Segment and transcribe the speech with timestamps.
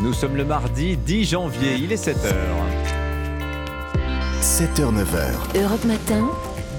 [0.00, 2.32] Nous sommes le mardi 10 janvier, il est 7h.
[4.40, 5.62] 7h, 9h.
[5.62, 6.28] Europe Matin.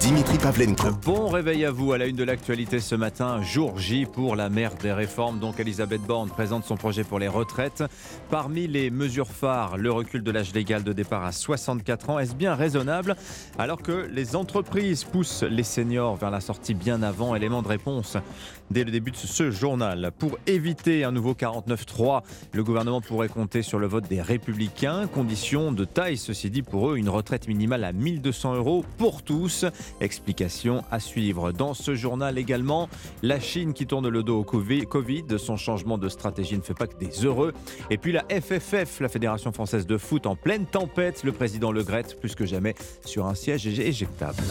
[0.00, 0.90] Dimitri Pavlenko.
[1.02, 4.50] Bon réveil à vous à la une de l'actualité ce matin, jour J pour la
[4.50, 5.38] mère des réformes.
[5.38, 7.82] Donc Elisabeth Borne présente son projet pour les retraites.
[8.28, 12.18] Parmi les mesures phares, le recul de l'âge légal de départ à 64 ans.
[12.18, 13.16] Est-ce bien raisonnable?
[13.58, 18.18] Alors que les entreprises poussent les seniors vers la sortie bien avant Élément de réponse
[18.70, 20.12] dès le début de ce journal.
[20.18, 22.22] Pour éviter un nouveau 49-3,
[22.52, 25.06] le gouvernement pourrait compter sur le vote des républicains.
[25.06, 29.64] Condition de taille, ceci dit, pour eux, une retraite minimale à 1200 euros pour tous.
[30.00, 31.52] Explication à suivre.
[31.52, 32.88] Dans ce journal également,
[33.22, 35.24] la Chine qui tourne le dos au Covid.
[35.38, 37.52] Son changement de stratégie ne fait pas que des heureux.
[37.90, 41.24] Et puis la FFF, la Fédération française de foot, en pleine tempête.
[41.24, 44.42] Le président Le Gret, plus que jamais, sur un siège éjectable.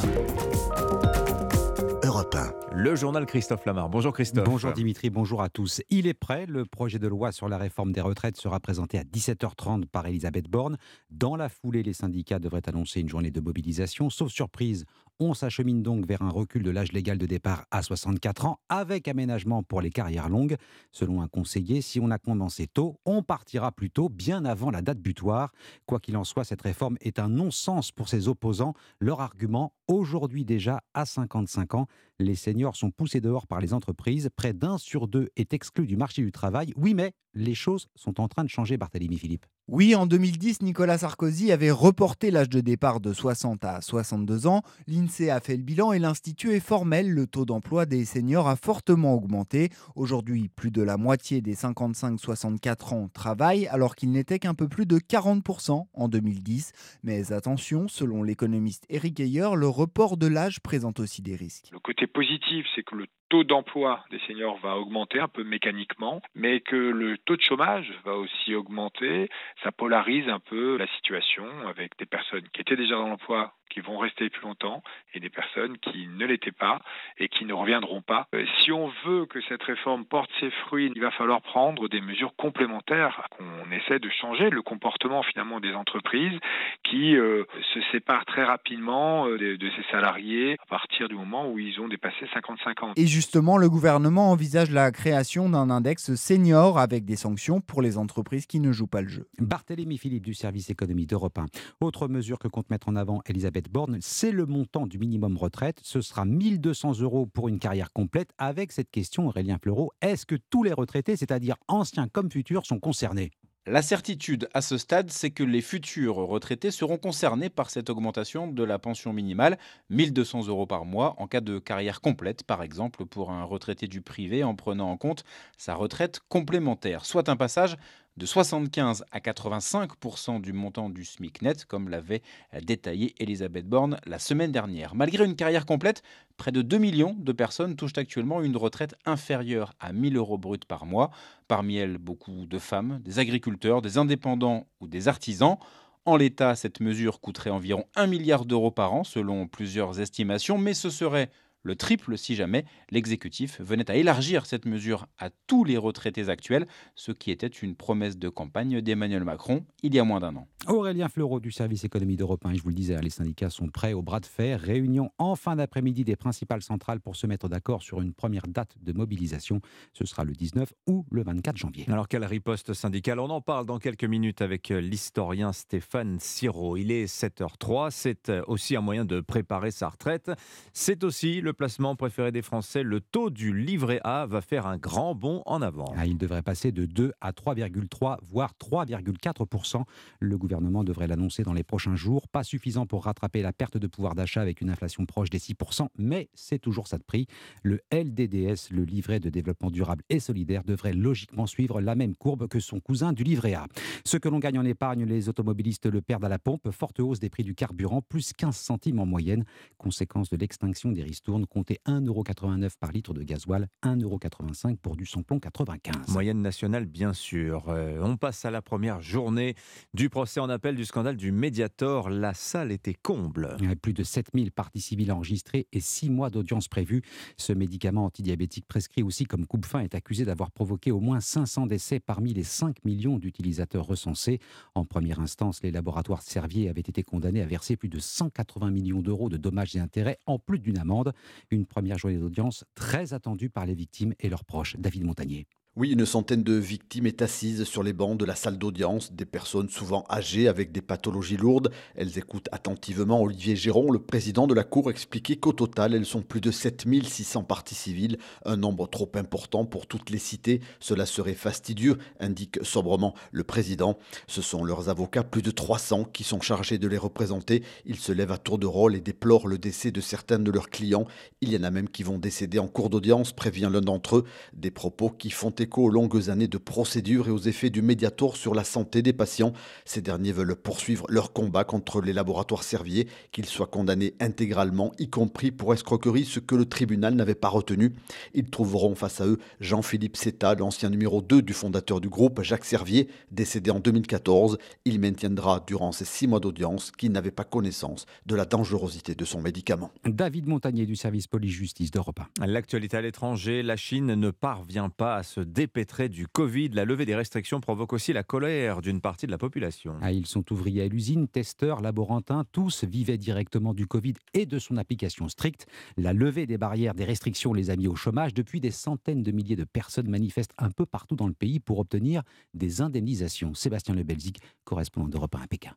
[2.23, 2.35] Europe
[2.71, 2.75] 1.
[2.75, 3.89] Le journal Christophe Lamar.
[3.89, 4.45] Bonjour Christophe.
[4.45, 5.81] Bonjour Dimitri, bonjour à tous.
[5.89, 6.45] Il est prêt.
[6.45, 10.47] Le projet de loi sur la réforme des retraites sera présenté à 17h30 par Elisabeth
[10.47, 10.77] Borne.
[11.11, 14.09] Dans la foulée, les syndicats devraient annoncer une journée de mobilisation.
[14.09, 14.85] Sauf surprise,
[15.19, 19.07] on s'achemine donc vers un recul de l'âge légal de départ à 64 ans, avec
[19.07, 20.57] aménagement pour les carrières longues.
[20.91, 24.81] Selon un conseiller, si on a commencé tôt, on partira plus tôt, bien avant la
[24.81, 25.51] date butoir.
[25.85, 28.73] Quoi qu'il en soit, cette réforme est un non-sens pour ses opposants.
[28.99, 31.87] Leur argument, aujourd'hui déjà à 55 ans,
[32.19, 34.29] les seniors sont poussés dehors par les entreprises.
[34.35, 36.73] Près d'un sur deux est exclu du marché du travail.
[36.75, 39.45] Oui, mais les choses sont en train de changer, Barthélémy Philippe.
[39.69, 44.61] Oui, en 2010, Nicolas Sarkozy avait reporté l'âge de départ de 60 à 62 ans.
[44.87, 47.09] L'INSEE a fait le bilan et l'Institut est formel.
[47.09, 49.69] Le taux d'emploi des seniors a fortement augmenté.
[49.95, 54.85] Aujourd'hui, plus de la moitié des 55-64 ans travaillent, alors qu'il n'était qu'un peu plus
[54.85, 56.73] de 40% en 2010.
[57.03, 61.69] Mais attention, selon l'économiste Eric Heyer, le report de l'âge présente aussi des risques.
[61.71, 66.21] Le côté positif, c'est que le taux d'emploi des seniors va augmenter un peu mécaniquement,
[66.35, 69.27] mais que le taux de chômage va aussi augmenter.
[69.63, 73.79] Ça polarise un peu la situation avec des personnes qui étaient déjà dans l'emploi qui
[73.79, 76.79] vont rester plus longtemps et des personnes qui ne l'étaient pas
[77.17, 78.27] et qui ne reviendront pas.
[78.35, 82.01] Euh, si on veut que cette réforme porte ses fruits, il va falloir prendre des
[82.01, 86.37] mesures complémentaires, qu'on essaie de changer le comportement finalement des entreprises
[86.83, 91.49] qui euh, se séparent très rapidement euh, de, de, ces salariés à partir du moment
[91.49, 92.93] où ils ont dépassé 55 ans.
[92.95, 97.97] Et justement, le gouvernement envisage la création d'un index senior avec des sanctions pour les
[97.97, 99.27] entreprises qui ne jouent pas le jeu.
[99.39, 101.45] Barthélémy Philippe du service économie d'Europe 1.
[101.81, 103.62] Autre mesure que compte mettre en avant Elisabeth
[104.01, 105.79] C'est le montant du minimum retraite.
[105.83, 108.29] Ce sera 1200 euros pour une carrière complète.
[108.37, 112.79] Avec cette question, Aurélien Fleureau, est-ce que tous les retraités, c'est-à-dire anciens comme futurs, sont
[112.79, 113.31] concernés?
[113.65, 118.45] La certitude à ce stade, c'est que les futurs retraités seront concernés par cette augmentation
[118.49, 119.57] de la pension minimale,
[119.89, 124.01] 1200 euros par mois en cas de carrière complète, par exemple pour un retraité du
[124.01, 125.23] privé en prenant en compte
[125.57, 127.77] sa retraite complémentaire, soit un passage
[128.17, 132.21] de 75 à 85% du montant du SMIC net, comme l'avait
[132.61, 134.95] détaillé Elisabeth Borne la semaine dernière.
[134.95, 136.03] Malgré une carrière complète,
[136.37, 140.59] près de 2 millions de personnes touchent actuellement une retraite inférieure à 1000 euros bruts
[140.67, 141.11] par mois.
[141.47, 145.57] Parmi elles, beaucoup de femmes, des agriculteurs, des indépendants ou des artisans.
[146.05, 150.73] En l'état, cette mesure coûterait environ 1 milliard d'euros par an selon plusieurs estimations, mais
[150.73, 151.29] ce serait
[151.63, 156.67] le triple si jamais l'exécutif venait à élargir cette mesure à tous les retraités actuels,
[156.95, 160.47] ce qui était une promesse de campagne d'Emmanuel Macron il y a moins d'un an.
[160.67, 163.93] Aurélien Fleureau du service économie d'Europe 1, je vous le disais, les syndicats sont prêts
[163.93, 164.59] au bras de fer.
[164.59, 168.75] Réunion en fin d'après-midi des principales centrales pour se mettre d'accord sur une première date
[168.81, 169.59] de mobilisation.
[169.93, 171.85] Ce sera le 19 ou le 24 janvier.
[171.89, 173.19] Alors quelle riposte syndicale?
[173.19, 176.77] On en parle dans quelques minutes avec euh, l'historien Stéphane Siro.
[176.77, 180.31] Il est 7h03, c'est euh, aussi un moyen de préparer sa retraite.
[180.73, 184.77] C'est aussi le placement préféré des Français, le taux du livret A va faire un
[184.77, 185.93] grand bond en avant.
[185.97, 189.83] Ah, il devrait passer de 2 à 3,3, voire 3,4%.
[190.19, 192.27] Le gouvernement devrait l'annoncer dans les prochains jours.
[192.27, 195.87] Pas suffisant pour rattraper la perte de pouvoir d'achat avec une inflation proche des 6%,
[195.97, 197.27] mais c'est toujours ça de prix.
[197.63, 202.47] Le LDDS, le livret de développement durable et solidaire, devrait logiquement suivre la même courbe
[202.47, 203.67] que son cousin du livret A.
[204.05, 206.69] Ce que l'on gagne en épargne, les automobilistes le perdent à la pompe.
[206.71, 209.45] Forte hausse des prix du carburant, plus 15 centimes en moyenne,
[209.77, 215.39] conséquence de l'extinction des ristournes compter 1,89€ par litre de gasoil, 1,85€ pour du samplon
[215.39, 216.09] 95.
[216.09, 217.69] Moyenne nationale, bien sûr.
[217.69, 219.55] Euh, on passe à la première journée
[219.93, 222.09] du procès en appel du scandale du Mediator.
[222.09, 223.57] La salle était comble.
[223.81, 227.01] Plus de 7000 parties civiles enregistrées et 6 mois d'audience prévue.
[227.37, 231.99] Ce médicament antidiabétique prescrit aussi comme coupe-fin est accusé d'avoir provoqué au moins 500 décès
[231.99, 234.39] parmi les 5 millions d'utilisateurs recensés.
[234.75, 239.01] En première instance, les laboratoires Servier avaient été condamnés à verser plus de 180 millions
[239.01, 241.13] d'euros de dommages et intérêts en plus d'une amende.
[241.51, 244.75] Une première journée d'audience très attendue par les victimes et leurs proches.
[244.77, 245.47] David Montagnier.
[245.75, 249.25] Oui, une centaine de victimes est assise sur les bancs de la salle d'audience, des
[249.25, 251.71] personnes souvent âgées avec des pathologies lourdes.
[251.95, 256.21] Elles écoutent attentivement Olivier Géron, le président de la Cour, expliquer qu'au total, elles sont
[256.21, 260.61] plus de 7600 parties civiles, un nombre trop important pour toutes les cités.
[260.79, 263.97] Cela serait fastidieux, indique sobrement le président.
[264.27, 267.63] Ce sont leurs avocats, plus de 300, qui sont chargés de les représenter.
[267.87, 270.69] Ils se lèvent à tour de rôle et déplorent le décès de certains de leurs
[270.69, 271.07] clients.
[271.41, 274.25] Il y en a même qui vont décéder en cours d'audience, prévient l'un d'entre eux.
[274.53, 278.53] Des propos qui font aux longues années de procédures et aux effets du Mediator sur
[278.53, 279.53] la santé des patients.
[279.85, 285.09] Ces derniers veulent poursuivre leur combat contre les laboratoires Servier, qu'ils soient condamnés intégralement, y
[285.09, 287.93] compris pour escroquerie, ce que le tribunal n'avait pas retenu.
[288.33, 292.65] Ils trouveront face à eux Jean-Philippe Seta, l'ancien numéro 2 du fondateur du groupe, Jacques
[292.65, 294.57] Servier, décédé en 2014.
[294.85, 299.25] Il maintiendra durant ces six mois d'audience qu'il n'avait pas connaissance de la dangerosité de
[299.25, 299.91] son médicament.
[300.05, 305.23] David Montagnier du service police-justice d'Europe L'actualité à l'étranger, la Chine ne parvient pas à
[305.23, 306.69] se dépêtrer du Covid.
[306.69, 309.95] La levée des restrictions provoque aussi la colère d'une partie de la population.
[310.01, 314.57] Ah, ils sont ouvriers à l'usine, testeurs, laborantins, tous vivaient directement du Covid et de
[314.57, 315.67] son application stricte.
[315.95, 318.33] La levée des barrières, des restrictions les a mis au chômage.
[318.33, 321.79] Depuis, des centaines de milliers de personnes manifestent un peu partout dans le pays pour
[321.79, 322.23] obtenir
[322.53, 323.53] des indemnisations.
[323.53, 325.75] Sébastien Lebelzik, correspondant d'Europe 1 à Pékin.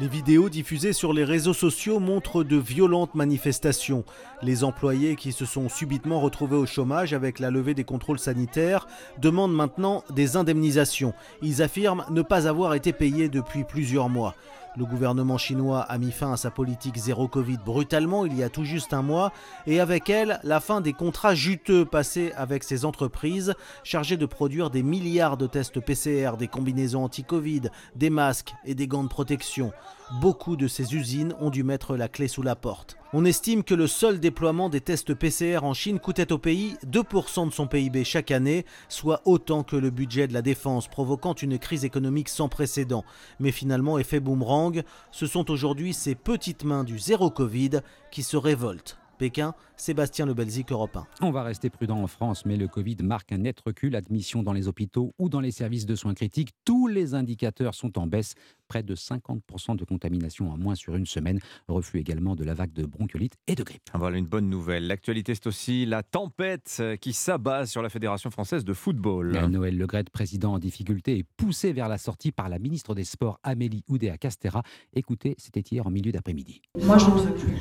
[0.00, 4.04] Les vidéos diffusées sur les réseaux sociaux montrent de violentes manifestations.
[4.42, 8.88] Les employés qui se sont subitement retrouvés au chômage avec la levée des contrôles sanitaires
[9.18, 11.14] demandent maintenant des indemnisations.
[11.42, 14.34] Ils affirment ne pas avoir été payés depuis plusieurs mois.
[14.76, 18.48] Le gouvernement chinois a mis fin à sa politique zéro Covid brutalement il y a
[18.48, 19.32] tout juste un mois
[19.68, 23.54] et avec elle la fin des contrats juteux passés avec ces entreprises
[23.84, 28.88] chargées de produire des milliards de tests PCR, des combinaisons anti-Covid, des masques et des
[28.88, 29.72] gants de protection.
[30.12, 32.96] Beaucoup de ces usines ont dû mettre la clé sous la porte.
[33.14, 37.48] On estime que le seul déploiement des tests PCR en Chine coûtait au pays 2%
[37.48, 41.58] de son PIB chaque année, soit autant que le budget de la défense, provoquant une
[41.58, 43.04] crise économique sans précédent.
[43.40, 47.80] Mais finalement, effet boomerang, ce sont aujourd'hui ces petites mains du zéro Covid
[48.10, 48.98] qui se révoltent.
[49.18, 51.06] Pékin, Sébastien Lebelzik, Europe 1.
[51.22, 53.96] On va rester prudent en France, mais le Covid marque un net recul.
[53.96, 57.98] Admission dans les hôpitaux ou dans les services de soins critiques, tous les indicateurs sont
[57.98, 58.34] en baisse.
[58.66, 61.38] Près de 50% de contamination en moins sur une semaine.
[61.68, 63.82] Refus également de la vague de bronchiolite et de grippe.
[63.94, 64.86] Voilà une bonne nouvelle.
[64.86, 69.38] L'actualité, c'est aussi la tempête qui s'abat sur la Fédération française de football.
[69.48, 73.38] Noël Legrette, président en difficulté, est poussé vers la sortie par la ministre des Sports,
[73.42, 74.62] Amélie Oudéa-Castera.
[74.94, 76.62] Écoutez, c'était hier en milieu d'après-midi.
[76.82, 77.58] Moi, je ne veux plus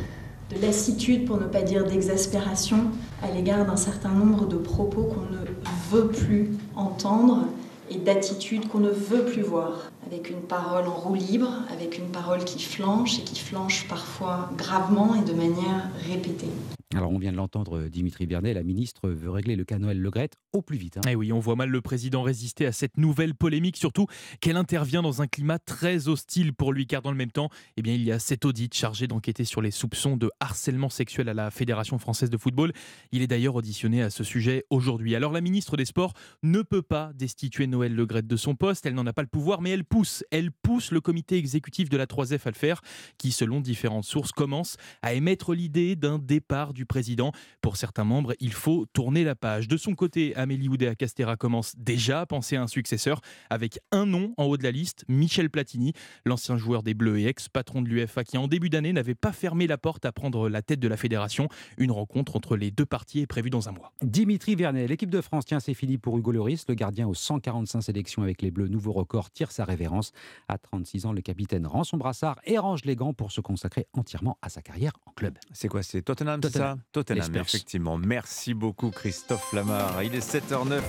[0.49, 2.91] de lassitude, pour ne pas dire d'exaspération,
[3.21, 5.43] à l'égard d'un certain nombre de propos qu'on ne
[5.91, 7.47] veut plus entendre
[7.89, 9.91] et d'attitudes qu'on ne veut plus voir.
[10.05, 14.49] Avec une parole en roue libre, avec une parole qui flanche et qui flanche parfois
[14.57, 16.51] gravement et de manière répétée.
[16.95, 20.35] Alors on vient de l'entendre, Dimitri Vernet, la ministre veut régler le cas Noël Legrette
[20.51, 20.97] au plus vite.
[20.97, 21.11] Et hein.
[21.11, 24.05] eh oui, on voit mal le président résister à cette nouvelle polémique, surtout
[24.41, 27.81] qu'elle intervient dans un climat très hostile pour lui, car dans le même temps, eh
[27.81, 31.33] bien, il y a cet audit chargé d'enquêter sur les soupçons de harcèlement sexuel à
[31.33, 32.71] la Fédération française de football.
[33.11, 35.15] Il est d'ailleurs auditionné à ce sujet aujourd'hui.
[35.15, 36.13] Alors la ministre des Sports
[36.43, 39.61] ne peut pas destituer Noël Legrette de son poste, elle n'en a pas le pouvoir,
[39.61, 42.81] mais elle pousse, elle pousse le comité exécutif de la 3F à le faire,
[43.17, 47.31] qui selon différentes sources commence à émettre l'idée d'un départ du président.
[47.61, 49.67] Pour certains membres, il faut tourner la page.
[49.67, 54.33] De son côté, Amélie Oudéa-Castera commence déjà à penser à un successeur avec un nom
[54.37, 55.93] en haut de la liste, Michel Platini,
[56.25, 59.67] l'ancien joueur des Bleus et ex-patron de l'UFA qui en début d'année n'avait pas fermé
[59.67, 61.47] la porte à prendre la tête de la fédération.
[61.77, 63.91] Une rencontre entre les deux parties est prévue dans un mois.
[64.01, 66.65] Dimitri Vernet, l'équipe de France, tient c'est fini pour Hugo Loris.
[66.67, 70.11] Le gardien aux 145 sélections avec les Bleus, nouveau record, tire sa révérence.
[70.47, 73.87] À 36 ans, le capitaine rend son brassard et range les gants pour se consacrer
[73.93, 75.37] entièrement à sa carrière en club.
[75.51, 76.62] C'est quoi C'est Tottenham, Tottenham.
[76.91, 77.97] Tottenham, effectivement.
[77.97, 80.03] Merci beaucoup, Christophe Lamar.
[80.03, 80.81] Il est 7h09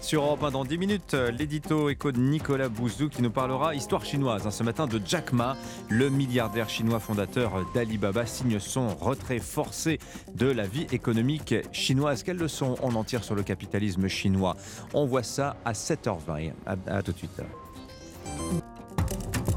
[0.00, 0.50] sur Europe 1.
[0.50, 4.46] Dans 10 minutes, l'édito écho de Nicolas Bouzou qui nous parlera histoire chinoise.
[4.46, 5.56] Hein, ce matin, de Jack Ma,
[5.88, 9.98] le milliardaire chinois fondateur d'Alibaba, signe son retrait forcé
[10.34, 12.22] de la vie économique chinoise.
[12.22, 14.56] Quelle leçon on en tire sur le capitalisme chinois?
[14.92, 16.52] On voit ça à 7h20.
[16.66, 17.40] à tout de suite.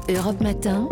[0.08, 0.88] Europe Matin.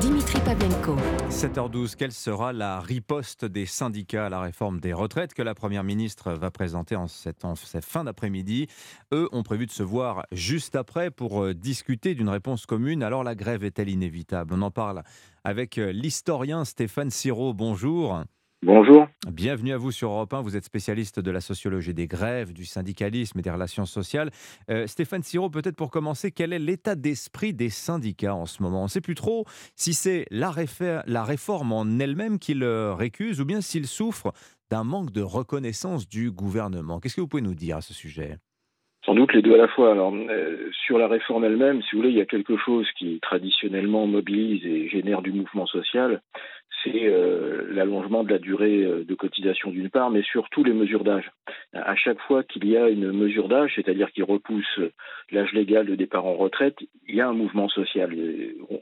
[0.00, 0.96] Dimitri Pavlenko.
[1.28, 5.84] 7h12, quelle sera la riposte des syndicats à la réforme des retraites que la Première
[5.84, 8.66] ministre va présenter en cette, en cette fin d'après-midi?
[9.12, 13.02] Eux ont prévu de se voir juste après pour euh, discuter d'une réponse commune.
[13.02, 14.54] Alors la grève est-elle inévitable?
[14.54, 15.02] On en parle
[15.44, 17.52] avec euh, l'historien Stéphane Siro.
[17.52, 18.24] Bonjour.
[18.66, 19.08] Bonjour.
[19.30, 20.40] Bienvenue à vous sur Europe 1.
[20.40, 24.30] Vous êtes spécialiste de la sociologie des grèves, du syndicalisme et des relations sociales.
[24.70, 28.80] Euh, Stéphane Siro, peut-être pour commencer, quel est l'état d'esprit des syndicats en ce moment?
[28.80, 29.44] On ne sait plus trop
[29.76, 30.50] si c'est la,
[31.06, 34.32] la, réforme en elle-même qui le récuse ou bien s'il souffre
[34.70, 37.00] d'un manque de reconnaissance du gouvernement.
[37.00, 38.38] Qu'est-ce que vous pouvez nous dire à ce sujet?
[39.04, 39.92] Sans doute les deux à la fois.
[39.92, 43.20] Alors, euh, sur la réforme elle-même, si vous voulez, il y a quelque chose qui
[43.20, 46.22] traditionnellement mobilise et génère du mouvement social,
[46.84, 51.02] c'est euh, l'allongement de la durée euh, de cotisation d'une part, mais surtout les mesures
[51.02, 51.30] d'âge.
[51.72, 54.80] À chaque fois qu'il y a une mesure d'âge, c'est-à-dire qui repousse
[55.30, 56.76] l'âge légal de départ en retraite,
[57.08, 58.14] il y a un mouvement social.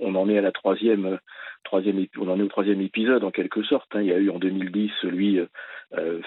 [0.00, 1.18] On en est à la troisième,
[1.64, 3.88] troisième on en est au troisième épisode en quelque sorte.
[3.94, 4.02] Hein.
[4.02, 5.40] Il y a eu en 2010 celui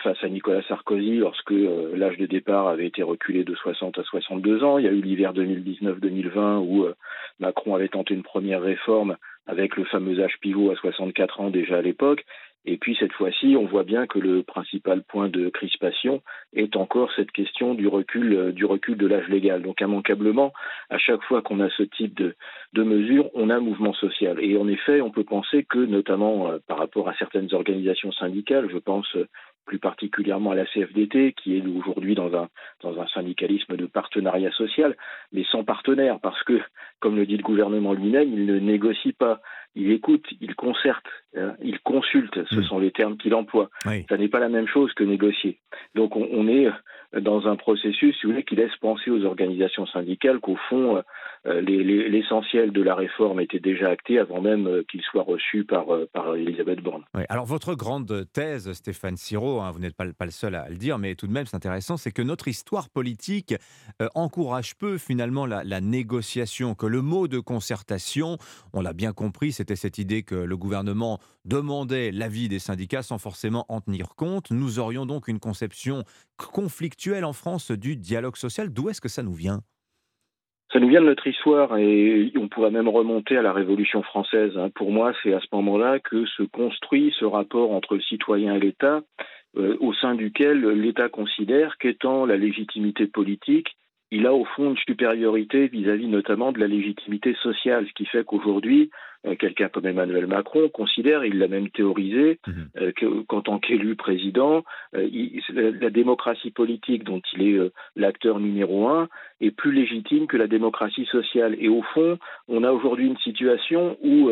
[0.04, 4.64] face à Nicolas Sarkozy lorsque l'âge de départ avait été reculé de 60 à 62
[4.64, 4.78] ans.
[4.78, 6.96] Il y a eu l'hiver 2019-2020 où euh,
[7.40, 11.78] Macron avait tenté une première réforme avec le fameux âge pivot à 64 ans déjà
[11.78, 12.26] à l'époque.
[12.68, 16.24] Et puis cette fois-ci, on voit bien que le principal point de crispation
[16.56, 19.62] est encore cette question du recul, euh, du recul de l'âge légal.
[19.62, 20.52] Donc immanquablement,
[20.90, 22.36] à chaque fois qu'on a ce type de,
[22.74, 24.44] de mesures, on a un mouvement social.
[24.44, 28.68] Et en effet, on peut penser que, notamment euh, par rapport à certaines organisations syndicales,
[28.72, 29.16] je pense
[29.66, 32.50] plus particulièrement à la CFDT, qui est aujourd'hui dans un,
[32.82, 34.96] dans un syndicalisme de partenariat social,
[35.32, 36.62] mais sans partenaire, parce que,
[37.00, 39.42] comme le dit le gouvernement lui-même, il ne négocie pas,
[39.76, 41.06] il écoute, il concerte,
[41.38, 43.70] hein, il consulte, ce sont les termes qu'il emploie.
[43.84, 45.60] Ça n'est pas la même chose que négocier.
[45.94, 46.70] Donc on, on est
[47.22, 51.02] dans un processus, si vous voulez, qui laisse penser aux organisations syndicales qu'au fond,
[51.48, 55.94] euh, l'essentiel de la réforme était déjà acté avant même euh, qu'il soit reçu par,
[55.94, 57.04] euh, par Elisabeth Borne.
[57.30, 60.76] alors votre grande thèse, Stéphane Siro, hein, vous n'êtes pas, pas, le seul à le
[60.76, 63.54] dire, mais tout de même c'est intéressant, c'est que notre histoire politique
[64.16, 68.38] encourage peu finalement la, la, négociation, que le mot de concertation,
[68.74, 73.18] on l'a bien compris, c'était cette idée que le gouvernement demandait l'avis des syndicats sans
[73.18, 74.52] forcément en tenir compte.
[74.52, 76.04] Nous aurions donc une conception
[76.38, 78.72] conflictuelle en France du dialogue social.
[78.72, 79.62] D'où est-ce que ça nous vient?
[80.72, 84.56] Ça nous vient de notre histoire et on pourrait même remonter à la Révolution française.
[84.56, 84.70] Hein.
[84.76, 88.60] Pour moi, c'est à ce moment-là que se construit ce rapport entre le citoyen et
[88.60, 89.02] l'État,
[89.58, 93.70] euh, au sein duquel l'État considère qu'étant la légitimité politique,
[94.16, 98.24] il a au fond une supériorité vis-à-vis notamment de la légitimité sociale, ce qui fait
[98.24, 98.90] qu'aujourd'hui,
[99.26, 102.70] euh, quelqu'un comme Emmanuel Macron considère, il l'a même théorisé, mhm.
[102.78, 104.64] euh, qu'en tant qu'élu président,
[104.96, 105.10] euh,
[105.52, 109.10] la, démocratie politique dont il est l'acteur numéro un
[109.42, 111.56] est plus légitime que la démocratie sociale.
[111.60, 112.18] Et au fond,
[112.48, 114.30] on a aujourd'hui une situation où,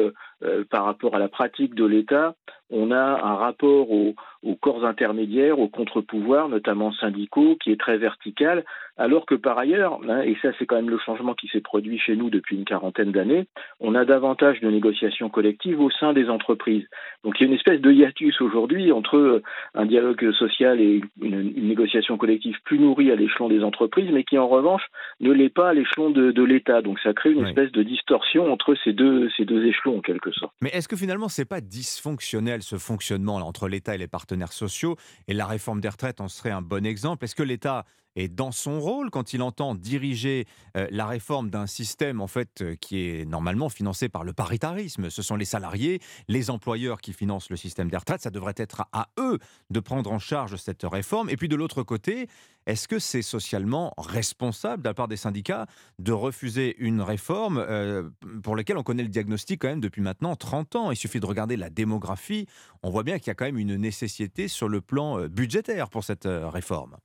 [0.70, 2.36] par rapport à la pratique de l'État,
[2.70, 4.16] on a un rapport aux,
[4.62, 8.64] corps intermédiaires, aux contre-pouvoirs, notamment syndicaux, qui est très vertical,
[8.98, 11.98] alors que par ailleurs, hein, et ça c'est quand même le changement qui s'est produit
[11.98, 13.48] chez nous depuis une quarantaine d'années,
[13.80, 16.86] on a davantage de négociations collectives au sein des entreprises.
[17.24, 19.42] Donc il y a une espèce de hiatus aujourd'hui entre
[19.74, 24.38] un dialogue social et une, négociation collective plus nourrie à l'échelon des entreprises, mais qui
[24.38, 24.84] en revanche
[25.20, 26.82] ne l'est pas à l'échelon de, l'État.
[26.82, 30.32] Donc ça crée une espèce de distorsion entre ces deux, ces deux échelons en quelque
[30.32, 30.54] sorte.
[30.62, 34.98] Mais est-ce que finalement c'est pas dysfonctionnel ce fonctionnement entre l'État et les partenaires sociaux
[35.28, 37.26] et la réforme des retraites en serait un bon exemple.
[37.26, 40.46] Est-ce que l'État et dans son rôle quand il entend diriger
[40.78, 45.10] euh, la réforme d'un système en fait euh, qui est normalement financé par le paritarisme.
[45.10, 48.22] Ce sont les salariés, les employeurs qui financent le système des retraites.
[48.22, 49.40] Ça devrait être à, eux
[49.70, 51.30] de prendre en charge cette réforme.
[51.30, 52.28] Et puis de l'autre côté,
[52.66, 55.66] est-ce que c'est socialement responsable de la part des syndicats
[56.00, 58.10] de refuser une réforme euh,
[58.42, 60.92] pour laquelle on connaît le diagnostic quand même depuis maintenant 30 ans?
[60.92, 62.48] Il suffit de regarder la démographie.
[62.84, 66.04] On voit bien qu'il y a quand même une nécessité sur le plan budgétaire pour
[66.04, 66.98] cette réforme.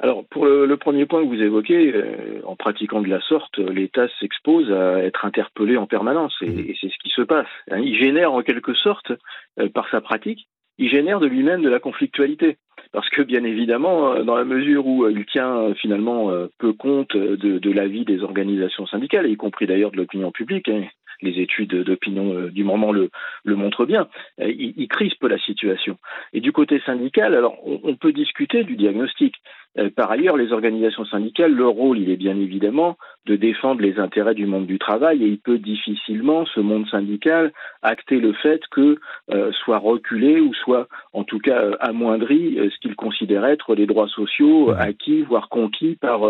[0.00, 4.06] Alors, pour le, premier point que vous évoquez, euh, en pratiquant de la sorte, l'État
[4.20, 6.74] s'expose à être interpellé en permanence, et, mmh.
[6.80, 7.48] c'est ce qui se passe.
[7.70, 9.12] Hein, il génère en quelque sorte,
[9.58, 10.46] euh, par sa pratique,
[10.78, 12.58] il génère de lui-même de la conflictualité.
[12.92, 17.58] Parce que bien évidemment, euh, dans la mesure où il tient finalement peu compte de,
[17.58, 20.84] de l'avis des organisations syndicales, y compris d'ailleurs de l'opinion publique, hein,
[21.20, 23.10] les études d'opinion du moment le,
[23.44, 24.06] le montrent bien,
[24.38, 25.98] il, il, crispe la situation.
[26.32, 29.34] Et du côté syndical, alors on, on peut discuter du diagnostic.
[29.78, 33.98] Euh, par ailleurs, les organisations syndicales, leur rôle, il est bien évidemment de défendre les
[33.98, 38.60] intérêts du monde du travail et il peut difficilement, ce monde syndical, acter le fait
[38.70, 38.98] que
[39.30, 43.86] euh, soit reculé ou soit en tout cas euh, amoindri ce qu'il considère être les
[43.86, 46.20] droits sociaux acquis, voire conquis par,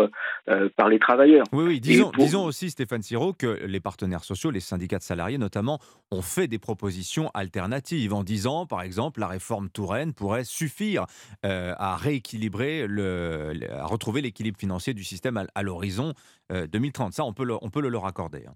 [0.75, 1.45] par les travailleurs.
[1.53, 1.79] Oui, oui.
[1.79, 5.79] Disons, disons, aussi, Stéphane Siro, que les partenaires sociaux, les syndicats de salariés notamment,
[6.11, 11.05] ont fait des propositions alternatives en disant, par exemple, la réforme Touraine pourrait suffire
[11.43, 16.13] à rééquilibrer le euh, à retrouver l'équilibre financier du système à, l'horizon
[16.49, 17.07] 2030.
[17.07, 18.45] Euh, Ça, on peut le, on leur accorder.
[18.47, 18.53] Hein.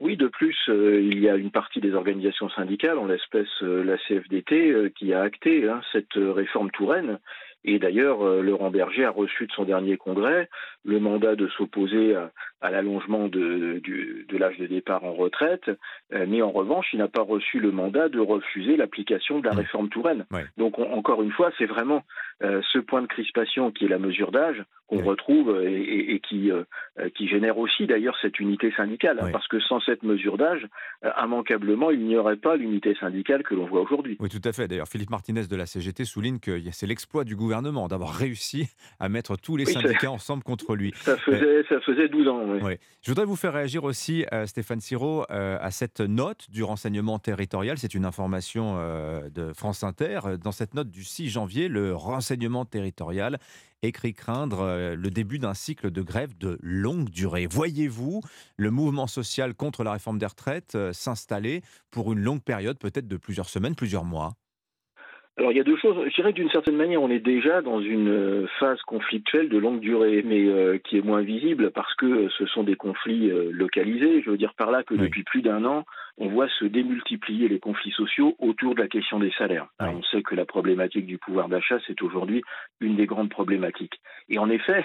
[0.00, 3.98] Oui, de plus, euh, il y a une partie des organisations syndicales, en l'espèce la
[3.98, 7.18] CFDT, qui a acté hein, cette réforme Touraine.
[7.64, 10.48] Et d'ailleurs, Laurent Berger a reçu de son dernier congrès
[10.82, 12.32] le mandat de s'opposer à,
[12.68, 13.80] l'allongement de,
[14.28, 15.70] de l'âge de départ en retraite,
[16.12, 19.58] mais en revanche, il n'a pas reçu le mandat de refuser l'application de la mmh.
[19.58, 20.26] réforme Touraine.
[20.58, 22.02] Donc, encore une fois, c'est vraiment
[22.40, 26.50] ce point de crispation qui est la mesure d'âge qu'on retrouve et, qui,
[27.14, 30.66] qui génère aussi d'ailleurs cette unité syndicale, hein, parce que sans cette mesure d'âge,
[31.22, 34.16] immanquablement, il n'y aurait pas l'unité syndicale que l'on voit aujourd'hui.
[34.20, 34.68] Oui, tout à fait.
[34.68, 39.08] D'ailleurs, Philippe Martinez de la CGT souligne que c'est l'exploit du gouvernement d'avoir réussi à
[39.08, 40.92] mettre tous les syndicats ensemble contre lui.
[40.96, 42.49] Ça faisait, ça faisait 12 ans.
[43.02, 47.18] Je voudrais vous faire réagir aussi, euh, Stéphane Siro, euh, à cette note du renseignement
[47.18, 47.78] territorial.
[47.78, 50.20] C'est une information euh, de France Inter.
[50.42, 53.38] Dans cette note du 6 janvier, le renseignement territorial
[53.82, 57.46] écrit craindre le début d'un cycle de grève de longue durée.
[57.46, 58.20] Voyez-vous
[58.58, 63.16] le mouvement social contre la réforme des retraites s'installer pour une longue période, peut-être de
[63.16, 64.34] plusieurs semaines, plusieurs mois?
[65.40, 65.96] Alors il y a deux choses.
[66.06, 69.80] Je dirais d'une certaine manière, on est déjà dans une euh, phase conflictuelle de longue
[69.80, 74.20] durée, mais euh, qui est moins visible parce que ce sont des conflits euh, localisés.
[74.20, 75.86] Je veux dire par là que depuis plus d'un an,
[76.18, 79.68] on voit se démultiplier les conflits sociaux autour de la question des salaires.
[79.80, 82.42] on sait que la problématique du pouvoir d'achat, c'est aujourd'hui
[82.80, 83.98] une des grandes problématiques.
[84.28, 84.84] Et en effet,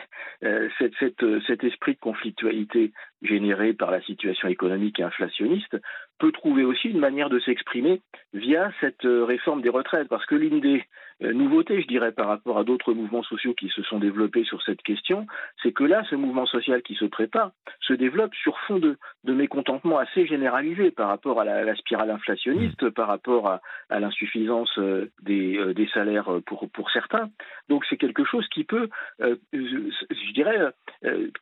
[0.80, 2.94] cet esprit de conflictualité
[3.26, 5.78] généré par la situation économique et inflationniste
[6.20, 8.02] peut trouver aussi une manière de s'exprimer
[8.34, 10.84] via cette réforme des retraites, parce que l'une des
[11.24, 14.62] euh, nouveauté, je dirais, par rapport à d'autres mouvements sociaux qui se sont développés sur
[14.64, 15.28] cette question,
[15.64, 19.34] c'est que là, ce mouvement social qui se prépare se développe sur fond de, de
[19.34, 22.92] mécontentement assez généralisé par rapport à la, spirale inflationniste, mmh.
[22.92, 23.62] par rapport à,
[24.00, 27.30] l'insuffisance euh, des, euh, des, salaires pour, pour certains.
[27.70, 28.90] Donc c'est quelque chose qui peut,
[29.22, 30.58] je dirais,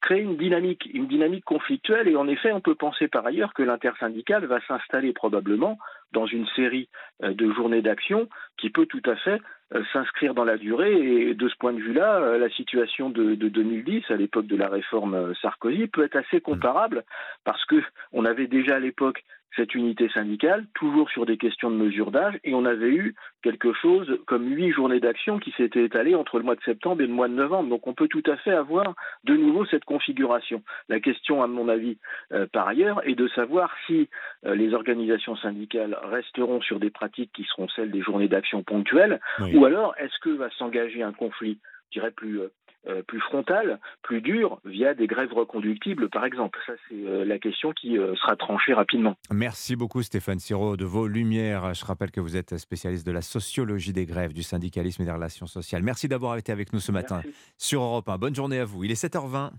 [0.01, 1.72] créer une dynamique, une dynamique conflictuelle.
[2.07, 5.77] Et en effet, on peut penser par ailleurs que l'intersyndicale va s'installer probablement
[6.11, 6.89] dans une série
[7.21, 8.27] de journées d'action
[8.57, 9.41] qui peut tout à fait
[9.75, 10.93] euh, s'inscrire dans la durée.
[10.93, 14.69] Et de ce point de vue-là, euh, la situation de, 2010, à l'époque de la
[14.69, 17.03] réforme euh, Sarkozy, peut être assez comparable
[17.43, 19.23] parce que on avait déjà à l'époque
[19.55, 23.73] cette unité syndicale, toujours sur des questions de mesure d'âge, et on avait eu quelque
[23.73, 27.13] chose comme huit journées d'action qui s'étaient étalées entre le mois de septembre et le
[27.13, 27.69] mois de novembre.
[27.69, 30.63] Donc on peut tout à fait avoir de nouveau cette configuration.
[30.89, 31.97] La question, à mon avis,
[32.31, 34.09] euh, par ailleurs, est de savoir si
[34.45, 39.19] euh, les organisations syndicales resteront sur des pratiques qui seront celles des journées d'action ponctuelles,
[39.53, 42.41] ou alors est-ce que va s'engager un conflit, je dirais plus
[42.87, 46.59] euh, plus frontale, plus dure, via des grèves reconductibles, par exemple.
[46.65, 49.15] Ça, c'est euh, la question qui euh, sera tranchée rapidement.
[49.31, 51.73] Merci beaucoup, Stéphane Siro, de vos lumières.
[51.73, 55.11] Je rappelle que vous êtes spécialiste de la sociologie des grèves, du syndicalisme et des
[55.11, 55.83] relations sociales.
[55.83, 57.21] Merci d'avoir été avec nous ce matin
[57.57, 58.17] sur Europe 1.
[58.17, 58.83] Bonne journée à vous.
[58.83, 59.51] Il est 7h20.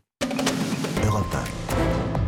[1.07, 1.35] Europe
[2.21, 2.24] 1.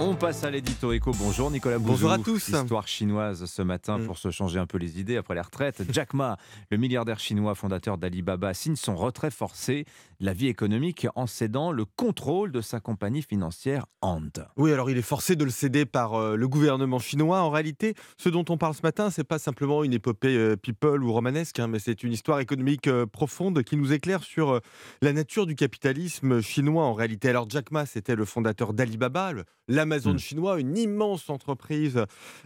[0.00, 1.10] On passe à l'édito éco.
[1.18, 1.90] Bonjour Nicolas Bouzou.
[1.90, 2.50] Bonjour à tous.
[2.50, 4.06] Histoire chinoise ce matin mm.
[4.06, 5.82] pour se changer un peu les idées après la retraite.
[5.92, 6.36] Jack Ma,
[6.70, 9.86] le milliardaire chinois fondateur d'Alibaba, signe son retrait forcé
[10.20, 14.20] de la vie économique en cédant le contrôle de sa compagnie financière Ant.
[14.56, 17.40] Oui, alors il est forcé de le céder par euh, le gouvernement chinois.
[17.40, 21.02] En réalité, ce dont on parle ce matin, c'est pas simplement une épopée euh, people
[21.02, 24.60] ou romanesque, hein, mais c'est une histoire économique euh, profonde qui nous éclaire sur
[25.02, 27.30] la nature du capitalisme chinois en réalité.
[27.30, 29.32] Alors Jack Ma, c'était le fondateur d'Alibaba,
[29.66, 30.18] la Amazon hmm.
[30.18, 32.04] chinois, une immense entreprise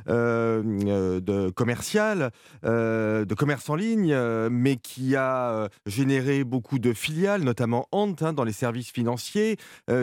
[0.09, 2.31] euh, euh, de commerciale,
[2.65, 4.17] euh, de commerce en ligne,
[4.49, 9.57] mais qui a généré beaucoup de filiales, notamment Ant hein, dans les services financiers,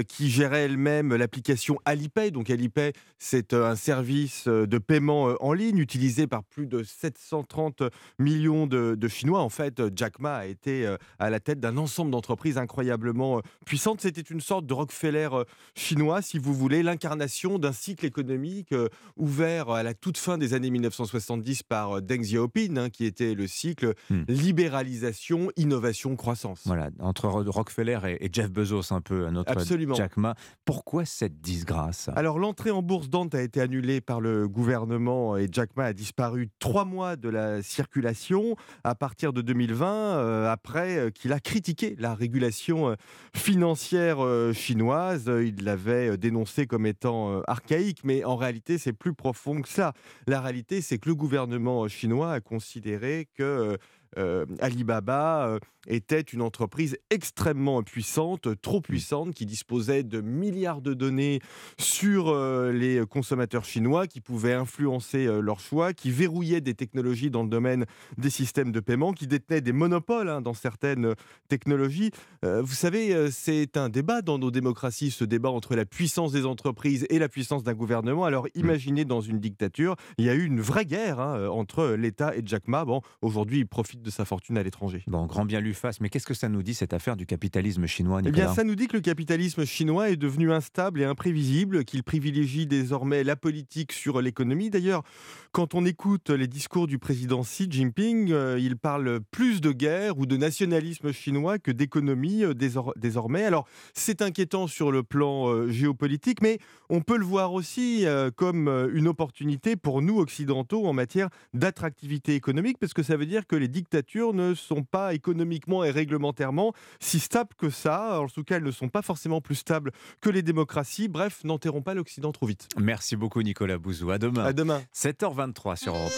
[0.07, 2.31] qui gérait elle-même l'application Alipay.
[2.31, 7.83] Donc Alipay, c'est un service de paiement en ligne utilisé par plus de 730
[8.17, 9.39] millions de, de Chinois.
[9.39, 14.01] En fait, Jack Ma a été à la tête d'un ensemble d'entreprises incroyablement puissantes.
[14.01, 15.29] C'était une sorte de Rockefeller
[15.75, 17.28] chinois, si vous voulez, l'incarnation
[17.59, 22.21] d'un cycle économique euh, ouvert à la toute fin des années 1970 par euh, Deng
[22.21, 24.23] Xiaoping, hein, qui était le cycle hmm.
[24.27, 26.61] libéralisation, innovation, croissance.
[26.65, 29.95] Voilà, entre Rockefeller et, Jeff Bezos, un peu, notre Absolument.
[29.95, 30.35] Jack Ma.
[30.65, 32.09] Pourquoi cette disgrâce?
[32.15, 35.93] Alors, l'entrée en bourse d'Ant a été annulée par le gouvernement et Jack Ma a
[35.93, 41.95] disparu trois mois de la circulation à partir de 2020, euh, après qu'il a critiqué
[41.99, 42.95] la régulation
[43.35, 44.17] financière
[44.53, 45.25] chinoise.
[45.27, 49.93] Il l'avait dénoncé comme étant euh, archaïque, mais en réalité, c'est plus profond que ça.
[50.27, 53.77] La réalité, c'est que le gouvernement chinois a considéré que
[54.17, 60.93] euh, Alibaba euh, était une entreprise extrêmement puissante, trop puissante, qui disposait de milliards de
[60.93, 61.39] données
[61.77, 67.43] sur euh, les consommateurs chinois, qui pouvait influencer leurs choix, qui verrouillait des technologies dans
[67.43, 67.85] le domaine
[68.17, 71.13] des systèmes de paiement, qui détenait des monopoles hein, dans certaines
[71.47, 72.11] technologies.
[72.43, 77.05] vous savez, c'est un débat dans nos démocraties, ce débat entre la puissance des entreprises
[77.09, 78.25] et la puissance d'un gouvernement.
[78.25, 78.59] Alors mm.
[78.59, 82.41] imaginez dans une dictature, il y a eu une vraie guerre hein, entre l'État et
[82.45, 82.85] Jack Ma.
[82.85, 85.03] Bon, aujourd'hui, il profite profite de sa fortune à l'étranger.
[85.07, 87.85] Bon, grand bien lui fasse, mais qu'est-ce que ça nous dit cette affaire du capitalisme
[87.85, 91.83] chinois, Eh bien, ça nous dit que le capitalisme chinois est devenu instable et imprévisible,
[91.85, 94.69] qu'il privilégie désormais la politique sur l'économie.
[94.69, 95.03] D'ailleurs,
[95.51, 100.17] quand on écoute les discours du président Xi Jinping, euh, il parle plus de guerre
[100.17, 103.43] ou de nationalisme chinois que d'économie euh, désormais.
[103.43, 106.59] Alors, c'est inquiétant sur le plan euh, géopolitique, mais
[106.89, 112.77] on peut le voir aussi comme une opportunité pour nous occidentaux en matière d'attractivité économique,
[112.79, 117.19] parce que ça veut dire que les dictatures ne sont pas économiquement et réglementairement si
[117.19, 118.21] stables que ça.
[118.21, 121.07] En tout cas, elles ne sont pas forcément plus stables que les démocraties.
[121.07, 122.67] Bref, n'enterrons pas l'Occident trop vite.
[122.77, 124.11] Merci beaucoup Nicolas Bouzou.
[124.11, 124.45] À demain.
[124.45, 124.81] À demain.
[124.93, 126.11] 7h23 sur Europe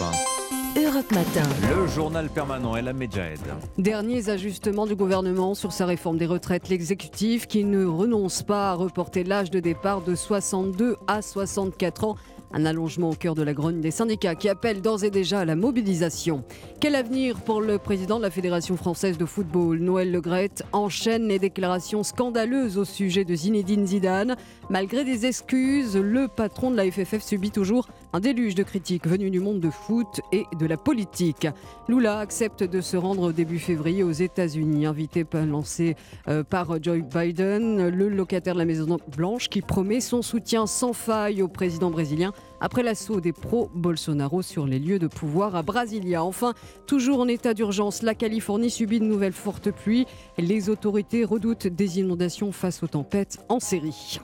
[0.76, 0.82] 1.
[0.82, 1.44] Europe Matin.
[1.74, 3.40] Le journal permanent et la Medjahed.
[3.78, 6.68] Derniers ajustements du gouvernement sur sa réforme des retraites.
[6.68, 12.16] L'exécutif qui ne renonce pas à reporter l'âge de départ de 62 à 64 ans
[12.54, 15.46] un allongement au cœur de la grogne des syndicats qui appellent d'ores et déjà à
[15.46, 16.44] la mobilisation.
[16.80, 21.40] Quel avenir pour le président de la Fédération française de football Noël Legrette enchaîne les
[21.40, 24.36] déclarations scandaleuses au sujet de Zinedine Zidane.
[24.70, 29.32] Malgré des excuses, le patron de la FFF subit toujours un déluge de critiques venues
[29.32, 31.48] du monde de foot et de la politique.
[31.88, 35.96] Lula accepte de se rendre début février aux États-Unis, invité lancé
[36.28, 40.94] euh, par Joe Biden, le locataire de la Maison Blanche qui promet son soutien sans
[40.94, 46.24] faille au président brésilien après l'assaut des pro-Bolsonaro sur les lieux de pouvoir à Brasilia.
[46.24, 46.54] Enfin,
[46.86, 50.06] toujours en état d'urgence, la Californie subit de nouvelles fortes pluies.
[50.38, 54.20] Les autorités redoutent des inondations face aux tempêtes en série.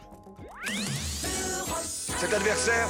[2.20, 2.88] Cet adversaire,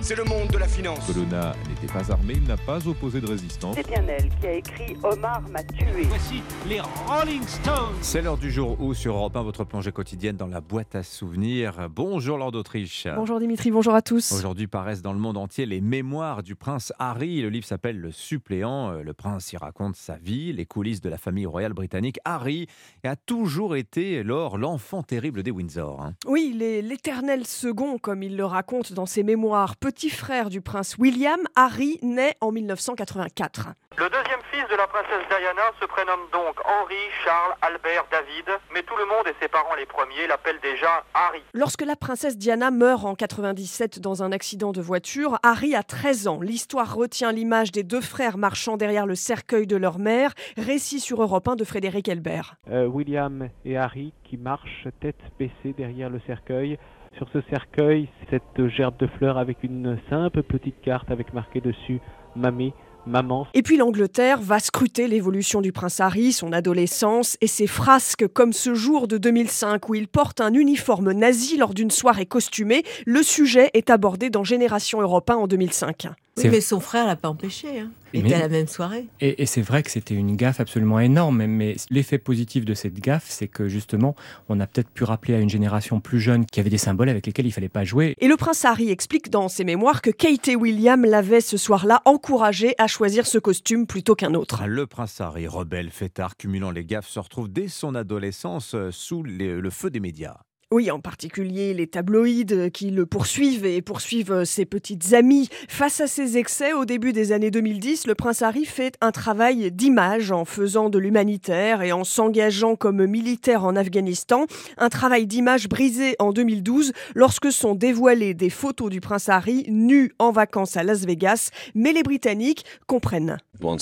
[0.00, 1.06] c'est le monde de la finance.
[1.06, 3.76] Colonna n'était pas armé, il n'a pas opposé de résistance.
[3.76, 6.02] C'est bien elle qui a écrit Omar m'a tué.
[6.08, 7.94] Voici les Rolling Stones.
[8.00, 11.04] C'est l'heure du jour où sur Europe 1, votre plongée quotidienne dans la boîte à
[11.04, 11.88] souvenirs.
[11.88, 13.06] Bonjour Lord d'Autriche.
[13.14, 14.32] Bonjour Dimitri, bonjour à tous.
[14.32, 17.40] Aujourd'hui paraissent dans le monde entier les mémoires du prince Harry.
[17.40, 18.90] Le livre s'appelle Le suppléant.
[18.94, 22.18] Le prince y raconte sa vie, les coulisses de la famille royale britannique.
[22.24, 22.66] Harry
[23.04, 26.02] a toujours été, lors l'enfant terrible des Windsor.
[26.02, 26.14] Hein.
[26.26, 31.40] Oui, l'éternel second comme il le raconte dans ses mémoires, petit frère du prince William,
[31.56, 33.68] Harry naît en 1984.
[33.98, 38.82] Le deuxième fils de la princesse Diana se prénomme donc Henri, Charles, Albert, David, mais
[38.82, 41.42] tout le monde et ses parents les premiers l'appellent déjà Harry.
[41.52, 46.28] Lorsque la princesse Diana meurt en 97 dans un accident de voiture, Harry a 13
[46.28, 46.40] ans.
[46.40, 51.20] L'histoire retient l'image des deux frères marchant derrière le cercueil de leur mère, récit sur
[51.20, 52.54] Europe 1 de Frédéric Elbert.
[52.70, 56.78] Euh, William et Harry qui marchent tête baissée derrière le cercueil
[57.16, 62.00] sur ce cercueil, cette gerbe de fleurs avec une simple petite carte avec marqué dessus
[62.36, 62.72] Mamie,
[63.06, 63.46] maman.
[63.54, 68.52] Et puis l'Angleterre va scruter l'évolution du prince Harry, son adolescence et ses frasques comme
[68.52, 72.84] ce jour de 2005 où il porte un uniforme nazi lors d'une soirée costumée.
[73.06, 76.08] Le sujet est abordé dans Génération Europe 1 en 2005.
[76.44, 77.80] Oui, mais son frère l'a pas empêché.
[77.80, 77.90] Hein.
[78.14, 79.06] Il était à la même soirée.
[79.20, 81.44] Et, c'est vrai que c'était une gaffe absolument énorme.
[81.46, 84.14] Mais l'effet positif de cette gaffe, c'est que justement,
[84.48, 87.08] on a peut-être pu rappeler à une génération plus jeune qu'il y avait des symboles
[87.08, 88.14] avec lesquels il fallait pas jouer.
[88.18, 92.02] Et le prince Harry explique dans ses mémoires que Kate et William l'avaient ce soir-là
[92.04, 94.66] encouragé à choisir ce costume plutôt qu'un autre.
[94.66, 99.22] Le prince Harry, rebelle, fêtard, cumulant les gaffes, se retrouve dès son adolescence euh, sous
[99.22, 100.38] le feu des médias.
[100.70, 105.48] Oui, en particulier les tabloïds qui le poursuivent et poursuivent ses petites amies.
[105.66, 109.72] Face à ces excès, au début des années 2010, le prince Harry fait un travail
[109.72, 114.44] d'image en faisant de l'humanitaire et en s'engageant comme militaire en Afghanistan.
[114.76, 120.12] Un travail d'image brisé en 2012 lorsque sont dévoilées des photos du prince Harry nu
[120.18, 121.48] en vacances à Las Vegas.
[121.74, 123.38] Mais les Britanniques comprennent.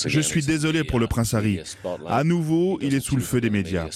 [0.06, 1.58] Je suis désolé pour le prince Harry.
[2.06, 3.88] À nouveau, il est sous le feu des médias.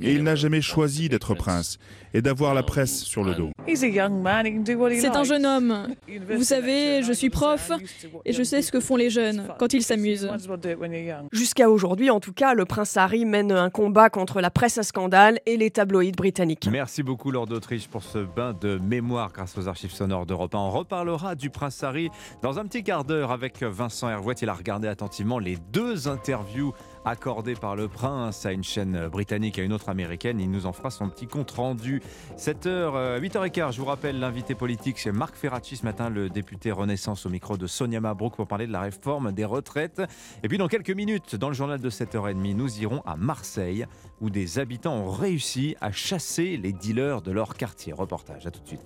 [0.00, 1.76] Et il n'a jamais choisi d'être prince
[2.22, 3.50] d'avoir la presse sur le dos.
[3.66, 5.88] C'est un jeune homme.
[6.30, 7.72] Vous savez, je suis prof
[8.24, 10.30] et je sais ce que font les jeunes quand ils s'amusent.
[11.32, 14.82] Jusqu'à aujourd'hui, en tout cas, le prince Harry mène un combat contre la presse à
[14.82, 16.68] scandale et les tabloïds britanniques.
[16.70, 20.58] Merci beaucoup, Lord d'Autriche, pour ce bain de mémoire grâce aux archives sonores d'Europe 1.
[20.58, 22.10] On reparlera du prince Harry
[22.42, 24.34] dans un petit quart d'heure avec Vincent Hervouet.
[24.42, 26.72] Il a regardé attentivement les deux interviews
[27.04, 30.40] accordé par le prince à une chaîne britannique et à une autre américaine.
[30.40, 32.02] Il nous en fera son petit compte rendu.
[32.36, 37.26] 7h, 8h15, je vous rappelle l'invité politique chez Marc Ferracci ce matin, le député Renaissance
[37.26, 40.02] au micro de Sonia Mabrouk pour parler de la réforme des retraites.
[40.42, 43.86] Et puis dans quelques minutes, dans le journal de 7h30, nous irons à Marseille
[44.20, 47.92] où des habitants ont réussi à chasser les dealers de leur quartier.
[47.92, 48.80] Reportage, à tout de suite.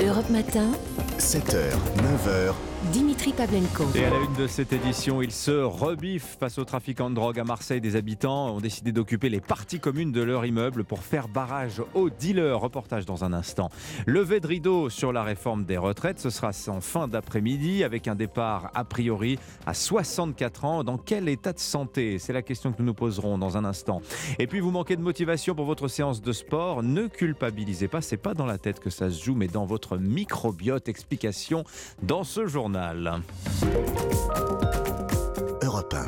[0.00, 0.70] Europe Matin.
[1.18, 2.75] 7h, 9h.
[2.92, 3.84] Dimitri Pavlenko.
[3.94, 7.40] Et à la une de cette édition, il se rebiffe face aux trafiquants de drogue
[7.40, 7.80] à Marseille.
[7.80, 12.10] Des habitants ont décidé d'occuper les parties communes de leur immeuble pour faire barrage aux
[12.10, 12.60] dealers.
[12.60, 13.70] Reportage dans un instant.
[14.06, 18.14] Levé de rideau sur la réforme des retraites, ce sera en fin d'après-midi avec un
[18.14, 20.84] départ a priori à 64 ans.
[20.84, 22.18] Dans quel état de santé?
[22.18, 24.02] C'est la question que nous nous poserons dans un instant.
[24.38, 28.16] Et puis vous manquez de motivation pour votre séance de sport, ne culpabilisez pas, c'est
[28.16, 30.88] pas dans la tête que ça se joue, mais dans votre microbiote.
[30.88, 31.64] Explication
[32.02, 32.75] dans ce journal.
[32.76, 34.65] farvel.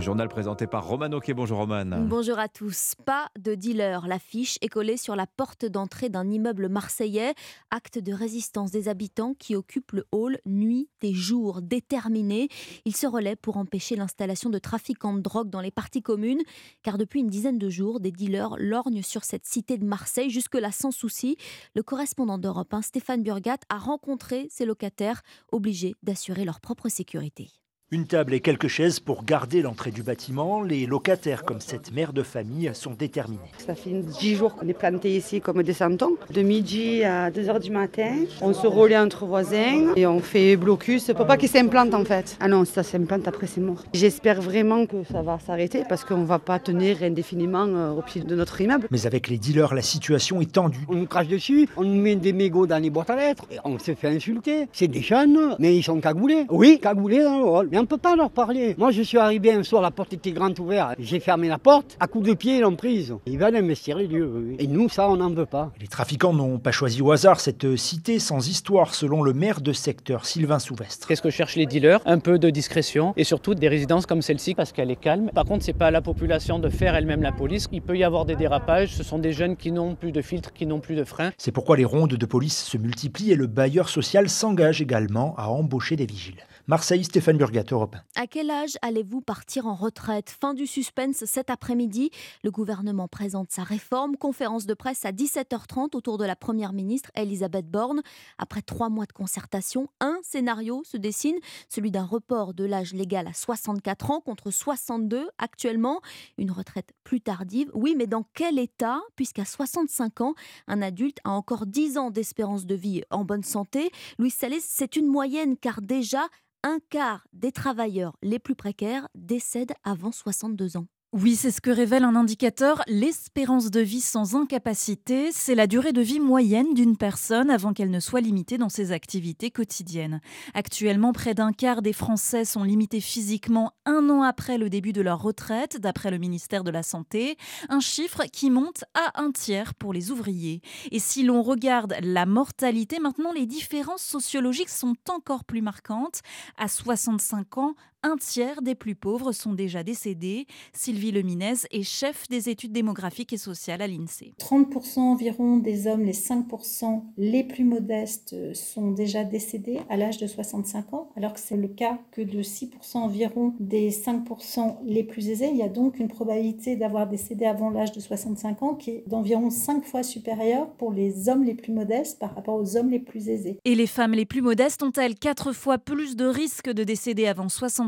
[0.01, 1.35] Journal présenté par Roman Oquet.
[1.35, 1.85] Bonjour Roman.
[2.07, 2.95] Bonjour à tous.
[3.05, 4.07] Pas de dealer.
[4.07, 7.35] L'affiche est collée sur la porte d'entrée d'un immeuble marseillais.
[7.71, 12.49] Acte de résistance des habitants qui occupent le hall nuit et jour déterminés.
[12.85, 16.43] Ils se relaient pour empêcher l'installation de trafiquants de drogue dans les parties communes.
[16.83, 20.31] Car depuis une dizaine de jours, des dealers lorgnent sur cette cité de Marseille.
[20.31, 21.37] Jusque-là sans souci.
[21.75, 27.51] Le correspondant d'Europe, Stéphane Burgat, a rencontré ces locataires obligés d'assurer leur propre sécurité.
[27.91, 30.61] Une table et quelques chaises pour garder l'entrée du bâtiment.
[30.61, 33.41] Les locataires, comme cette mère de famille, sont déterminés.
[33.57, 33.89] Ça fait
[34.21, 36.19] 10 jours qu'on est planté ici comme des santons.
[36.31, 38.11] De midi à 2h du matin,
[38.43, 42.37] on se relaie entre voisins et on fait blocus pour pas qu'ils s'implantent en fait.
[42.41, 43.83] Ah non, si ça s'implante, après c'est mort.
[43.95, 48.21] J'espère vraiment que ça va s'arrêter parce qu'on va pas tenir indéfiniment euh, au pied
[48.21, 48.87] de notre immeuble.
[48.91, 50.85] Mais avec les dealers, la situation est tendue.
[50.91, 53.57] On nous crache dessus, on nous met des mégots dans les boîtes à lettres et
[53.65, 54.69] on se fait insulter.
[54.75, 56.45] C'est des jeunes, mais ils sont cagoulés.
[56.51, 58.75] Oui, cagoulés dans le hall on ne peut pas leur parler.
[58.77, 60.97] Moi, je suis arrivé un soir, la porte était grande ouverte.
[60.99, 61.97] J'ai fermé la porte.
[62.01, 63.15] À coup de pied, ils l'ont prise.
[63.27, 64.57] Ils veulent investir les lieux.
[64.59, 65.73] Et nous, ça, on n'en veut pas.
[65.81, 69.73] Les trafiquants n'ont pas choisi au hasard cette cité sans histoire, selon le maire de
[69.73, 71.07] secteur, Sylvain Souvestre.
[71.07, 72.01] Qu'est-ce que cherchent les dealers?
[72.05, 75.31] Un peu de discrétion et surtout des résidences comme celle-ci parce qu'elle est calme.
[75.33, 77.69] Par contre, c'est pas à la population de faire elle-même la police.
[77.71, 78.95] Il peut y avoir des dérapages.
[78.97, 81.31] Ce sont des jeunes qui n'ont plus de filtres, qui n'ont plus de freins.
[81.39, 85.49] C'est pourquoi les rondes de police se multiplient et le bailleur social s'engage également à
[85.49, 86.43] embaucher des vigiles.
[86.69, 87.97] Marseille, Stéphane Burgat, Europe.
[88.15, 90.29] À quel âge allez-vous partir en retraite?
[90.29, 92.11] Fin du suspense cet après-midi.
[92.45, 94.19] Le gouvernement présente sa réforme.
[94.19, 98.03] Conférence de presse à 17h30 autour de la Première ministre Elisabeth Borne.
[98.37, 101.39] Après trois mois de concertation, un scénario se dessine,
[101.71, 106.03] celui d'un report de l'âge légal à 64 ans contre 62 actuellement.
[106.37, 107.71] Une retraite plus tardive.
[107.73, 109.01] Oui, mais dans quel état?
[109.17, 110.35] Puisqu'à 65 ans,
[110.67, 113.91] un adulte a encore 10 ans d'espérance de vie en bonne santé.
[114.19, 116.29] Louis Salès, c'est une moyenne car déjà
[116.63, 120.87] un quart des travailleurs les plus précaires décèdent avant 62 ans.
[121.15, 125.31] Oui, c'est ce que révèle un indicateur, l'espérance de vie sans incapacité.
[125.33, 128.93] C'est la durée de vie moyenne d'une personne avant qu'elle ne soit limitée dans ses
[128.93, 130.21] activités quotidiennes.
[130.53, 135.01] Actuellement, près d'un quart des Français sont limités physiquement un an après le début de
[135.01, 137.39] leur retraite, d'après le ministère de la Santé.
[137.71, 140.61] Un chiffre qui monte à un tiers pour les ouvriers.
[140.91, 146.21] Et si l'on regarde la mortalité, maintenant les différences sociologiques sont encore plus marquantes.
[146.59, 150.47] À 65 ans, un tiers des plus pauvres sont déjà décédés.
[150.73, 154.35] Sylvie Leminez est chef des études démographiques et sociales à l'INSEE.
[154.39, 160.19] 30% environ des hommes, les 5% les plus modestes, euh, sont déjà décédés à l'âge
[160.19, 165.03] de 65 ans, alors que c'est le cas que de 6% environ des 5% les
[165.03, 165.49] plus aisés.
[165.51, 169.05] Il y a donc une probabilité d'avoir décédé avant l'âge de 65 ans qui est
[169.09, 173.01] d'environ 5 fois supérieure pour les hommes les plus modestes par rapport aux hommes les
[173.01, 173.59] plus aisés.
[173.65, 177.49] Et les femmes les plus modestes ont-elles 4 fois plus de risques de décéder avant
[177.49, 177.88] 65 ans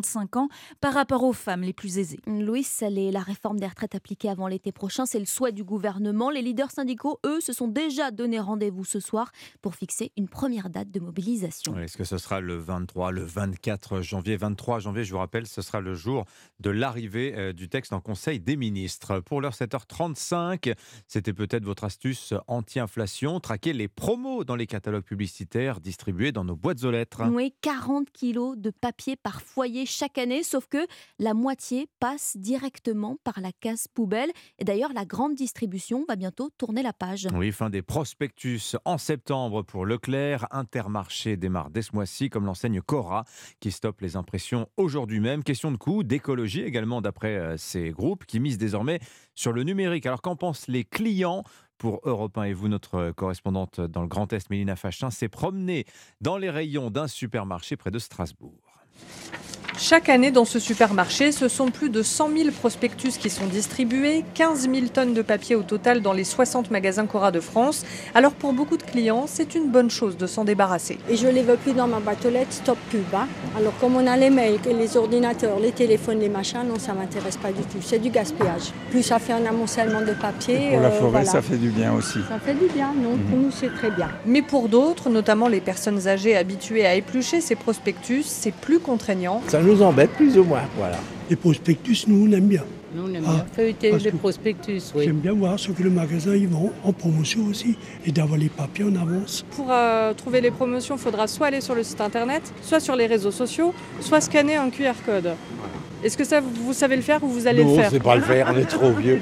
[0.81, 2.21] par rapport aux femmes les plus aisées.
[2.27, 6.31] Louis Salé, la réforme des retraites appliquée avant l'été prochain, c'est le souhait du gouvernement.
[6.31, 9.33] Les leaders syndicaux, eux, se sont déjà donné rendez-vous ce soir
[9.63, 11.79] pour fixer une première date de mobilisation.
[11.79, 14.37] Est-ce que ce sera le 23, le 24 janvier?
[14.37, 16.25] 23 janvier, je vous rappelle, ce sera le jour
[16.61, 19.21] de l'arrivée euh, du texte en Conseil des ministres.
[19.21, 20.75] Pour l'heure 7h35,
[21.07, 26.57] c'était peut-être votre astuce anti-inflation, traquer les promos dans les catalogues publicitaires distribués dans nos
[26.57, 27.23] boîtes aux lettres.
[27.31, 30.87] Oui, 40 kilos de papier par foyer chaque année, sauf que
[31.18, 34.31] la moitié passe directement par la case poubelle.
[34.59, 37.29] Et d'ailleurs, la grande distribution va bientôt tourner la page.
[37.35, 40.46] Oui, fin des prospectus en septembre pour Leclerc.
[40.50, 43.24] Intermarché démarre dès ce mois-ci, comme l'enseigne Cora,
[43.61, 45.44] qui stoppe les impressions aujourd'hui même.
[45.44, 49.00] Question de coût, d'écologie également, d'après euh, ces groupes qui misent désormais
[49.35, 50.07] sur le numérique.
[50.07, 51.44] Alors qu'en pensent les clients?
[51.79, 55.87] Pour Europe 1 et vous, notre correspondante dans le Grand Est, Mélina Fachin, s'est promenée
[56.20, 58.61] dans les rayons d'un supermarché près de Strasbourg.
[59.83, 64.25] Chaque année dans ce supermarché, ce sont plus de 100 000 prospectus qui sont distribués,
[64.35, 67.87] 15 000 tonnes de papier au total dans les 60 magasins Cora de France.
[68.14, 70.99] Alors pour beaucoup de clients, c'est une bonne chose de s'en débarrasser.
[71.09, 73.03] Et je les veux plus dans ma boîte aux lettres, stop pub.
[73.14, 73.27] Hein.
[73.57, 77.38] Alors comme on a les mails, les ordinateurs, les téléphones, les machins, non, ça m'intéresse
[77.38, 77.79] pas du tout.
[77.81, 78.73] C'est du gaspillage.
[78.90, 80.73] Plus ça fait un amoncellement de papier.
[80.73, 82.19] pour la euh, forêt, ça fait du bien aussi.
[82.29, 83.45] Ça fait du bien, non Pour mhm.
[83.45, 84.11] nous, c'est très bien.
[84.27, 89.40] Mais pour d'autres, notamment les personnes âgées habituées à éplucher ces prospectus, c'est plus contraignant.
[89.49, 90.99] Ça nous embête plus ou moins, voilà.
[91.29, 92.65] Les prospectus, nous, on aime bien.
[92.93, 95.05] Nous, on aime bien ah, feuilleter les prospectus, oui.
[95.05, 98.49] J'aime bien voir ce que le magasin ils vend en promotion aussi et d'avoir les
[98.49, 99.45] papiers en avance.
[99.55, 102.97] Pour euh, trouver les promotions, il faudra soit aller sur le site internet, soit sur
[102.97, 105.31] les réseaux sociaux, soit scanner un QR code.
[106.03, 108.17] Est-ce que ça, vous savez le faire ou vous allez le faire Non, c'est pas
[108.17, 109.21] le faire, on est trop vieux.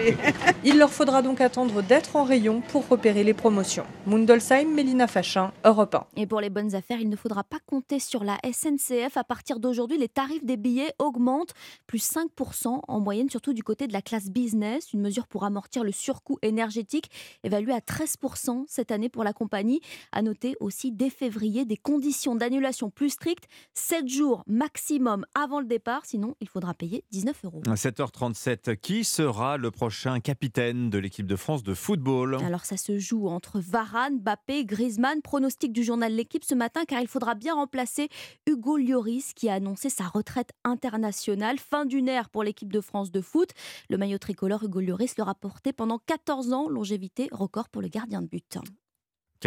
[0.64, 3.84] Il leur faudra donc attendre d'être en rayon pour repérer les promotions.
[4.06, 6.06] Mundolsheim, Mélina Fachin, Europe 1.
[6.16, 9.18] Et pour les bonnes affaires, il ne faudra pas compter sur la SNCF.
[9.18, 11.52] À partir d'aujourd'hui, les tarifs des billets augmentent,
[11.86, 14.94] plus 5% en moyenne, surtout du côté de la classe business.
[14.94, 17.10] Une mesure pour amortir le surcoût énergétique,
[17.44, 19.82] évalué à 13% cette année pour la compagnie.
[20.12, 25.66] À noter aussi dès février des conditions d'annulation plus strictes, 7 jours maximum avant le
[25.66, 27.62] départ sinon il faudra payer 19 euros.
[27.66, 32.36] 7h37, qui sera le prochain capitaine de l'équipe de France de football?
[32.44, 37.00] Alors ça se joue entre Varane, Bappé, Griezmann, pronostic du journal L'équipe ce matin car
[37.00, 38.08] il faudra bien remplacer
[38.46, 43.10] Hugo Lloris qui a annoncé sa retraite internationale, fin d'une ère pour l'équipe de France
[43.10, 43.50] de foot.
[43.90, 48.22] Le maillot tricolore Hugo Lloris le rapporté pendant 14 ans, longévité record pour le gardien
[48.22, 48.58] de but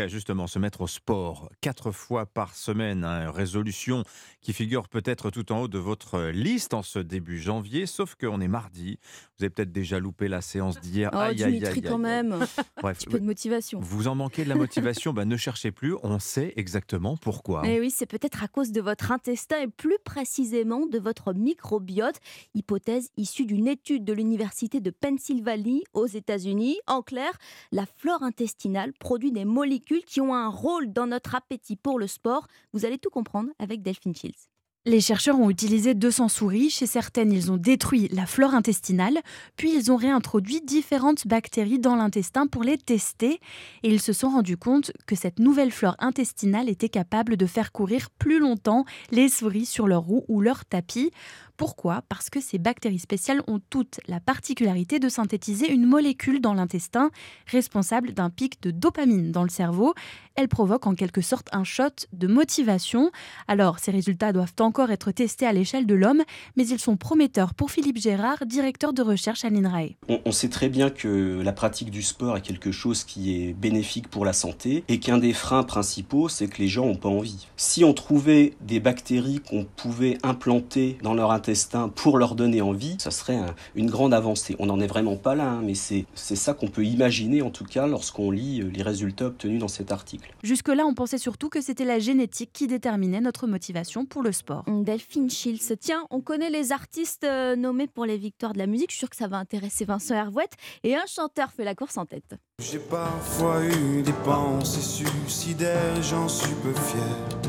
[0.08, 3.04] justement se mettre au sport quatre fois par semaine.
[3.04, 4.04] Hein, résolution
[4.42, 8.42] qui figure peut-être tout en haut de votre liste en ce début janvier, sauf qu'on
[8.42, 9.00] est mardi.
[9.38, 11.10] Vous avez peut-être déjà loupé la séance d'hier.
[11.14, 12.30] Oh, aïe, aïe, aïe, quand même.
[12.30, 13.80] Bref, Un petit peu de motivation.
[13.82, 17.68] Vous en manquez de la motivation bah, Ne cherchez plus, on sait exactement pourquoi.
[17.68, 21.34] Et eh oui, c'est peut-être à cause de votre intestin et plus précisément de votre
[21.34, 22.20] microbiote.
[22.54, 26.78] Hypothèse issue d'une étude de l'université de Pennsylvanie aux États-Unis.
[26.88, 27.32] En clair,
[27.72, 32.08] la flore intestinale produit des molécules qui ont un rôle dans notre appétit pour le
[32.08, 32.48] sport.
[32.74, 34.50] Vous allez tout comprendre avec Delphine Shields.
[34.86, 36.70] Les chercheurs ont utilisé 200 souris.
[36.70, 39.20] Chez certaines, ils ont détruit la flore intestinale,
[39.58, 43.42] puis ils ont réintroduit différentes bactéries dans l'intestin pour les tester.
[43.84, 47.74] Et ils se sont rendus compte que cette nouvelle flore intestinale était capable de faire
[47.74, 51.12] courir plus longtemps les souris sur leur roue ou leur tapis.
[51.60, 52.04] Pourquoi?
[52.08, 57.12] Parce que ces bactéries spéciales ont toutes la particularité de synthétiser une molécule dans l'intestin
[57.48, 59.94] responsable d'un pic de dopamine dans le cerveau.
[60.36, 63.12] Elle provoque en quelque sorte un shot de motivation.
[63.50, 66.24] Alors, ces résultats doivent encore être testés à l'échelle de l'homme,
[66.56, 69.98] mais ils sont prometteurs pour Philippe Gérard, directeur de recherche à l'INRAE.
[70.08, 74.08] On, sait très bien que la pratique du sport est quelque chose qui est bénéfique
[74.08, 77.48] pour la santé et qu'un des freins principaux, c'est que les gens n'ont pas envie.
[77.58, 81.49] Si on trouvait des bactéries qu'on pouvait implanter dans leur intestin,
[81.96, 83.40] pour leur donner envie, ça serait
[83.76, 84.56] une grande avancée.
[84.60, 87.66] On n'en est vraiment pas là, hein, mais c'est ça qu'on peut imaginer en tout
[87.66, 90.34] cas lorsqu'on lit euh, les résultats obtenus dans cet article.
[90.44, 94.64] Jusque-là, on pensait surtout que c'était la génétique qui déterminait notre motivation pour le sport.
[94.68, 98.90] Delphine Schills, tiens, on connaît les artistes euh, nommés pour les victoires de la musique,
[98.92, 101.98] je suis sûre que ça va intéresser Vincent Hervouette, et un chanteur fait la course
[101.98, 102.36] en tête.
[102.60, 107.40] J'ai parfois eu des pensées suicidaires, j'en suis peu fier.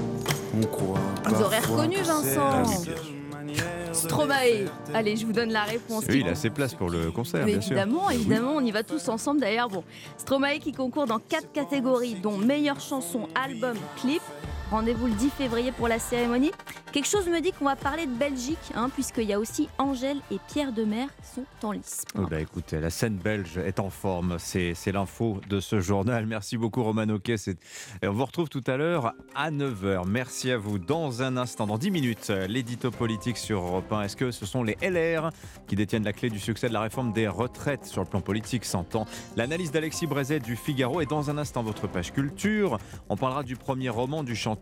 [0.57, 0.99] On croit.
[1.29, 2.65] Vous aurez reconnu Vincent
[3.93, 4.67] Stromae.
[4.95, 6.05] Allez, je vous donne la réponse.
[6.09, 8.21] Oui, il a ses places pour le concert, bien évidemment, sûr.
[8.21, 9.41] Évidemment, on y va tous ensemble.
[9.41, 9.85] D'ailleurs, bon,
[10.17, 14.23] Stromae qui concourt dans quatre catégories, dont meilleure chanson, album, clip.
[14.71, 16.53] Rendez-vous le 10 février pour la cérémonie.
[16.93, 20.19] Quelque chose me dit qu'on va parler de Belgique, hein, puisqu'il y a aussi Angèle
[20.31, 22.05] et Pierre Demer qui sont en lice.
[22.17, 24.37] Oh bah écoutez, la scène belge est en forme.
[24.39, 26.27] C'est l'info de ce journal.
[26.27, 27.35] Merci beaucoup, Roman Oquet.
[28.03, 30.07] Et on vous retrouve tout à l'heure à 9h.
[30.07, 30.79] Merci à vous.
[30.79, 34.03] Dans un instant, dans 10 minutes, l'édito politique sur Europe 1.
[34.03, 35.31] Est-ce que ce sont les LR
[35.67, 38.65] qui détiennent la clé du succès de la réforme des retraites sur le plan politique
[38.65, 39.05] s'entend
[39.37, 41.01] L'analyse d'Alexis Brézet du Figaro.
[41.01, 42.79] Et dans un instant, votre page culture.
[43.09, 44.60] On parlera du premier roman du chanteur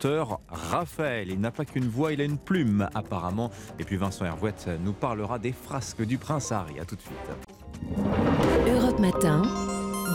[0.48, 1.28] Raphaël.
[1.30, 3.50] Il n'a pas qu'une voix, il a une plume apparemment.
[3.78, 6.78] Et puis Vincent Hervouette nous parlera des frasques du prince Harry.
[6.80, 7.16] A tout de suite.
[8.66, 9.42] Europe Matin.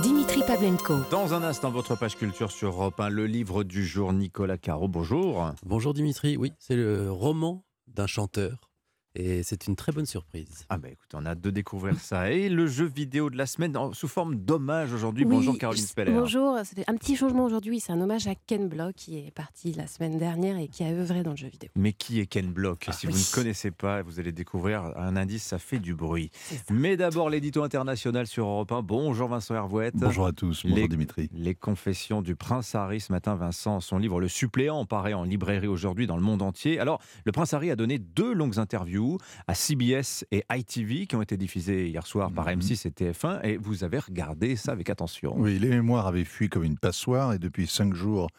[0.02, 0.96] Dimitri Pavlenko.
[1.12, 4.88] Dans un instant, votre page culture sur Europe 1, le livre du jour Nicolas Caro.
[4.88, 5.52] Bonjour.
[5.66, 6.36] Bonjour Dimitri.
[6.36, 8.73] Oui, c'est le roman d'un chanteur
[9.16, 10.66] Et c'est une très bonne surprise.
[10.70, 12.32] Ah bah écoute, on a hâte de découvrir ça.
[12.32, 15.24] Et le jeu vidéo de la semaine sous forme d'hommage aujourd'hui.
[15.24, 16.12] bonjour Caroline Speller.
[16.12, 17.80] Bonjour, c'est un petit changement aujourd'hui.
[17.80, 20.88] C'est un hommage à Ken Block qui est parti la semaine dernière et qui a
[20.88, 21.70] œuvré dans le jeu vidéo.
[21.76, 22.90] Mais qui est Ken Block?
[22.92, 26.32] Si vous ne connaissez pas, vous allez découvrir un indice, ça fait du bruit.
[26.72, 28.82] Mais d'abord l'édito international sur Europe 1.
[28.82, 29.94] Bonjour Vincent Hervouette.
[29.96, 31.30] Bonjour à tous, bonjour Dimitri.
[31.34, 35.68] Les confessions du prince Harry ce matin, Vincent, son livre Le suppléant paraît en librairie
[35.68, 36.80] aujourd'hui dans le monde entier.
[36.80, 39.03] Alors, le prince Harry a donné deux longues interviews
[39.48, 43.58] à CBS et ITV qui ont été diffusées hier soir par M6 et TF1 et
[43.58, 45.36] vous avez regardé ça avec attention.
[45.38, 48.30] Oui, les mémoires avaient fui comme une passoire et depuis cinq jours,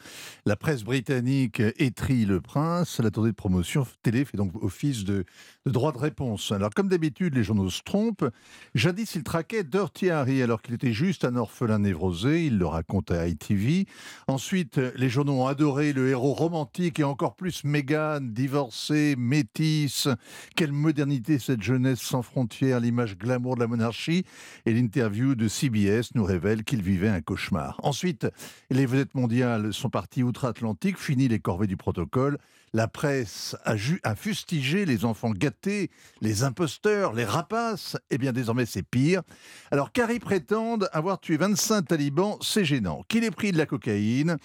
[0.46, 3.00] la presse britannique étrie le prince.
[3.00, 5.24] La tournée de promotion télé fait donc office de,
[5.66, 6.52] de droit de réponse.
[6.52, 8.28] Alors, comme d'habitude, les journaux se trompent.
[8.74, 12.44] Jadis, il traquait Dirty Harry alors qu'il était juste un orphelin névrosé.
[12.46, 13.86] Il le raconte à ITV.
[14.28, 20.08] Ensuite, les journaux ont adoré le héros romantique et encore plus Meghan, divorcée, métisse.
[20.54, 24.24] Quelle modernité cette jeunesse sans frontières, l'image glamour de la monarchie.
[24.66, 27.80] Et l'interview de CBS nous révèle qu'il vivait un cauchemar.
[27.82, 28.26] Ensuite,
[28.70, 32.38] les vedettes mondiales sont parties outre-Atlantique, fini les corvées du protocole.
[32.74, 37.96] La presse a, a, fustigé les enfants gâtés, les imposteurs, les rapaces.
[38.10, 39.22] Eh bien, désormais, c'est pire.
[39.70, 43.04] Alors, Carrie prétende avoir tué 25 talibans, c'est gênant.
[43.08, 44.38] Qu'il ait pris de la cocaïne,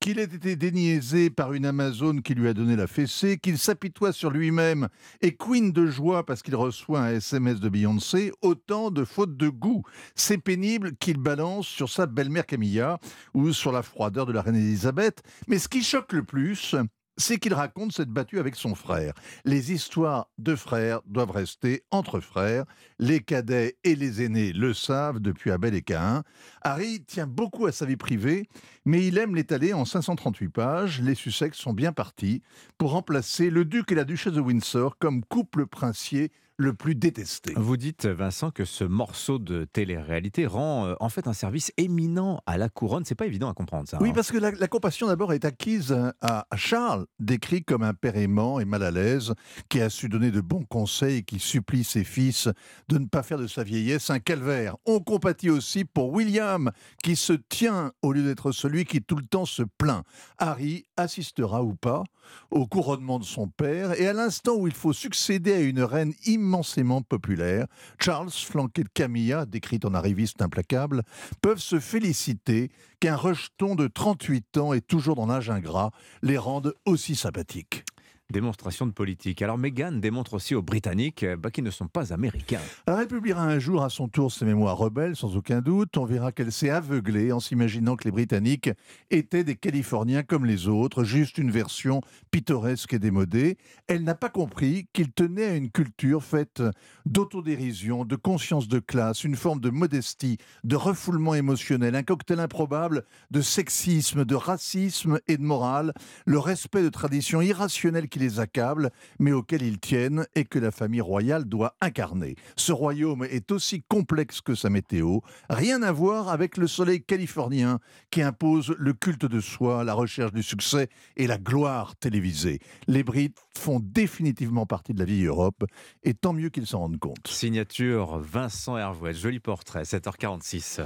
[0.00, 4.12] qu'il ait été déniaisé par une Amazone qui lui a donné la fessée, qu'il s'apitoie
[4.12, 4.88] sur lui-même
[5.20, 9.48] et queen de joie parce qu'il reçoit un SMS de Beyoncé, autant de fautes de
[9.48, 9.84] goût.
[10.16, 12.98] C'est pénible qu'il balance sur sa belle-mère Camilla
[13.32, 15.22] ou sur la froideur de la reine Elisabeth.
[15.46, 16.74] Mais ce qui choque le plus,
[17.16, 19.14] c'est qu'il raconte cette battue avec son frère.
[19.44, 22.64] Les histoires de frères doivent rester entre frères.
[22.98, 26.22] Les cadets et les aînés le savent depuis Abel et Caïn.
[26.62, 28.48] Harry tient beaucoup à sa vie privée,
[28.84, 31.00] mais il aime l'étaler en 538 pages.
[31.00, 32.42] Les Sussex sont bien partis
[32.78, 37.52] pour remplacer le duc et la duchesse de Windsor comme couple princier le plus détesté.
[37.56, 42.40] Vous dites, Vincent, que ce morceau de télé-réalité rend euh, en fait un service éminent
[42.46, 43.04] à la couronne.
[43.04, 43.98] C'est pas évident à comprendre ça.
[44.00, 44.12] Oui, hein.
[44.14, 48.64] parce que la, compassion d'abord est acquise à, Charles, décrit comme un père aimant et
[48.64, 49.34] mal à l'aise,
[49.68, 52.48] qui a su donner de bons conseils et qui supplie ses fils
[52.88, 54.76] de ne pas faire de sa vieillesse un calvaire.
[54.86, 56.70] On compatit aussi pour William,
[57.02, 60.04] qui se tient au lieu d'être celui qui tout le temps se plaint.
[60.38, 62.04] Harry assistera ou pas
[62.50, 66.12] au couronnement de son père et à l'instant où il faut succéder à une reine
[66.46, 67.66] immensément populaire,
[67.98, 71.02] Charles, flanqué de Camilla, décrite en arriviste implacable,
[71.42, 72.70] peuvent se féliciter
[73.00, 75.90] qu'un rejeton de 38 ans et toujours dans l'âge ingrat
[76.22, 77.84] les rende aussi sympathiques
[78.32, 79.42] démonstration de politique.
[79.42, 82.60] Alors Meghan démontre aussi aux Britanniques euh, bah, qu'ils ne sont pas américains.
[82.86, 85.96] elle publiera un jour à son tour ses mémoires rebelles, sans aucun doute.
[85.96, 88.70] On verra qu'elle s'est aveuglée en s'imaginant que les Britanniques
[89.10, 92.00] étaient des Californiens comme les autres, juste une version
[92.30, 93.58] pittoresque et démodée.
[93.86, 96.62] Elle n'a pas compris qu'ils tenaient à une culture faite
[97.04, 103.04] d'autodérision, de conscience de classe, une forme de modestie, de refoulement émotionnel, un cocktail improbable
[103.30, 105.92] de sexisme, de racisme et de morale,
[106.24, 110.70] le respect de traditions irrationnelles qui les accablent, mais auxquels ils tiennent et que la
[110.70, 112.36] famille royale doit incarner.
[112.56, 117.78] Ce royaume est aussi complexe que sa météo, rien à voir avec le soleil californien
[118.10, 122.60] qui impose le culte de soi, la recherche du succès et la gloire télévisée.
[122.86, 125.64] Les Brites font définitivement partie de la vieille Europe
[126.02, 127.26] et tant mieux qu'ils s'en rendent compte.
[127.26, 130.82] Signature Vincent Hervouet, joli portrait, 7h46.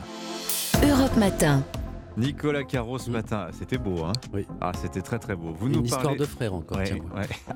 [0.83, 1.65] Europe Matin.
[2.21, 4.47] Nicolas Caro ce matin, c'était beau, hein Oui.
[4.61, 5.53] Ah, c'était très très beau.
[5.59, 6.79] Vous Une nous histoire de frère encore.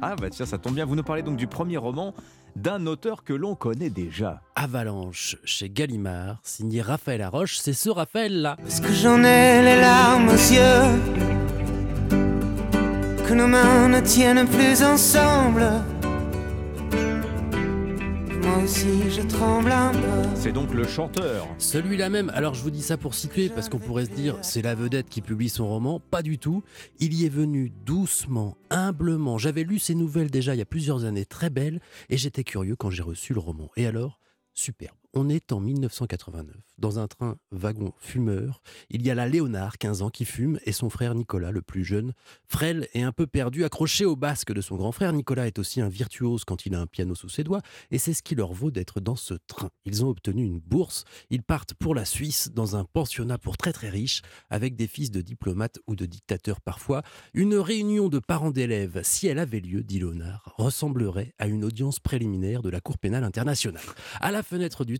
[0.00, 0.84] Ah bah tiens, ça tombe bien.
[0.86, 2.14] Vous nous parlez donc du premier roman
[2.56, 4.40] d'un auteur que l'on connaît déjà.
[4.54, 7.58] Avalanche chez Gallimard, signé Raphaël Haroche.
[7.58, 8.56] C'est ce Raphaël là.
[8.66, 11.00] Est-ce que j'en ai les larmes aux yeux
[13.26, 15.66] Que nos mains ne tiennent plus ensemble
[18.44, 20.28] moi aussi je tremble un peu.
[20.34, 21.48] C'est donc le chanteur.
[21.58, 22.30] Celui-là même.
[22.34, 25.08] Alors je vous dis ça pour situer parce qu'on pourrait se dire c'est la vedette
[25.08, 26.00] qui publie son roman.
[26.00, 26.62] Pas du tout.
[26.98, 29.38] Il y est venu doucement, humblement.
[29.38, 31.80] J'avais lu ses nouvelles déjà il y a plusieurs années, très belles,
[32.10, 33.70] et j'étais curieux quand j'ai reçu le roman.
[33.76, 34.20] Et alors,
[34.52, 34.96] superbe.
[35.16, 38.60] On est en 1989, dans un train wagon fumeur.
[38.90, 41.84] Il y a la Léonard, 15 ans, qui fume, et son frère Nicolas, le plus
[41.84, 42.14] jeune,
[42.48, 45.12] frêle et un peu perdu, accroché au basque de son grand frère.
[45.12, 47.60] Nicolas est aussi un virtuose quand il a un piano sous ses doigts,
[47.92, 49.70] et c'est ce qui leur vaut d'être dans ce train.
[49.84, 53.72] Ils ont obtenu une bourse, ils partent pour la Suisse, dans un pensionnat pour très
[53.72, 57.04] très riches, avec des fils de diplomates ou de dictateurs parfois.
[57.34, 62.00] Une réunion de parents d'élèves, si elle avait lieu, dit Léonard, ressemblerait à une audience
[62.00, 63.84] préliminaire de la Cour pénale internationale.
[64.20, 64.98] À la fenêtre du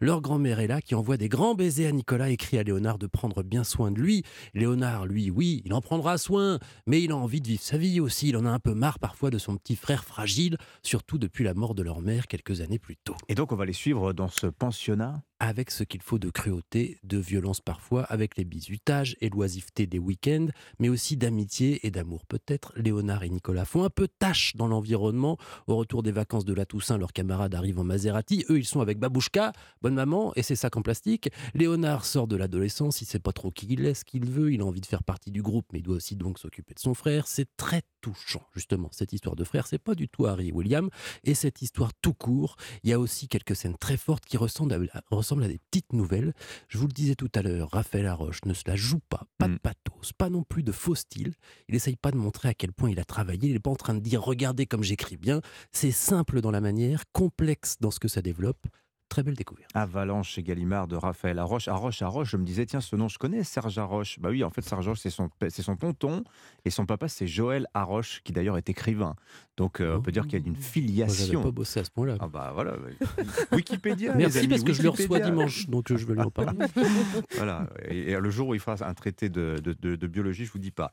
[0.00, 2.98] Leur grand-mère est là qui envoie des grands baisers à Nicolas et crie à Léonard
[2.98, 4.22] de prendre bien soin de lui.
[4.54, 8.00] Léonard, lui, oui, il en prendra soin, mais il a envie de vivre sa vie
[8.00, 8.28] aussi.
[8.28, 11.54] Il en a un peu marre parfois de son petit frère fragile, surtout depuis la
[11.54, 13.16] mort de leur mère quelques années plus tôt.
[13.28, 15.22] Et donc on va les suivre dans ce pensionnat?
[15.48, 19.98] Avec ce qu'il faut de cruauté, de violence parfois, avec les bisutages et l'oisiveté des
[19.98, 20.46] week-ends,
[20.78, 22.24] mais aussi d'amitié et d'amour.
[22.26, 25.36] Peut-être Léonard et Nicolas font un peu tâche dans l'environnement.
[25.66, 28.44] Au retour des vacances de la Toussaint, leurs camarades arrivent en Maserati.
[28.50, 31.30] Eux, ils sont avec Babouchka, bonne maman, et ses sacs en plastique.
[31.54, 34.60] Léonard sort de l'adolescence, il sait pas trop qui il est, ce qu'il veut, il
[34.60, 36.94] a envie de faire partie du groupe, mais il doit aussi donc s'occuper de son
[36.94, 37.26] frère.
[37.26, 39.66] C'est très touchant, justement, cette histoire de frère.
[39.66, 40.90] C'est pas du tout Harry et William,
[41.24, 42.56] et cette histoire tout court.
[42.82, 46.34] Il y a aussi quelques scènes très fortes qui ressemblent à, des petites nouvelles.
[46.68, 49.48] Je vous le disais tout à l'heure, Raphaël Laroche ne se la joue pas, pas
[49.48, 49.58] de mm.
[49.60, 51.32] pathos, pas non plus de faux style.
[51.70, 53.48] Il essaye pas de montrer à quel point il a travaillé.
[53.48, 55.40] Il n'est pas en train de dire regardez comme j'écris bien.
[55.72, 58.66] C'est simple dans la manière, complexe dans ce que ça développe
[59.08, 59.70] très belle découverte.
[59.74, 61.68] Avalanche chez Gallimard de Raphaël Arroche.
[61.68, 64.18] Arroche, Arroche, je me disais, tiens, ce nom, je connais Serge Arroche.
[64.18, 66.24] Bah oui, en fait, Serge Arroche, c'est son, c'est son ponton.
[66.64, 69.14] Et son papa, c'est Joël Arroche, qui d'ailleurs est écrivain.
[69.56, 71.40] Donc, euh, on peut dire qu'il y a une filiation.
[71.40, 72.16] Moi, pas bossé à ce point-là.
[72.18, 72.74] Ah bah voilà.
[73.52, 74.14] Wikipédia.
[74.14, 76.58] Merci, parce que je le reçois dimanche, donc euh, je vais lui en parler.
[77.36, 77.68] voilà.
[77.88, 80.72] Et, le jour où il fera un traité de, de, de, biologie, je vous dis
[80.72, 80.92] pas.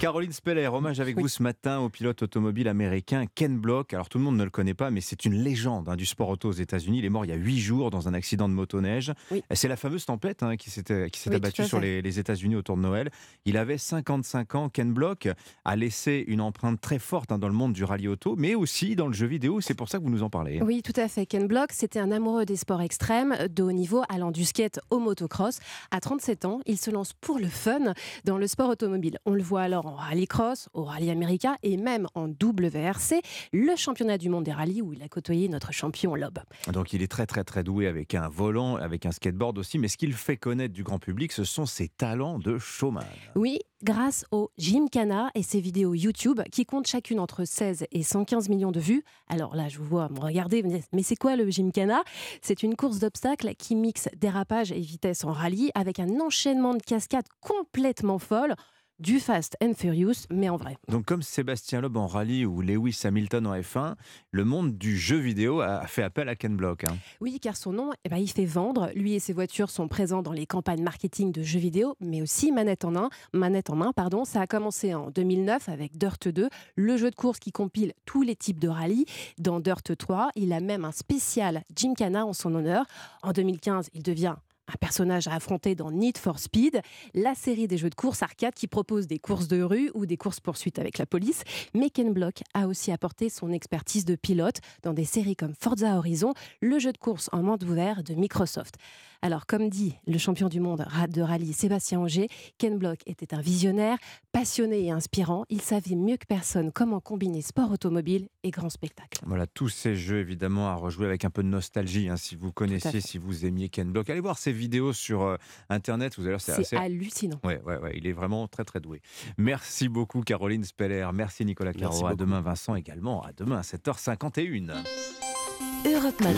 [0.00, 3.94] Caroline Speller, hommage avec vous ce matin au pilote automobile américain Ken Block.
[3.94, 6.28] Alors, tout le monde ne le connaît pas, mais c'est une légende hein, du sport
[6.28, 6.98] auto aux États-Unis.
[6.98, 9.12] Il est mort il y a huit jours dans un accident de motoneige.
[9.52, 13.10] C'est la fameuse tempête hein, qui s'est abattue sur les, États-Unis autour de Noël.
[13.46, 14.68] Il avait 55 ans.
[14.68, 15.28] Ken Block
[15.64, 18.96] a laissé une empreinte très forte hein, dans le monde du rallye auto, mais aussi
[18.96, 19.60] dans le jeu vidéo.
[19.60, 20.60] C'est pour ça que vous nous en parlez.
[20.62, 21.26] Oui, tout à fait.
[21.26, 24.98] Ken Block, c'était un amoureux des sports extrêmes, de haut niveau, allant du skate au
[24.98, 25.58] motocross.
[25.90, 29.18] À 37 ans, il se lance pour le fun dans le sport automobile.
[29.26, 33.20] On le voit alors en rallycross, au rallye américain et même en WRC,
[33.52, 36.38] le championnat du monde des rallyes où il a côtoyé notre champion Loeb.
[36.72, 39.88] Donc il est très très très doué avec un volant, avec un skateboard aussi, mais
[39.88, 43.06] ce qu'il fait connaître du grand public, ce sont ses talents de showman.
[43.36, 48.50] Oui, grâce au Gymkhana et ses vidéos YouTube qui comptent chacune entre 16 et 115
[48.50, 49.02] millions de vues.
[49.30, 50.62] Alors là, je vous vois me regarder,
[50.92, 52.02] mais c'est quoi le Gymkhana?
[52.42, 56.82] C'est une course d'obstacles qui mixe dérapage et vitesse en rallye avec un enchaînement de
[56.82, 58.56] cascades complètement folle
[58.98, 60.76] du Fast and Furious, mais en vrai.
[60.88, 63.94] Donc comme Sébastien Loeb en rallye ou Lewis Hamilton en F1,
[64.30, 66.84] le monde du jeu vidéo a fait appel à Ken Block.
[66.84, 66.96] Hein.
[67.20, 68.90] Oui, car son nom, eh ben, il fait vendre.
[68.94, 72.52] Lui et ses voitures sont présents dans les campagnes marketing de jeux vidéo, mais aussi
[72.52, 73.10] manette en main.
[73.32, 74.24] Manette en main, pardon.
[74.24, 78.22] Ça a commencé en 2009 avec Dirt 2, le jeu de course qui compile tous
[78.22, 79.06] les types de rallye.
[79.38, 82.86] Dans Dirt 3, il a même un spécial Gymkhana en son honneur.
[83.22, 84.36] En 2015, il devient
[84.68, 86.80] un personnage à affronter dans Need for Speed,
[87.14, 90.16] la série des jeux de course arcade qui propose des courses de rue ou des
[90.16, 91.42] courses poursuites avec la police.
[91.74, 95.96] Mais Ken Block a aussi apporté son expertise de pilote dans des séries comme Forza
[95.96, 98.76] Horizon, le jeu de course en monde ouvert de Microsoft.
[99.24, 103.40] Alors, comme dit le champion du monde de rallye Sébastien Auger, Ken Block était un
[103.40, 103.96] visionnaire,
[104.32, 105.44] passionné et inspirant.
[105.48, 109.20] Il savait mieux que personne comment combiner sport automobile et grand spectacle.
[109.24, 112.08] Voilà, tous ces jeux évidemment à rejouer avec un peu de nostalgie.
[112.08, 115.36] Hein, si vous connaissiez, si vous aimiez Ken Block, allez voir ces vidéos sur euh,
[115.68, 116.18] Internet.
[116.18, 116.76] Vous allez c'est assez...
[116.76, 117.40] hallucinant.
[117.44, 119.02] Ouais, ouais, ouais, il est vraiment très très doué.
[119.38, 121.08] Merci beaucoup Caroline Speller.
[121.14, 122.06] Merci Nicolas Claro.
[122.06, 123.22] À demain Vincent également.
[123.22, 124.82] À demain à 7h51.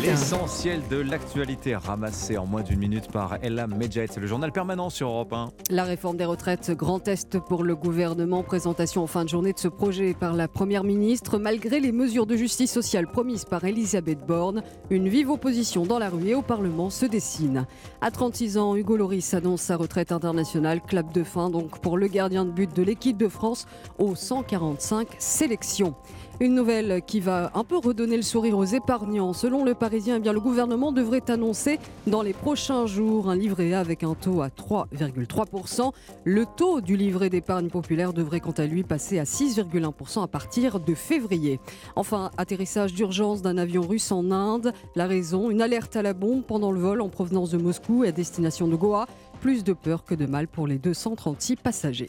[0.03, 4.07] L'essentiel de l'actualité ramassé en moins d'une minute par Ella Medjait.
[4.11, 5.51] C'est le journal permanent sur Europe 1.
[5.71, 8.43] La réforme des retraites, grand test pour le gouvernement.
[8.43, 11.39] Présentation en fin de journée de ce projet par la Première ministre.
[11.39, 16.09] Malgré les mesures de justice sociale promises par Elisabeth Borne, une vive opposition dans la
[16.09, 17.67] rue et au Parlement se dessine.
[18.01, 20.81] À 36 ans, Hugo Loris annonce sa retraite internationale.
[20.81, 23.67] Clap de fin donc pour le gardien de but de l'équipe de France
[23.99, 25.95] aux 145 sélections.
[26.41, 29.33] Une nouvelle qui va un peu redonner le sourire aux épargnants.
[29.33, 31.79] Selon le Parisien, eh bien, le gouvernement devrait annoncer
[32.09, 35.93] dans les prochains jours un livret A avec un taux à 3,3%.
[36.25, 40.81] Le taux du livret d'épargne populaire devrait quant à lui passer à 6,1% à partir
[40.81, 41.61] de février.
[41.95, 44.73] Enfin, atterrissage d'urgence d'un avion russe en Inde.
[44.97, 48.09] La raison, une alerte à la bombe pendant le vol en provenance de Moscou et
[48.09, 49.07] à destination de Goa.
[49.41, 52.09] Plus de peur que de mal pour les 236 passagers.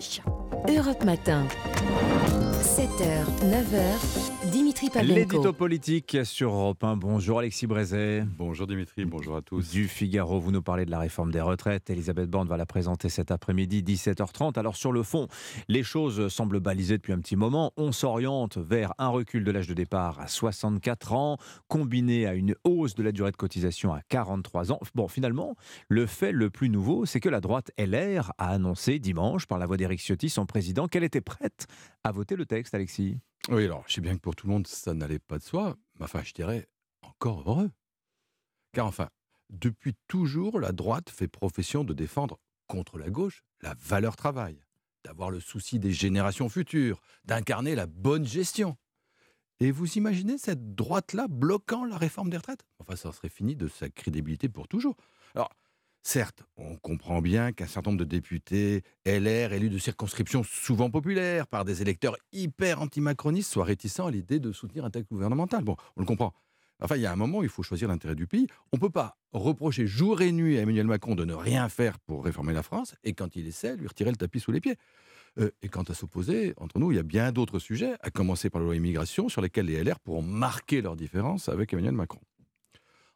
[0.68, 1.44] Europe Matin.
[2.66, 5.16] 7h, 9h, Dimitri Pavlenko.
[5.16, 6.98] L'édito politique sur Europe 1.
[6.98, 8.24] Bonjour Alexis Brézet.
[8.38, 9.72] Bonjour Dimitri, bonjour à tous.
[9.72, 11.90] Du Figaro, vous nous parlez de la réforme des retraites.
[11.90, 14.60] Elisabeth Borne va la présenter cet après-midi, 17h30.
[14.60, 15.28] Alors sur le fond,
[15.68, 17.72] les choses semblent balisées depuis un petit moment.
[17.78, 21.38] On s'oriente vers un recul de l'âge de départ à 64 ans,
[21.68, 24.80] combiné à une hausse de la durée de cotisation à 43 ans.
[24.94, 25.56] Bon, finalement,
[25.90, 29.66] le fait le plus nouveau, c'est que la droite LR a annoncé dimanche, par la
[29.66, 31.68] voix d'Éric Ciotti, son président, qu'elle était prête
[32.04, 33.18] à voter le texte Alexis
[33.50, 35.78] Oui, alors je sais bien que pour tout le monde, ça n'allait pas de soi,
[36.00, 36.68] mais enfin, je dirais
[37.02, 37.72] encore heureux.
[38.74, 39.10] Car enfin,
[39.50, 44.64] Depuis toujours, la droite fait profession de défendre contre la gauche la valeur travail,
[45.04, 48.78] d'avoir le souci des générations futures, d'incarner la bonne gestion.
[49.60, 52.66] Et vous imaginez cette droite-là bloquant la réforme des retraites?
[52.80, 54.96] Enfin, ça serait fini de sa crédibilité pour toujours.
[55.34, 55.50] Alors,
[56.08, 61.48] certes, on comprend bien qu'un certain nombre de députés LR, élus de circonscriptions souvent populaires
[61.48, 65.64] par des électeurs hyper anti-macronistes, soient réticents à l'idée de soutenir un texte gouvernemental.
[65.64, 66.34] Bon, on le comprend.
[66.82, 68.48] Enfin, il y a un moment où il faut choisir l'intérêt du pays.
[68.72, 72.00] On ne peut pas reprocher jour et nuit à Emmanuel Macron de ne rien faire
[72.00, 74.78] pour réformer la France, et quand il essaie, lui retirer le tapis sous les pieds.
[75.40, 78.50] Euh, et quant à s'opposer, entre nous, il y a bien d'autres sujets, à commencer
[78.50, 82.22] par la loi immigration, sur lesquels les LR pourront marquer leur différence avec Emmanuel Macron.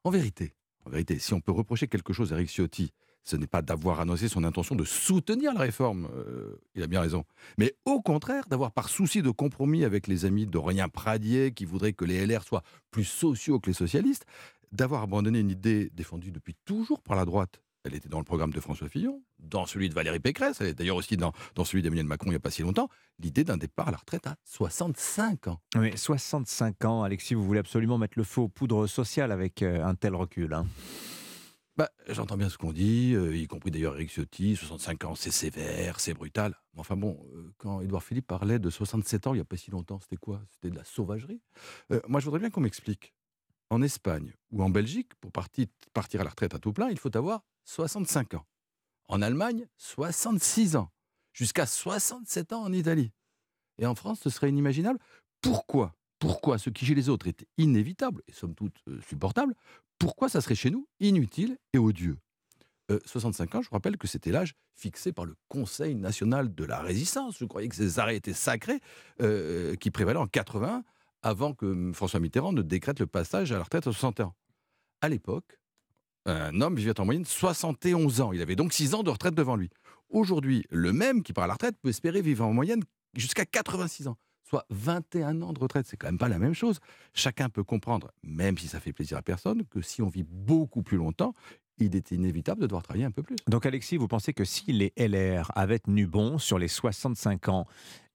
[0.03, 0.53] En vérité,
[0.85, 2.91] en vérité, si on peut reprocher quelque chose à Eric Ciotti,
[3.23, 7.01] ce n'est pas d'avoir annoncé son intention de soutenir la réforme, euh, il a bien
[7.01, 7.25] raison,
[7.57, 11.93] mais au contraire d'avoir par souci de compromis avec les amis d'Aurélien Pradier, qui voudraient
[11.93, 14.25] que les LR soient plus sociaux que les socialistes,
[14.71, 17.61] d'avoir abandonné une idée défendue depuis toujours par la droite.
[17.85, 20.73] Elle était dans le programme de François Fillon, dans celui de Valérie Pécresse, elle est
[20.73, 23.55] d'ailleurs aussi dans, dans celui d'Emmanuel Macron il n'y a pas si longtemps, l'idée d'un
[23.55, 25.61] départ à la retraite à 65 ans.
[25.75, 29.83] Oui, 65 ans, Alexis, vous voulez absolument mettre le feu aux poudres sociales avec euh,
[29.85, 30.53] un tel recul.
[30.53, 30.67] Hein?
[31.77, 35.31] Bah, J'entends bien ce qu'on dit, euh, y compris d'ailleurs Eric Ciotti, 65 ans, c'est
[35.31, 36.55] sévère, c'est brutal.
[36.73, 39.55] Mais enfin bon, euh, quand Édouard Philippe parlait de 67 ans il n'y a pas
[39.55, 40.41] si longtemps, c'était quoi?
[40.51, 41.39] C'était de la sauvagerie?
[41.93, 43.13] Euh, Moi, je voudrais bien qu'on m'explique.
[43.69, 46.97] En Espagne ou en Belgique, pour parti- partir à la retraite à tout plein, il
[46.97, 48.45] faut avoir 65 ans.
[49.07, 50.89] En Allemagne, 66 ans.
[51.33, 53.11] Jusqu'à 67 ans en Italie.
[53.77, 54.99] Et en France, ce serait inimaginable.
[55.41, 55.95] Pourquoi?
[56.17, 59.55] Pourquoi ce qui chez les autres est inévitable et somme toute euh, supportable,
[59.99, 62.17] pourquoi ça serait chez nous inutile et odieux?
[62.91, 66.63] Euh, 65 ans, je vous rappelle que c'était l'âge fixé par le Conseil national de
[66.65, 67.37] la résistance.
[67.37, 68.79] Je croyais que ces arrêts étaient sacrés,
[69.21, 70.83] euh, qui prévalaient en 80,
[71.21, 74.35] avant que hum, François Mitterrand ne décrète le passage à la retraite à 60 ans.
[75.01, 75.59] À l'époque,
[76.25, 78.33] un homme vivait en moyenne 71 ans.
[78.33, 79.69] Il avait donc 6 ans de retraite devant lui.
[80.09, 84.07] Aujourd'hui, le même qui part à la retraite peut espérer vivre en moyenne jusqu'à 86
[84.07, 85.87] ans, soit 21 ans de retraite.
[85.87, 86.79] C'est quand même pas la même chose.
[87.13, 90.83] Chacun peut comprendre, même si ça fait plaisir à personne, que si on vit beaucoup
[90.83, 91.33] plus longtemps,
[91.79, 93.35] il est inévitable de devoir travailler un peu plus.
[93.47, 97.65] Donc Alexis, vous pensez que si les LR avaient tenu bon sur les 65 ans,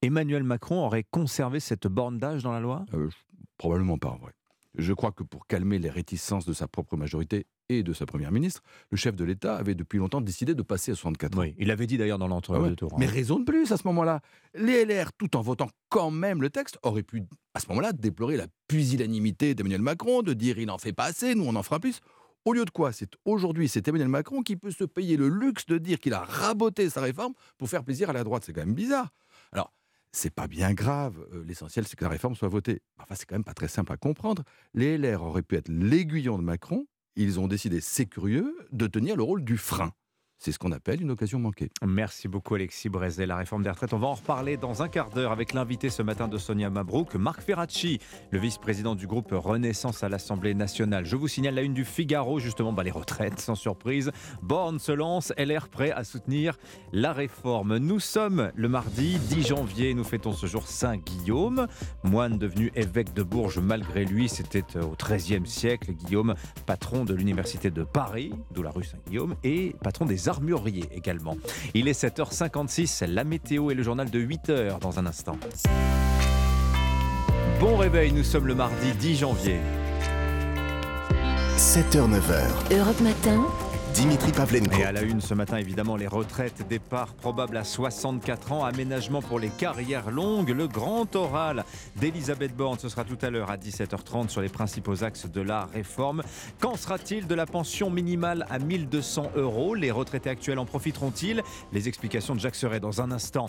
[0.02, 2.84] Emmanuel Macron aurait conservé cette borne d'âge dans la loi?
[2.94, 3.08] Euh,
[3.56, 4.32] Probablement pas, en vrai.
[4.76, 8.32] Je crois que pour calmer les réticences de sa propre majorité et de sa première
[8.32, 8.60] ministre,
[8.90, 11.42] le chef de l'État avait depuis longtemps décidé de passer à 64 ans.
[11.42, 12.34] Oui, il avait dit d'ailleurs dans Ah ouais.
[12.34, 12.92] l'entre-deux tours.
[12.92, 12.96] hein.
[12.98, 14.20] Mais raison de plus à ce moment-là.
[14.54, 17.22] Les LR, tout en votant quand même le texte, auraient pu
[17.54, 21.36] à ce moment-là déplorer la pusillanimité d'Emmanuel Macron, de dire il n'en fait pas assez,
[21.36, 22.00] nous on en fera plus.
[22.44, 25.64] Au lieu de quoi, c'est aujourd'hui, c'est Emmanuel Macron qui peut se payer le luxe
[25.66, 28.42] de dire qu'il a raboté sa réforme pour faire plaisir à la droite.
[28.44, 29.08] C'est quand même bizarre.
[29.52, 29.72] Alors,
[30.12, 31.26] c'est pas bien grave.
[31.32, 32.82] euh, L'essentiel, c'est que la réforme soit votée.
[32.98, 34.42] Enfin, c'est quand même pas très simple à comprendre.
[34.74, 36.86] Les LR auraient pu être l'aiguillon de Macron.
[37.16, 39.92] Ils ont décidé, c'est curieux, de tenir le rôle du frein.
[40.44, 41.70] C'est ce qu'on appelle une occasion manquée.
[41.86, 43.24] Merci beaucoup Alexis Brézet.
[43.24, 46.02] La réforme des retraites, on va en reparler dans un quart d'heure avec l'invité ce
[46.02, 47.98] matin de Sonia Mabrouk, Marc Ferracci,
[48.30, 51.06] le vice-président du groupe Renaissance à l'Assemblée nationale.
[51.06, 54.10] Je vous signale la une du Figaro, justement, bah, les retraites, sans surprise.
[54.42, 56.58] Borne se lance, LR prêt à soutenir
[56.92, 57.78] la réforme.
[57.78, 61.68] Nous sommes le mardi 10 janvier, nous fêtons ce jour Saint-Guillaume,
[62.02, 65.92] moine devenu évêque de Bourges malgré lui, c'était euh, au XIIIe siècle.
[65.92, 66.34] Guillaume,
[66.66, 71.36] patron de l'Université de Paris, d'où la rue Saint-Guillaume, et patron des armuriers également.
[71.74, 75.36] Il est 7h56, la météo et le journal de 8h dans un instant.
[77.60, 79.58] Bon réveil, nous sommes le mardi 10 janvier.
[81.56, 83.44] 7h-9h, Europe Matin,
[83.94, 84.76] Dimitri Pavlenko.
[84.76, 89.22] Et à la une ce matin, évidemment, les retraites, départ probable à 64 ans, aménagement
[89.22, 91.64] pour les carrières longues, le grand oral
[91.94, 92.76] d'Elisabeth Borne.
[92.80, 96.24] Ce sera tout à l'heure à 17h30 sur les principaux axes de la réforme.
[96.58, 99.76] Qu'en sera-t-il de la pension minimale à 1200 euros?
[99.76, 101.40] Les retraités actuels en profiteront-ils?
[101.72, 103.48] Les explications de Jacques Serret dans un instant.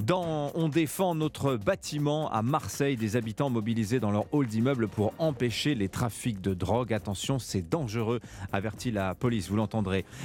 [0.00, 5.14] Dans On défend notre bâtiment à Marseille, des habitants mobilisés dans leur hall d'immeuble pour
[5.18, 6.92] empêcher les trafics de drogue.
[6.92, 8.18] Attention, c'est dangereux,
[8.52, 9.48] avertit la police.
[9.48, 9.56] Vous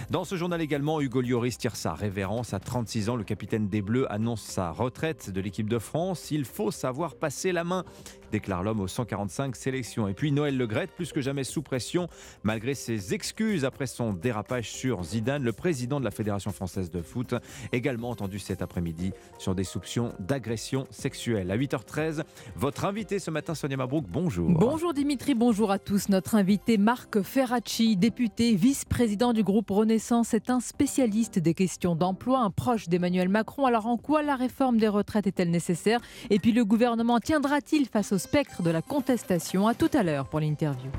[0.09, 2.53] Dans ce journal également, Hugo Lloris tire sa révérence.
[2.53, 6.31] À 36 ans, le capitaine des Bleus annonce sa retraite de l'équipe de France.
[6.31, 7.83] Il faut savoir passer la main,
[8.31, 10.07] déclare l'homme aux 145 sélections.
[10.07, 12.07] Et puis Noël Legrette, plus que jamais sous pression,
[12.43, 17.01] malgré ses excuses après son dérapage sur Zidane, le président de la Fédération française de
[17.01, 17.35] foot,
[17.71, 21.51] également entendu cet après-midi sur des soupçons d'agression sexuelle.
[21.51, 22.23] À 8h13,
[22.55, 24.49] votre invité ce matin, Sonia Mabrouk, bonjour.
[24.49, 26.09] Bonjour Dimitri, bonjour à tous.
[26.09, 32.39] Notre invité Marc Ferracci, député, vice-président du groupe Renaissance, est un spécialiste des questions d'emploi,
[32.39, 33.65] un proche d'Emmanuel Macron.
[33.65, 35.99] Alors en quoi la réforme des retraites est-elle nécessaire?
[36.29, 40.39] Et puis le gouvernement tiendra-t-il face spectre de la contestation À tout à l'heure pour
[40.39, 40.91] l'interview.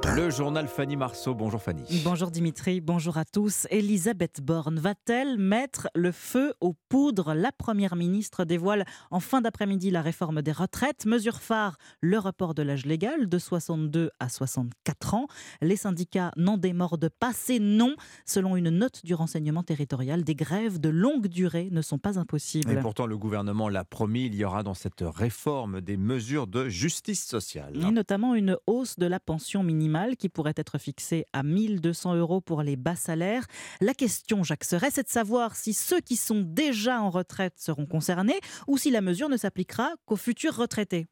[0.00, 0.24] Europe Europe 1.
[0.24, 1.34] Le journal Fanny Marceau.
[1.34, 1.82] Bonjour Fanny.
[2.04, 3.66] Bonjour Dimitri, bonjour à tous.
[3.70, 7.34] Elisabeth Borne va-t-elle mettre le feu aux poudres?
[7.34, 11.06] La première ministre dévoile en fin d'après-midi la réforme des retraites.
[11.06, 15.26] Mesure phare, le report de l'âge légal de 62 à 64 ans.
[15.60, 17.32] Les syndicats n'en démordent pas.
[17.34, 17.94] C'est non.
[18.24, 22.70] Selon une note du renseignement territorial, des grèves de longue durée ne sont pas impossibles.
[22.70, 26.68] Et pourtant, le gouvernement l'a promis, il y aura dans cette réforme des mesures de
[26.68, 27.76] justice sociale.
[27.76, 32.40] Et notamment une hausse de la pension minimale qui pourrait être fixée à 1200 euros
[32.40, 33.46] pour les bas salaires.
[33.80, 37.86] La question, Jacques Serret, c'est de savoir si ceux qui sont déjà en retraite seront
[37.86, 41.06] concernés ou si la mesure ne s'appliquera qu'aux futurs retraités.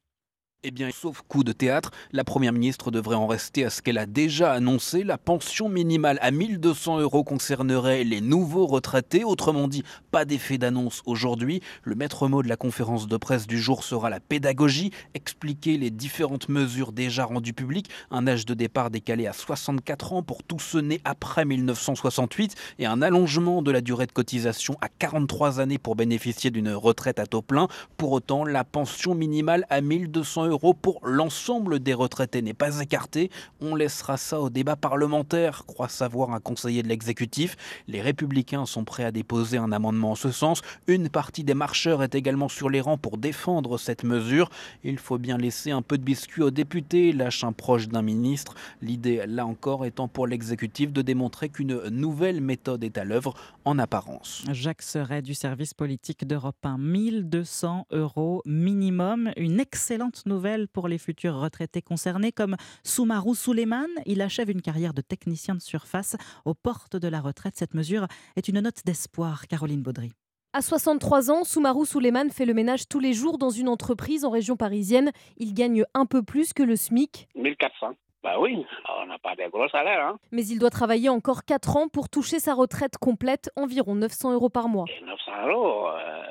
[0.61, 3.97] Eh bien, sauf coup de théâtre, la Première ministre devrait en rester à ce qu'elle
[3.97, 5.05] a déjà annoncé.
[5.05, 9.23] La pension minimale à 1200 euros concernerait les nouveaux retraités.
[9.23, 11.61] Autrement dit, pas d'effet d'annonce aujourd'hui.
[11.83, 15.91] Le maître mot de la conférence de presse du jour sera la pédagogie, expliquer les
[15.91, 17.89] différentes mesures déjà rendues publiques.
[18.11, 22.85] Un âge de départ décalé à 64 ans pour tous ceux nés après 1968 et
[22.85, 27.27] un allongement de la durée de cotisation à 43 années pour bénéficier d'une retraite à
[27.27, 27.69] taux plein.
[27.95, 33.29] Pour autant, la pension minimale à 1200 euros pour l'ensemble des retraités n'est pas écarté.
[33.61, 37.55] On laissera ça au débat parlementaire, croit savoir un conseiller de l'exécutif.
[37.87, 40.61] Les républicains sont prêts à déposer un amendement en ce sens.
[40.87, 44.49] Une partie des marcheurs est également sur les rangs pour défendre cette mesure.
[44.83, 48.55] Il faut bien laisser un peu de biscuit aux députés, lâche un proche d'un ministre.
[48.81, 53.33] L'idée, là encore, étant pour l'exécutif de démontrer qu'une nouvelle méthode est à l'œuvre
[53.65, 54.43] en apparence.
[54.51, 59.31] Jacques Serret du service politique d'Europe 1, 1200 euros minimum.
[59.37, 60.38] Une excellente nouvelle
[60.73, 63.89] pour les futurs retraités concernés, comme Soumarou Souleyman.
[64.05, 66.15] Il achève une carrière de technicien de surface
[66.45, 67.55] aux portes de la retraite.
[67.55, 70.11] Cette mesure est une note d'espoir, Caroline Baudry.
[70.53, 74.31] À 63 ans, Soumarou Souleyman fait le ménage tous les jours dans une entreprise en
[74.31, 75.11] région parisienne.
[75.37, 77.27] Il gagne un peu plus que le SMIC.
[77.35, 77.95] 1400.
[78.23, 78.65] Bah oui,
[79.01, 80.07] on n'a pas de gros salaires.
[80.07, 80.19] Hein.
[80.31, 84.49] Mais il doit travailler encore 4 ans pour toucher sa retraite complète, environ 900 euros
[84.49, 84.85] par mois.
[84.89, 86.23] Et 900 euros, euh,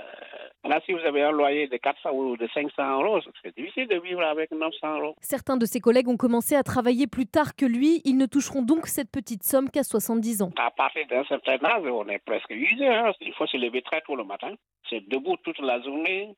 [0.65, 4.01] Là, si vous avez un loyer de 400 ou de 500 euros, c'est difficile de
[4.01, 5.15] vivre avec 900 euros.
[5.21, 8.03] Certains de ses collègues ont commencé à travailler plus tard que lui.
[8.05, 10.51] Ils ne toucheront donc cette petite somme qu'à 70 ans.
[10.57, 12.89] À partir d'un certain âge, on est presque usé.
[12.89, 13.13] Hein.
[13.21, 14.53] Il faut se lever très tôt le matin.
[14.91, 16.35] C'est debout toute la journée.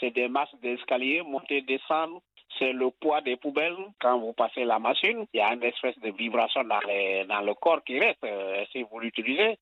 [0.00, 2.20] C'est des masses d'escalier, monter, descendre
[2.58, 3.76] c'est le poids des poubelles.
[4.00, 6.80] Quand vous passez la machine, il y a une espèce de vibration dans,
[7.28, 9.58] dans le corps qui reste euh, si vous l'utilisez.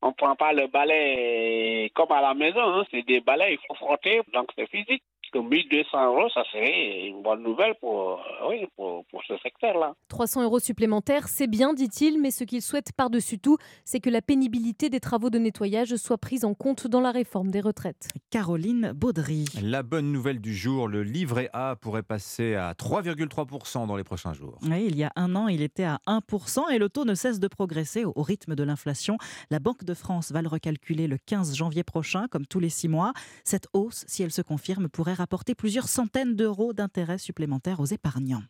[0.00, 2.84] On ne prend pas le balai comme à la maison, hein.
[2.90, 5.02] c'est des balais, il faut frotter, donc c'est physique
[5.32, 9.94] que 1200 euros, ça serait une bonne nouvelle pour, euh, oui, pour, pour ce secteur-là.
[10.08, 14.22] 300 euros supplémentaires, c'est bien, dit-il, mais ce qu'il souhaite par-dessus tout, c'est que la
[14.22, 18.08] pénibilité des travaux de nettoyage soit prise en compte dans la réforme des retraites.
[18.30, 19.46] Caroline Baudry.
[19.62, 24.34] La bonne nouvelle du jour, le livret A pourrait passer à 3,3% dans les prochains
[24.34, 24.58] jours.
[24.62, 27.40] Oui, il y a un an, il était à 1% et le taux ne cesse
[27.40, 29.16] de progresser au rythme de l'inflation.
[29.50, 32.88] La Banque de France va le recalculer le 15 janvier prochain, comme tous les six
[32.88, 33.12] mois.
[33.44, 38.42] Cette hausse, si elle se confirme, pourrait apporter plusieurs centaines d'euros d'intérêts supplémentaires aux épargnants.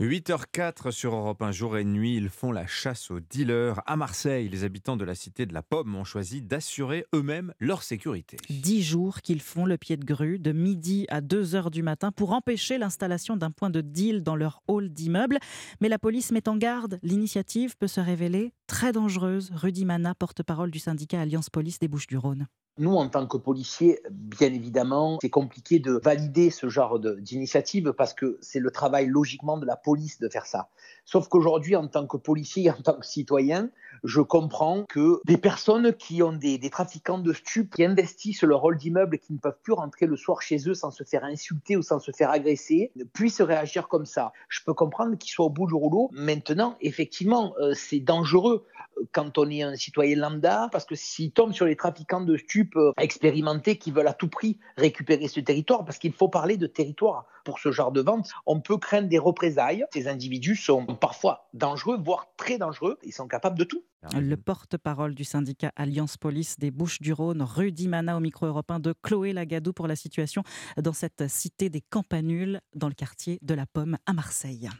[0.00, 3.80] 8h04 sur Europe 1 jour et nuit, ils font la chasse aux dealers.
[3.86, 7.82] À Marseille, les habitants de la cité de la Pomme ont choisi d'assurer eux-mêmes leur
[7.82, 8.36] sécurité.
[8.48, 12.12] Dix jours qu'ils font le pied de grue de midi à 2 heures du matin
[12.12, 15.38] pour empêcher l'installation d'un point de deal dans leur hall d'immeuble.
[15.80, 19.50] Mais la police met en garde, l'initiative peut se révéler très dangereuse.
[19.52, 22.46] Rudy Mana, porte-parole du syndicat Alliance Police des Bouches-du-Rhône.
[22.78, 28.14] Nous, en tant que policiers, bien évidemment, c'est compliqué de valider ce genre d'initiative parce
[28.14, 30.68] que c'est le travail logiquement de la police de faire ça.
[31.04, 33.70] Sauf qu'aujourd'hui, en tant que policier, en tant que citoyen,
[34.04, 38.76] je comprends que des personnes qui ont des, trafiquants de stupes, qui investissent leur rôle
[38.76, 41.76] d'immeuble et qui ne peuvent plus rentrer le soir chez eux sans se faire insulter
[41.76, 44.32] ou sans se faire agresser, puissent réagir comme ça.
[44.48, 46.10] Je peux comprendre qu'ils soient au bout du rouleau.
[46.12, 48.66] Maintenant, effectivement, euh, c'est dangereux
[48.98, 52.36] euh, quand on est un citoyen lambda, parce que s'ils tombent sur les trafiquants de
[52.36, 56.56] stupes euh, expérimentés qui veulent à tout prix récupérer ce territoire, parce qu'il faut parler
[56.56, 59.84] de territoire pour ce genre de vente, on peut craindre des représailles.
[59.92, 62.98] Ces individus sont parfois dangereux, voire très dangereux.
[63.04, 63.82] Ils sont capables de tout.
[64.14, 69.32] Le porte-parole du syndicat Alliance Police des Bouches-du-Rhône, Rudy Mana, au micro européen de Chloé
[69.32, 70.42] Lagadou pour la situation
[70.80, 74.70] dans cette cité des Campanules, dans le quartier de la Pomme à Marseille.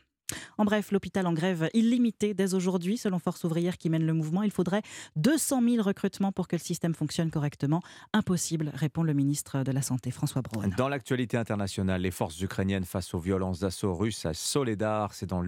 [0.61, 4.42] En bref, l'hôpital en grève illimitée dès aujourd'hui, selon Force ouvrière qui mène le mouvement.
[4.42, 4.82] Il faudrait
[5.14, 7.80] 200 000 recrutements pour que le système fonctionne correctement.
[8.12, 10.68] Impossible, répond le ministre de la Santé, François Braun.
[10.76, 15.42] Dans l'actualité internationale, les forces ukrainiennes face aux violences d'assaut russes à Soledar, c'est dans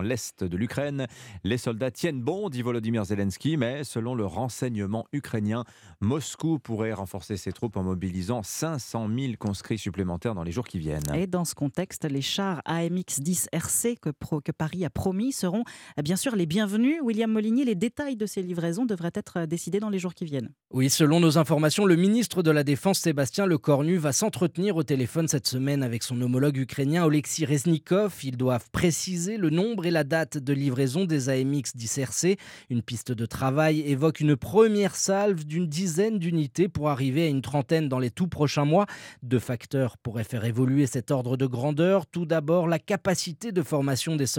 [0.00, 1.06] l'est de l'Ukraine.
[1.44, 5.62] Les soldats tiennent bon, dit Volodymyr Zelensky, mais selon le renseignement ukrainien,
[6.00, 10.80] Moscou pourrait renforcer ses troupes en mobilisant 500 000 conscrits supplémentaires dans les jours qui
[10.80, 11.14] viennent.
[11.14, 15.64] Et dans ce contexte, les chars AMX-10 RC que procure Paris a promis seront
[16.02, 17.00] bien sûr les bienvenus.
[17.02, 20.50] William Molinier, les détails de ces livraisons devraient être décidés dans les jours qui viennent.
[20.72, 25.28] Oui, selon nos informations, le ministre de la Défense, Sébastien Lecornu, va s'entretenir au téléphone
[25.28, 28.14] cette semaine avec son homologue ukrainien Oleksiy Reznikov.
[28.22, 32.36] Ils doivent préciser le nombre et la date de livraison des AMX 10 RC.
[32.70, 37.42] Une piste de travail évoque une première salve d'une dizaine d'unités pour arriver à une
[37.42, 38.86] trentaine dans les tout prochains mois.
[39.22, 42.06] Deux facteurs pourraient faire évoluer cet ordre de grandeur.
[42.06, 44.37] Tout d'abord, la capacité de formation des soldats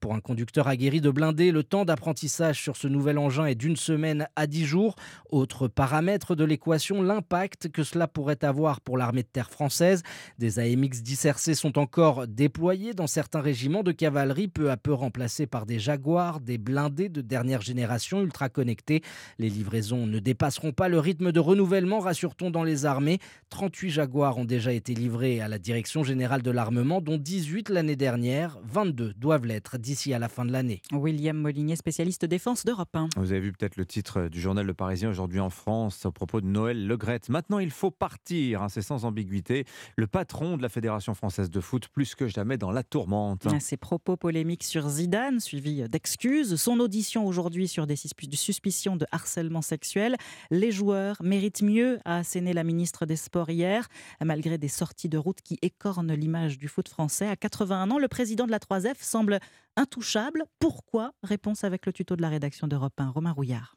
[0.00, 3.76] Pour un conducteur aguerri de blindés, le temps d'apprentissage sur ce nouvel engin est d'une
[3.76, 4.96] semaine à dix jours.
[5.30, 10.02] Autre paramètre de l'équation, l'impact que cela pourrait avoir pour l'armée de terre française.
[10.38, 14.92] Des AMX 10 RC sont encore déployés dans certains régiments de cavalerie, peu à peu
[14.92, 19.02] remplacés par des Jaguars, des blindés de dernière génération ultra connectés.
[19.38, 23.18] Les livraisons ne dépasseront pas le rythme de renouvellement, rassure-t-on dans les armées.
[23.50, 27.96] 38 Jaguars ont déjà été livrés à la Direction générale de l'armement, dont 18 l'année
[27.96, 28.58] dernière.
[28.66, 30.82] 22 doivent l'être d'ici à la fin de l'année.
[30.92, 33.08] William Molinier, spécialiste défense d'Europe 1.
[33.16, 36.40] Vous avez vu peut-être le titre du journal Le Parisien aujourd'hui en France à propos
[36.40, 37.28] de Noël Legrette.
[37.28, 39.64] Maintenant, il faut partir, hein, c'est sans ambiguïté.
[39.96, 43.46] Le patron de la Fédération française de foot, plus que jamais dans la tourmente.
[43.60, 46.56] Ses propos polémiques sur Zidane, suivis d'excuses.
[46.56, 50.16] Son audition aujourd'hui sur des suspicions de harcèlement sexuel.
[50.50, 53.88] Les joueurs méritent mieux, a asséné la ministre des Sports hier,
[54.24, 57.28] malgré des sorties de route qui écornent l'image du foot français.
[57.28, 59.38] À 81 ans, le président de la 3F semble
[59.76, 60.44] intouchable.
[60.58, 61.12] Pourquoi?
[61.22, 63.76] Réponse avec le tuto de la rédaction d'Europe 1, Romain Rouillard.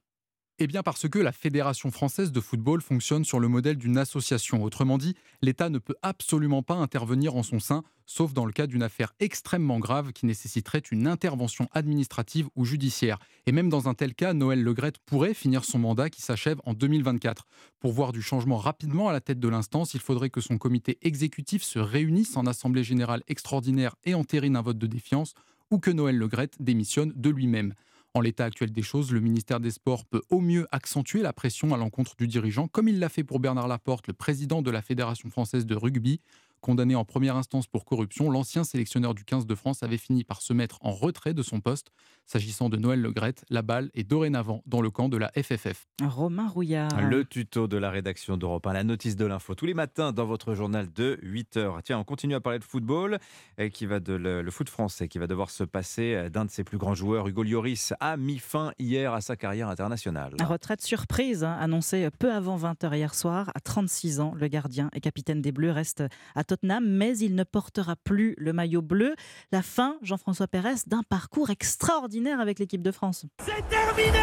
[0.59, 4.63] Eh bien parce que la Fédération française de football fonctionne sur le modèle d'une association.
[4.63, 8.65] Autrement dit, l'État ne peut absolument pas intervenir en son sein, sauf dans le cas
[8.65, 13.19] d'une affaire extrêmement grave qui nécessiterait une intervention administrative ou judiciaire.
[13.45, 16.73] Et même dans un tel cas, Noël Legrette pourrait finir son mandat qui s'achève en
[16.73, 17.45] 2024.
[17.79, 20.97] Pour voir du changement rapidement à la tête de l'instance, il faudrait que son comité
[21.03, 25.35] exécutif se réunisse en assemblée générale extraordinaire et entérine un vote de défiance,
[25.69, 27.75] ou que Noël Legrette démissionne de lui-même.
[28.17, 31.75] En l'état actuel des choses, le ministère des Sports peut au mieux accentuer la pression
[31.75, 34.81] à l'encontre du dirigeant, comme il l'a fait pour Bernard Laporte, le président de la
[34.81, 36.19] Fédération française de rugby.
[36.61, 40.41] Condamné en première instance pour corruption, l'ancien sélectionneur du 15 de France avait fini par
[40.41, 41.91] se mettre en retrait de son poste.
[42.25, 45.87] S'agissant de Noël Legrette, la balle est dorénavant dans le camp de la FFF.
[46.03, 47.01] Romain Rouillard.
[47.01, 50.25] Le tuto de la rédaction d'Europe 1, la notice de l'info, tous les matins dans
[50.25, 51.83] votre journal de 8h.
[51.83, 53.19] Tiens, on continue à parler de football,
[53.57, 56.65] et qui va de le, foot français, qui va devoir se passer d'un de ses
[56.65, 60.35] plus grands joueurs, Hugo Lloris, a mis fin hier à sa carrière internationale.
[60.41, 63.51] Retraite surprise, hein, annoncée peu avant 20h hier soir.
[63.55, 66.03] À 36 ans, le gardien et capitaine des Bleus reste
[66.35, 69.15] à Tottenham, mais il ne portera plus le maillot bleu.
[69.51, 73.25] La fin, Jean-François Pérez, d'un parcours extraordinaire avec l'équipe de France.
[73.45, 74.17] C'est terminé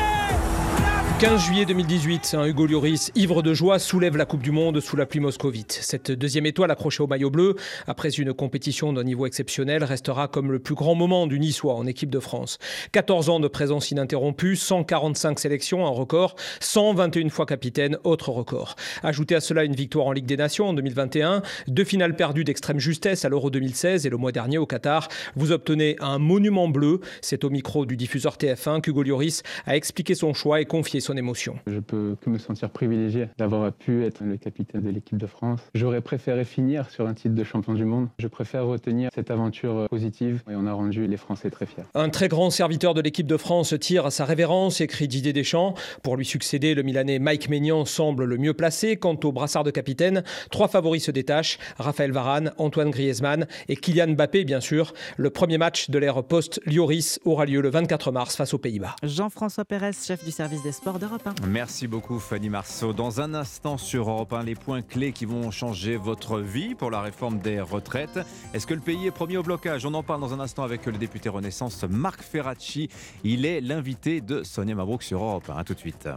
[1.25, 4.95] 15 juillet 2018, un Hugo Lloris, ivre de joie, soulève la Coupe du Monde sous
[4.95, 5.73] la pluie moscovite.
[5.81, 7.57] Cette deuxième étoile accrochée au maillot bleu,
[7.87, 11.87] après une compétition d'un niveau exceptionnel, restera comme le plus grand moment du Niçois en
[11.87, 12.59] équipe de France.
[12.93, 18.77] 14 ans de présence ininterrompue, 145 sélections, un record, 121 fois capitaine, autre record.
[19.03, 22.79] Ajoutez à cela une victoire en Ligue des Nations en 2021, deux finales perdues d'extrême
[22.79, 25.09] justesse à l'Euro 2016 et le mois dernier au Qatar.
[25.37, 27.01] Vous obtenez un monument bleu.
[27.23, 31.14] C'est au micro du diffuseur TF1 qu'Hugo Lloris a expliqué son choix et confié son
[31.17, 31.57] émotion.
[31.67, 35.61] Je peux que me sentir privilégié d'avoir pu être le capitaine de l'équipe de France.
[35.75, 38.09] J'aurais préféré finir sur un titre de champion du monde.
[38.19, 41.85] Je préfère retenir cette aventure positive et on a rendu les Français très fiers.
[41.95, 45.75] Un très grand serviteur de l'équipe de France tire à sa révérence, écrit Didier Deschamps.
[46.03, 48.97] Pour lui succéder, le Milanais Mike Maignan semble le mieux placé.
[48.97, 54.15] Quant au brassard de capitaine, trois favoris se détachent Raphaël Varane, Antoine Griezmann et Kylian
[54.15, 54.93] Mbappé, bien sûr.
[55.17, 58.97] Le premier match de l'ère post-Lioris aura lieu le 24 mars face aux Pays-Bas.
[59.03, 61.47] Jean-François Pérez, chef du service des sports d'Europe 1.
[61.47, 62.95] Merci beaucoup Fanny Marceau.
[62.95, 66.91] Dans un instant sur Europe 1, les points clés qui vont changer votre vie pour
[66.91, 68.21] la réforme des retraites.
[68.55, 69.85] Est-ce que le pays est promis au blocage?
[69.85, 72.89] On en parle dans un instant avec le député Renaissance Marc Ferracci.
[73.23, 75.57] Il est l'invité de Sonia Mabrouk sur Europe 1.
[75.59, 76.09] A tout de suite.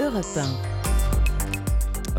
[0.00, 0.81] Europe 1.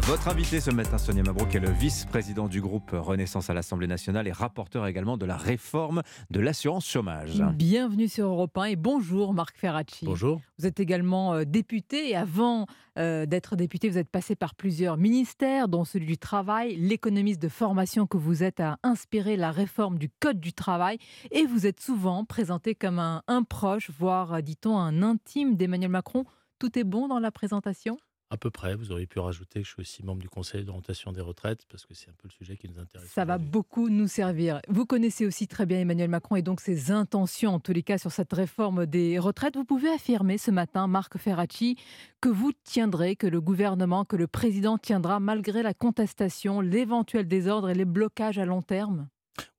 [0.06, 4.28] Votre invité ce matin, Sonia Mabrouk, est le vice-président du groupe Renaissance à l'Assemblée nationale
[4.28, 7.41] et rapporteur également de la réforme de l'assurance chômage.
[7.56, 10.04] Bienvenue sur Europe 1 et bonjour Marc Ferracci.
[10.04, 10.41] Bonjour.
[10.60, 12.66] Vous êtes également euh, député et avant
[12.99, 16.76] euh, d'être député, vous êtes passé par plusieurs ministères, dont celui du travail.
[16.76, 20.97] L'économiste de formation que vous êtes a inspiré la réforme du Code du travail
[21.32, 26.26] et vous êtes souvent présenté comme un, un proche, voire, dit-on, un intime d'Emmanuel Macron.
[26.60, 27.97] Tout est bon dans la présentation?
[28.30, 28.76] À peu près.
[28.76, 31.86] Vous auriez pu rajouter que je suis aussi membre du Conseil d'orientation des retraites parce
[31.86, 33.09] que c'est un peu le sujet qui nous intéresse.
[33.09, 34.59] Ça va beaucoup nous servir.
[34.69, 37.97] Vous connaissez aussi très bien Emmanuel Macron et donc ses intentions, en tous les cas,
[37.97, 39.55] sur cette réforme des retraites.
[39.55, 41.78] Vous pouvez affirmer ce matin, Marc Ferracci,
[42.21, 47.69] que vous tiendrez, que le gouvernement, que le président tiendra malgré la contestation, l'éventuel désordre
[47.69, 49.09] et les blocages à long terme?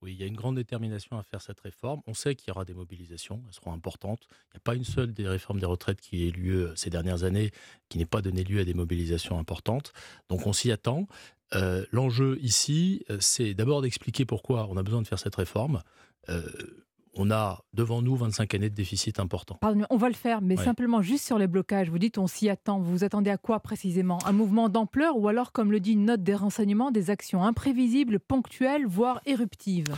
[0.02, 2.00] Oui, il y a une grande détermination à faire cette réforme.
[2.06, 4.26] On sait qu'il y aura des mobilisations, elles seront importantes.
[4.30, 7.24] Il n'y a pas une seule des réformes des retraites qui ait lieu ces dernières
[7.24, 7.50] années
[7.88, 9.92] qui n'ait pas donné lieu à des mobilisations importantes.
[10.28, 11.06] Donc on s'y attend.
[11.54, 15.82] Euh, l'enjeu ici, euh, c'est d'abord d'expliquer pourquoi on a besoin de faire cette réforme.
[16.28, 16.48] Euh,
[17.16, 19.56] on a devant nous 25 années de déficit important.
[19.60, 21.90] Pardon, on va le faire, mais simplement juste sur les blocages.
[21.90, 22.80] Vous dites on s'y attend.
[22.80, 24.18] Vous vous attendez à quoi précisément?
[24.26, 28.20] Un mouvement d'ampleur ou alors, comme le dit une note des renseignements, des actions imprévisibles,
[28.20, 29.94] ponctuelles, voire éruptives?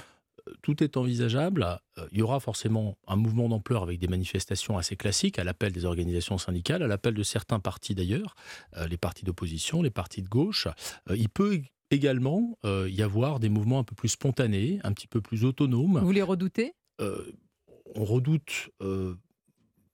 [0.62, 1.66] Tout est envisageable.
[1.98, 5.72] Euh, il y aura forcément un mouvement d'ampleur avec des manifestations assez classiques, à l'appel
[5.72, 8.36] des organisations syndicales, à l'appel de certains partis d'ailleurs,
[8.76, 10.68] euh, les partis d'opposition, les partis de gauche.
[11.10, 11.60] Euh, il peut
[11.90, 16.00] également y avoir des mouvements un peu plus spontanés, un petit peu plus autonomes.
[16.00, 16.74] Vous les redoutez?
[17.00, 17.32] Euh,
[17.94, 19.14] on redoute euh,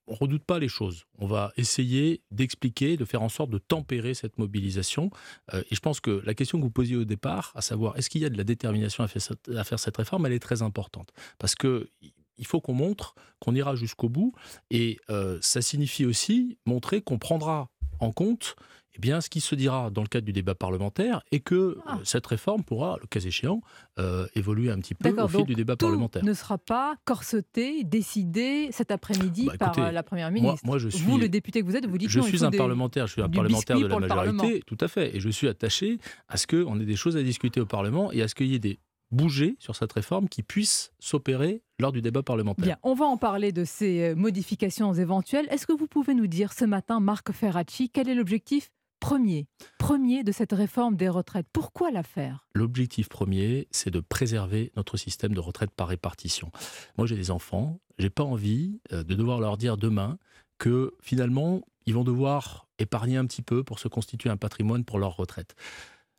[0.08, 1.04] on redoute pas les choses.
[1.18, 5.10] On va essayer d'expliquer, de faire en sorte de tempérer cette mobilisation.
[5.54, 8.10] Euh, et je pense que la question que vous posiez au départ, à savoir est-ce
[8.10, 11.12] qu'il y a de la détermination à faire cette, réforme, elle est très importante.
[11.38, 11.88] Parce que
[12.36, 14.34] il faut qu'on montre qu'on ira jusqu'au bout.
[14.70, 14.98] Et
[15.40, 18.56] ça signifie aussi montrer qu'on prendra en compte
[18.94, 21.96] eh bien, ce qui se dira dans le cadre du débat parlementaire et que ah.
[21.96, 23.62] euh, cette réforme pourra, le cas échéant,
[23.98, 26.24] euh, évoluer un petit peu au fil du débat tout parlementaire.
[26.24, 30.60] ne sera pas corseté, décidé cet après-midi bah, par euh, la Première ministre.
[30.64, 32.50] Moi, je suis, vous, le député que vous êtes, vous dites Je non, suis un
[32.50, 35.16] parlementaire, je suis un parlementaire de la majorité, tout à fait.
[35.16, 38.20] Et je suis attaché à ce qu'on ait des choses à discuter au Parlement et
[38.22, 38.78] à ce qu'il y ait des
[39.10, 42.64] bouger sur cette réforme qui puisse s'opérer lors du débat parlementaire.
[42.64, 45.46] Bien, on va en parler de ces modifications éventuelles.
[45.50, 48.70] Est-ce que vous pouvez nous dire ce matin, Marc Ferracci, quel est l'objectif
[49.02, 49.48] premier,
[49.78, 51.48] premier de cette réforme des retraites.
[51.52, 52.46] Pourquoi la faire?
[52.54, 56.52] L'objectif premier, c'est de préserver notre système de retraite par répartition.
[56.96, 60.18] Moi, j'ai des enfants, j'ai pas envie euh, de devoir leur dire demain
[60.58, 65.00] que finalement, ils vont devoir épargner un petit peu pour se constituer un patrimoine pour
[65.00, 65.56] leur retraite.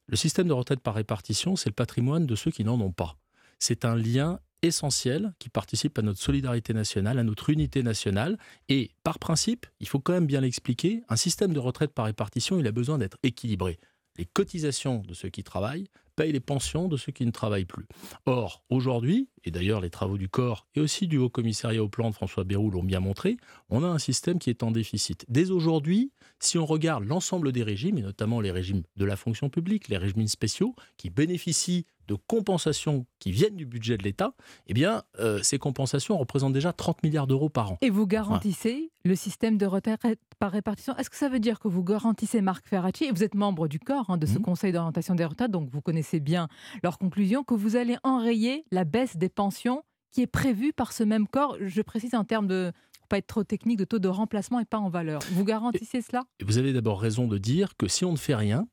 [0.07, 3.15] Le système de retraite par répartition, c'est le patrimoine de ceux qui n'en ont pas.
[3.59, 8.37] C'est un lien essentiel qui participe à notre solidarité nationale, à notre unité nationale.
[8.69, 12.59] Et par principe, il faut quand même bien l'expliquer, un système de retraite par répartition,
[12.59, 13.79] il a besoin d'être équilibré.
[14.17, 17.85] Les cotisations de ceux qui travaillent payent les pensions de ceux qui ne travaillent plus.
[18.25, 22.09] Or, aujourd'hui, et d'ailleurs les travaux du corps et aussi du Haut Commissariat au plan
[22.09, 23.37] de François Bayrou l'ont bien montré,
[23.69, 25.25] on a un système qui est en déficit.
[25.29, 29.49] Dès aujourd'hui, si on regarde l'ensemble des régimes, et notamment les régimes de la fonction
[29.49, 34.33] publique, les régimes spéciaux, qui bénéficient de compensations qui viennent du budget de l'État,
[34.67, 37.77] eh bien, euh, ces compensations représentent déjà 30 milliards d'euros par an.
[37.81, 40.95] Et vous garantissez le système de retraite par répartition?
[40.97, 43.79] Est-ce que ça veut dire que vous garantissez, Marc Ferracci, et vous êtes membre du
[43.79, 44.41] corps hein, de ce mmh.
[44.41, 46.47] Conseil d'orientation des retraites, donc vous connaissez bien
[46.83, 51.03] leurs conclusions, que vous allez enrayer la baisse des pensions qui est prévue par ce
[51.03, 52.71] même corps Je précise en termes de,
[53.09, 55.21] pas être trop technique, de taux de remplacement et pas en valeur.
[55.31, 56.23] Vous garantissez cela?
[56.43, 58.67] Vous avez d'abord raison de dire que si on ne fait rien,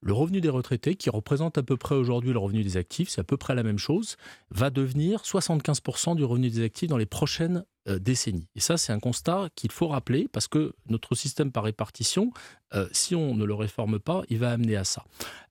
[0.00, 3.20] le revenu des retraités, qui représente à peu près aujourd'hui le revenu des actifs, c'est
[3.20, 4.16] à peu près la même chose,
[4.50, 8.48] va devenir 75% du revenu des actifs dans les prochaines euh, décennies.
[8.54, 12.30] Et ça, c'est un constat qu'il faut rappeler parce que notre système par répartition,
[12.74, 15.04] euh, si on ne le réforme pas, il va amener à ça.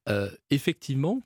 [0.07, 1.21] Euh, effectivement,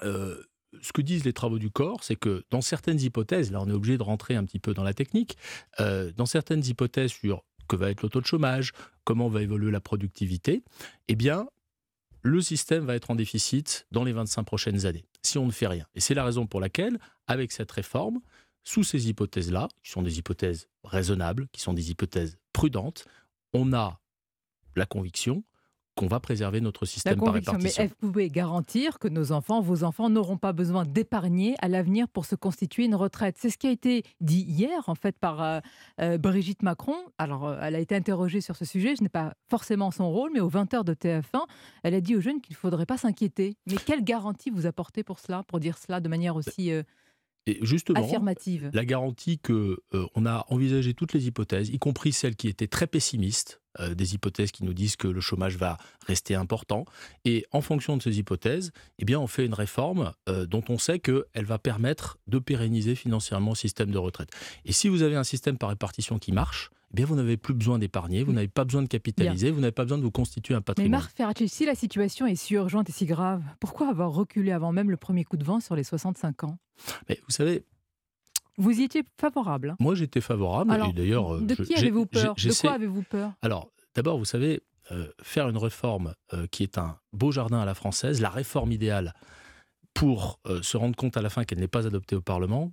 [0.00, 3.72] ce que disent les travaux du corps, c'est que dans certaines hypothèses, là on est
[3.72, 5.36] obligé de rentrer un petit peu dans la technique,
[5.78, 8.72] dans certaines hypothèses sur que va être le taux de chômage,
[9.04, 10.62] comment va évoluer la productivité,
[11.08, 11.48] eh bien,
[12.22, 15.66] le système va être en déficit dans les 25 prochaines années, si on ne fait
[15.66, 15.86] rien.
[15.94, 18.20] Et c'est la raison pour laquelle, avec cette réforme,
[18.64, 23.06] sous ces hypothèses-là, qui sont des hypothèses raisonnables, qui sont des hypothèses prudentes,
[23.52, 24.00] on a
[24.76, 25.42] la conviction
[25.98, 27.82] qu'on va préserver notre système par répartition.
[27.82, 32.08] Mais vous pouvez garantir que nos enfants, vos enfants, n'auront pas besoin d'épargner à l'avenir
[32.08, 33.36] pour se constituer une retraite?
[33.38, 35.60] C'est ce qui a été dit hier, en fait, par euh,
[36.00, 36.96] euh, Brigitte Macron.
[37.18, 38.94] Alors, euh, elle a été interrogée sur ce sujet.
[38.96, 41.42] Je n'ai pas forcément son rôle, mais aux 20h de TF1,
[41.82, 43.56] elle a dit aux jeunes qu'il ne faudrait pas s'inquiéter.
[43.66, 46.72] Mais quelle garantie vous apportez pour cela, pour dire cela de manière aussi...
[47.48, 48.70] Et justement, affirmative.
[48.72, 49.80] la garantie que
[50.14, 54.14] on a envisagé toutes les hypothèses, y compris celles qui étaient très pessimistes, euh, des
[54.14, 56.84] hypothèses qui nous disent que le chômage va rester important.
[57.24, 60.78] Et en fonction de ces hypothèses, eh bien, on fait une réforme euh, dont on
[60.78, 64.30] sait qu'elle va permettre de pérenniser financièrement le système de retraite.
[64.64, 67.52] Et si vous avez un système par répartition qui marche, eh bien, vous n'avez plus
[67.54, 70.54] besoin d'épargner, vous n'avez pas besoin de capitaliser, vous n'avez pas besoin de vous constituer
[70.54, 70.90] un patrimoine.
[70.90, 74.52] Mais Marc Ferracci, si la situation est si urgente et si grave, pourquoi avoir reculé
[74.52, 76.58] avant même le premier coup de vent sur les 65 ans?
[77.08, 77.64] Mais vous savez,
[78.56, 79.70] vous y étiez favorable.
[79.70, 80.74] hein Moi, j'étais favorable.
[80.88, 82.34] et d'ailleurs, euh, de qui avez-vous peur?
[82.34, 83.32] De quoi avez-vous peur?
[83.42, 87.66] Alors, d'abord, vous savez, euh, faire une réforme euh, qui est un beau jardin à
[87.66, 89.14] la française, la réforme idéale
[89.94, 92.72] pour se rendre compte à la fin qu'elle n'est pas adoptée au Parlement,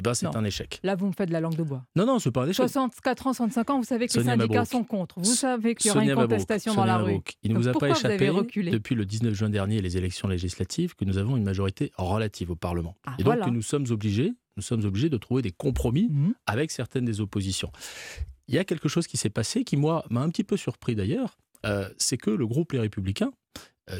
[0.00, 0.80] eh ben, c'est un échec.
[0.82, 1.84] Là, vous me faites de la langue de bois.
[1.94, 2.56] Non, non, c'est pas un échec.
[2.56, 4.70] 64 ans, 65 ans, vous savez que Sonia les syndicats Mabrouk.
[4.70, 5.20] sont contre.
[5.20, 7.20] Vous savez qu'il y aura Sonia une Mabrouk, contestation dans Sonia la rue.
[7.42, 8.30] Il ne vous a pas échappé
[8.70, 12.56] depuis le 19 juin dernier les élections législatives que nous avons une majorité relative au
[12.56, 12.96] Parlement.
[13.06, 13.44] Ah, et donc voilà.
[13.46, 16.34] que nous sommes obligés, nous sommes obligés de trouver des compromis Mhm.
[16.46, 17.70] avec certaines des oppositions.
[18.48, 20.94] Il y a quelque chose qui s'est passé qui moi m'a un petit peu surpris
[20.96, 21.36] d'ailleurs,
[21.66, 23.32] euh, c'est que le groupe Les Républicains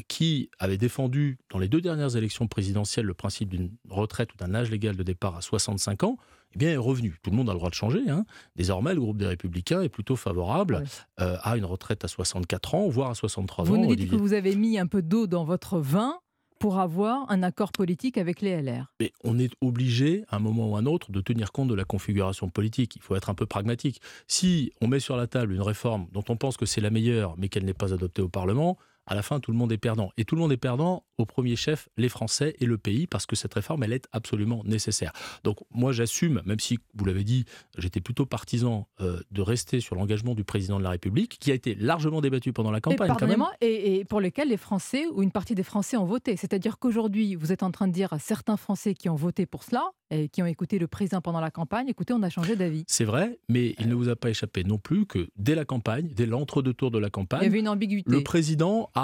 [0.09, 4.55] qui avait défendu dans les deux dernières élections présidentielles le principe d'une retraite ou d'un
[4.55, 6.17] âge légal de départ à 65 ans,
[6.55, 7.17] eh bien, est revenu.
[7.23, 8.01] Tout le monde a le droit de changer.
[8.09, 8.25] hein.
[8.57, 10.85] Désormais, le groupe des Républicains est plutôt favorable
[11.21, 13.77] euh, à une retraite à 64 ans, voire à 63 Vous ans.
[13.79, 14.11] nous dites Olivier.
[14.11, 16.19] que vous avez mis un peu d'eau dans votre vin
[16.59, 18.93] pour avoir un accord politique avec les LR.
[19.01, 21.75] Mais on est obligé, à un moment ou à un autre, de tenir compte de
[21.75, 22.97] la configuration politique.
[22.97, 24.01] Il faut être un peu pragmatique.
[24.27, 27.35] Si on met sur la table une réforme dont on pense que c'est la meilleure,
[27.39, 28.77] mais qu'elle n'est pas adoptée au Parlement,
[29.11, 30.11] à la fin, tout le monde est perdant.
[30.17, 33.27] Et tout le monde est perdant, au premier chef, les Français et le pays, parce
[33.27, 35.13] que cette réforme, elle est absolument nécessaire.
[35.45, 37.45] Donc moi, j'assume, même si, vous l'avez dit,
[37.77, 41.55] j'étais plutôt partisan euh, de rester sur l'engagement du président de la République, qui a
[41.55, 43.13] été largement débattu pendant la Et, campagne.
[43.19, 43.45] quand même.
[43.61, 46.37] et, et pour lesquels les Français ou une partie des Français ont voté.
[46.37, 49.65] C'est-à-dire qu'aujourd'hui, vous êtes en train de dire à certains Français qui ont voté pour
[49.65, 52.85] cela et qui ont écouté le président pendant la campagne, écoutez, on a changé d'avis.
[52.89, 56.09] C'est vrai, mais il ne vous a pas échappé non plus que dès la campagne,
[56.13, 58.11] dès l'entre-deux tours de la Il y campagne, avait une ambiguïté.
[58.11, 59.00] le président a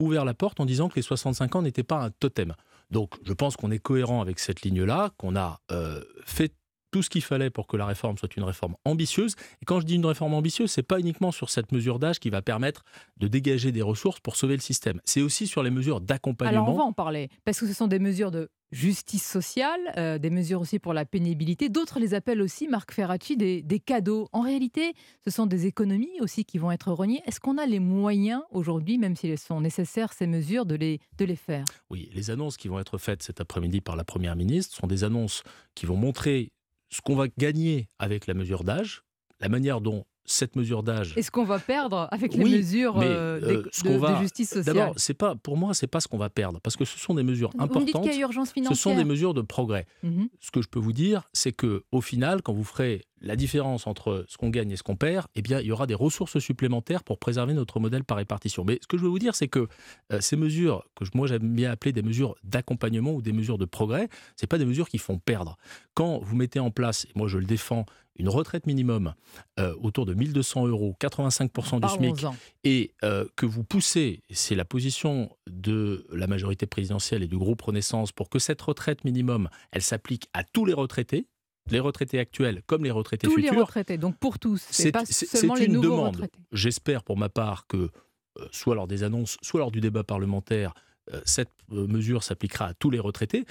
[0.00, 2.54] ouvert la porte en disant que les 65 ans n'étaient pas un totem.
[2.90, 6.52] Donc je pense qu'on est cohérent avec cette ligne-là, qu'on a euh, fait
[6.92, 9.34] tout ce qu'il fallait pour que la réforme soit une réforme ambitieuse.
[9.60, 12.30] Et quand je dis une réforme ambitieuse, c'est pas uniquement sur cette mesure d'âge qui
[12.30, 12.84] va permettre
[13.18, 15.00] de dégager des ressources pour sauver le système.
[15.04, 16.74] C'est aussi sur les mesures Alors on d'accompagnement.
[16.74, 20.60] va en parler, parce que ce sont des mesures de justice sociale, euh, des mesures
[20.60, 21.68] aussi pour la pénibilité.
[21.68, 24.28] D'autres les appellent aussi, Marc Ferracci, des, cadeaux.
[24.32, 24.94] En réalité,
[25.24, 27.22] ce sont des économies aussi qui vont être reniées.
[27.26, 31.00] Est-ce qu'on a les moyens aujourd'hui, même si elles sont nécessaires, ces mesures, de les,
[31.18, 31.64] de les faire?
[31.90, 35.04] Oui, les annonces qui vont être faites cet après-midi par la Première ministre sont des
[35.04, 35.42] annonces
[35.74, 36.52] qui vont montrer
[36.90, 39.02] ce qu'on va gagner avec la mesure d'âge,
[39.40, 43.06] la manière dont cette mesure d'âge Est-ce qu'on va perdre avec les Oui, mesures mais,
[43.06, 45.72] euh, euh, des- ce de, qu'on va- de justice sociale D'abord, c'est pas pour moi,
[45.74, 47.76] c'est pas ce qu'on va perdre parce que ce sont des mesures Vous me dites
[47.76, 48.02] importantes.
[48.02, 48.76] qu'il y a urgence Ce financière.
[48.76, 49.86] sont des mesures de progrès.
[50.02, 50.28] Mhm.
[50.40, 53.86] Ce que je peux vous dire, c'est que au final, quand vous ferez la différence
[53.86, 56.38] entre ce qu'on gagne et ce qu'on perd, eh bien, il y aura des ressources
[56.38, 58.64] supplémentaires pour préserver notre modèle par répartition.
[58.64, 59.68] Mais ce que je veux vous dire, c'est que
[60.12, 63.64] euh, ces mesures que moi j'aime bien appeler des mesures d'accompagnement ou des mesures de
[63.64, 65.56] progrès, c'est pas des mesures qui font perdre.
[65.94, 67.86] Quand vous mettez en place, et moi je le défends,
[68.18, 69.14] une retraite minimum
[69.58, 72.26] euh, autour de 1200 euros, 85% du SMIC,
[72.64, 77.60] et euh, que vous poussez, c'est la position de la majorité présidentielle et du groupe
[77.62, 81.26] Renaissance pour que cette retraite minimum, elle s'applique à tous les retraités,
[81.70, 83.66] les retraités actuels comme les retraités Tous les futurs.
[83.66, 86.14] retraités, donc pour tous, c'est pas seulement c'est les nouveaux demande.
[86.16, 86.38] retraités.
[86.52, 90.74] J'espère pour ma part que, euh, soit lors des annonces, soit lors du débat parlementaire,
[91.12, 93.44] euh, cette euh, mesure s'appliquera à tous les retraités.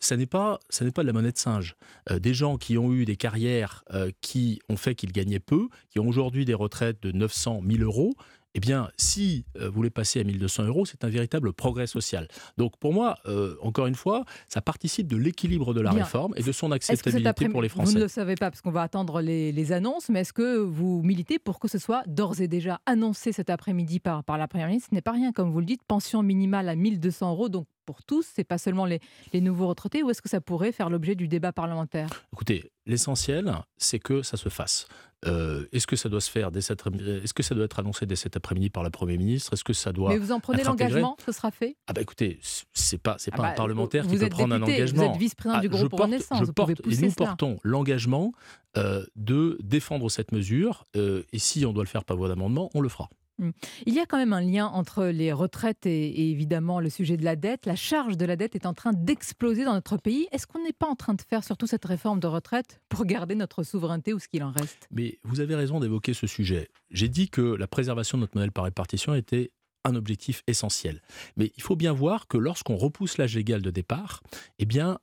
[0.00, 1.76] Ça n'est pas, ça n'est pas de la monnaie de singe.
[2.10, 3.84] Des gens qui ont eu des carrières
[4.20, 8.14] qui ont fait qu'ils gagnaient peu, qui ont aujourd'hui des retraites de 900, 1000 euros.
[8.54, 12.28] Eh bien, si euh, vous les passez à 1200 euros, c'est un véritable progrès social.
[12.56, 16.04] Donc, pour moi, euh, encore une fois, ça participe de l'équilibre de la Bien.
[16.04, 17.98] réforme et de son acceptabilité pour les Vous ne Français.
[18.00, 21.38] le savez pas parce qu'on va attendre les, les annonces, mais est-ce que vous militez
[21.38, 24.88] pour que ce soit d'ores et déjà annoncé cet après-midi par, par la Première ministre?
[24.90, 28.02] Ce n'est pas rien, comme vous le dites, pension minimale à 1200 euros, donc pour
[28.02, 29.00] tous, c'est pas seulement les,
[29.32, 32.08] les nouveaux retraités, ou est-ce que ça pourrait faire l'objet du débat parlementaire?
[32.34, 34.86] Écoutez, l'essentiel, c'est que ça se fasse.
[35.26, 37.80] Euh, est-ce que ça doit se faire dès cet après- Est-ce que ça doit être
[37.80, 39.52] annoncé dès cet après-midi par le Premier ministre?
[39.52, 41.76] Est-ce que ça doit Mais vous en prenez l'engagement, ce sera fait?
[41.88, 42.38] Ah bah écoutez,
[42.72, 45.12] c'est pas c'est Ah pas bah, un parlementaire vous qui peut prendre un vous engagement.
[45.12, 47.26] êtes vice-président du je groupe porte, Renaissance, vous pouvez porte- et nous cela.
[47.26, 48.32] portons l'engagement
[48.76, 50.86] euh, de défendre cette mesure.
[50.96, 53.08] euh, et si on doit le faire par voie d'amendement, on le fera.
[53.38, 53.50] Hmm.
[53.86, 57.16] Il y a quand même un lien entre les retraites et, et évidemment le sujet
[57.16, 57.66] de la dette.
[57.66, 60.26] La charge de la dette est en train d'exploser dans notre pays.
[60.32, 63.34] Est-ce qu'on n'est pas en train de faire surtout cette réforme de retraite pour garder
[63.34, 64.88] notre souveraineté ou ce qu'il en reste?
[64.90, 66.68] Mais vous avez raison d'évoquer ce sujet.
[66.90, 69.52] J'ai dit que la préservation de notre modèle par répartition était
[69.84, 71.02] un objectif essentiel.
[71.36, 74.22] Mais il faut bien voir que lorsqu'on repousse l'âge légal de départ,
[74.58, 74.98] eh bien,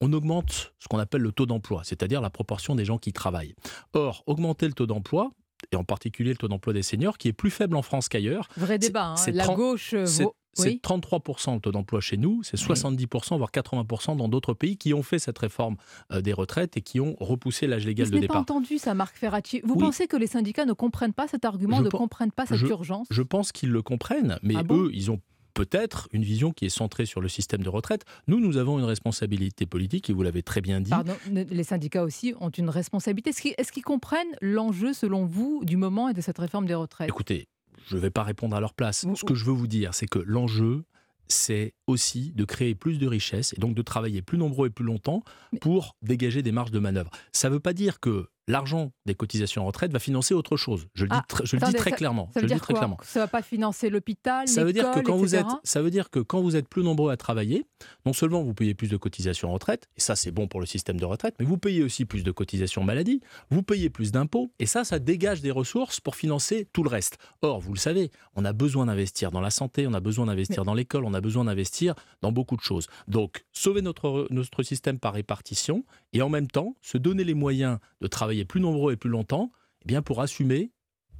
[0.00, 3.54] on augmente ce qu'on appelle le taux d'emploi, c'est-à-dire la proportion des gens qui travaillent.
[3.92, 5.32] Or, augmenter le taux d'emploi,
[5.72, 8.48] et en particulier le taux d'emploi des seniors, qui est plus faible en France qu'ailleurs.
[8.56, 9.08] Vrai débat.
[9.10, 9.16] hein.
[9.16, 10.80] c'est La 30 gauche euh, C'est vaut- c'est Oui.
[10.82, 15.04] 33% le taux d'emploi chez nous, c'est 70%, voire 80% dans d'autres pays qui ont
[15.04, 15.76] fait cette réforme
[16.10, 18.42] euh, des retraites et qui ont repoussé l'âge Mais légal ce de n'est pas départ.
[18.42, 19.60] entendu, ça, Marc Ferracci.
[19.62, 19.80] Vous Oui.
[19.80, 22.66] pensez que les syndicats ne comprennent pas cet argument, Je ne comprennent pas cette je,
[22.66, 23.06] urgence?
[23.10, 24.76] Je pense qu'ils le comprennent, mais Ah bon?
[24.86, 25.20] eux, ils ont
[25.60, 28.06] peut-être une vision qui est centrée sur le système de retraite.
[28.28, 30.88] Nous, nous avons une responsabilité politique, et vous l'avez très bien dit.
[30.88, 33.28] Pardon, les syndicats aussi ont une responsabilité.
[33.28, 36.74] Est-ce qu'ils, est-ce qu'ils comprennent l'enjeu, selon vous, du moment et de cette réforme des
[36.74, 37.10] retraites?
[37.10, 37.46] Écoutez,
[37.86, 39.06] je ne vais pas répondre à leur place.
[39.14, 40.84] Ce que je veux vous dire, c'est que l'enjeu,
[41.28, 44.86] c'est aussi de créer plus de richesses et donc de travailler plus nombreux et plus
[44.86, 45.22] longtemps
[45.60, 47.10] pour dégager des marges de manœuvre.
[47.32, 50.86] Ça ne veut pas dire que l'argent des cotisations en retraite va financer autre chose.
[50.94, 52.26] Je le dis, Ah, tr- je le dis attendez, très ça- clairement.
[52.34, 52.98] Ça je veut dis dire très quoi clairement.
[53.02, 56.10] Ça va pas financer l'hôpital, Ça veut dire que quand vous êtes, ça veut dire
[56.10, 57.64] que quand vous êtes plus nombreux à travailler,
[58.06, 60.66] non seulement vous payez plus de cotisations en retraite, et ça c'est bon pour le
[60.66, 63.20] système de retraite, mais vous payez aussi plus de cotisations maladie,
[63.50, 67.18] vous payez plus d'impôts, et ça, ça dégage des ressources pour financer tout le reste.
[67.42, 70.64] Or, vous le savez, on a besoin d'investir dans la santé, on a besoin d'investir
[70.64, 72.86] dans l'école, on a besoin d'investir dans beaucoup de choses.
[73.08, 77.78] Donc, sauver notre, notre système par répartition, et en même temps, se donner les moyens
[78.00, 79.50] de travailler plus nombreux et plus longtemps,
[79.82, 80.72] eh bien pour assumer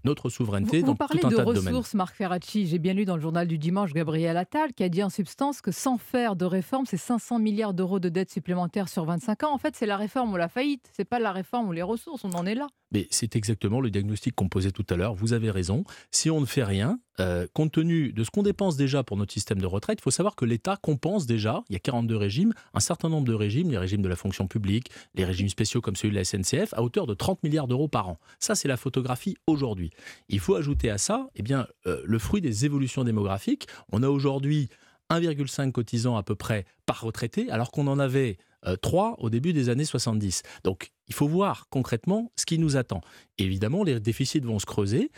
[0.05, 1.69] notre souveraineté Vous, dans vous parlez tout un de tas de domaines.
[1.69, 2.67] ressources, Marc Ferracci.
[2.67, 5.61] J'ai bien lu dans le journal du dimanche Gabriel Attal qui a dit en substance
[5.61, 9.53] que sans faire de réforme, c'est 500 milliards d'euros de dettes supplémentaires sur 25 ans.
[9.53, 10.91] En fait, c'est la réforme ou la faillite.
[10.95, 12.25] C'est pas la réforme ou les ressources.
[12.25, 12.67] On en est là.
[12.93, 15.15] Mais c'est exactement le diagnostic qu'on posait tout à l'heure.
[15.15, 15.85] Vous avez raison.
[16.11, 19.33] Si on ne fait rien, euh, compte tenu de ce qu'on dépense déjà pour notre
[19.33, 22.53] système de retraite, il faut savoir que l'État compense déjà, il y a 42 régimes,
[22.75, 25.97] un certain nombre de régimes, les régimes de la fonction publique, les régimes spéciaux comme
[25.97, 28.19] celui de la SNCF, à hauteur de 30 milliards d'euros par an.
[28.39, 29.91] Ça, c'est la photographie aujourd'hui.
[30.29, 33.67] Il faut ajouter à ça eh bien, euh, le fruit des évolutions démographiques.
[33.93, 34.69] On a aujourd'hui
[35.11, 38.39] 1,5 cotisants à peu près par retraité, alors qu'on en avait
[38.82, 40.43] 3 au début des années 70.
[40.65, 43.01] Donc il faut voir concrètement ce qui nous attend.
[43.39, 45.11] Évidemment, les déficits vont se creuser.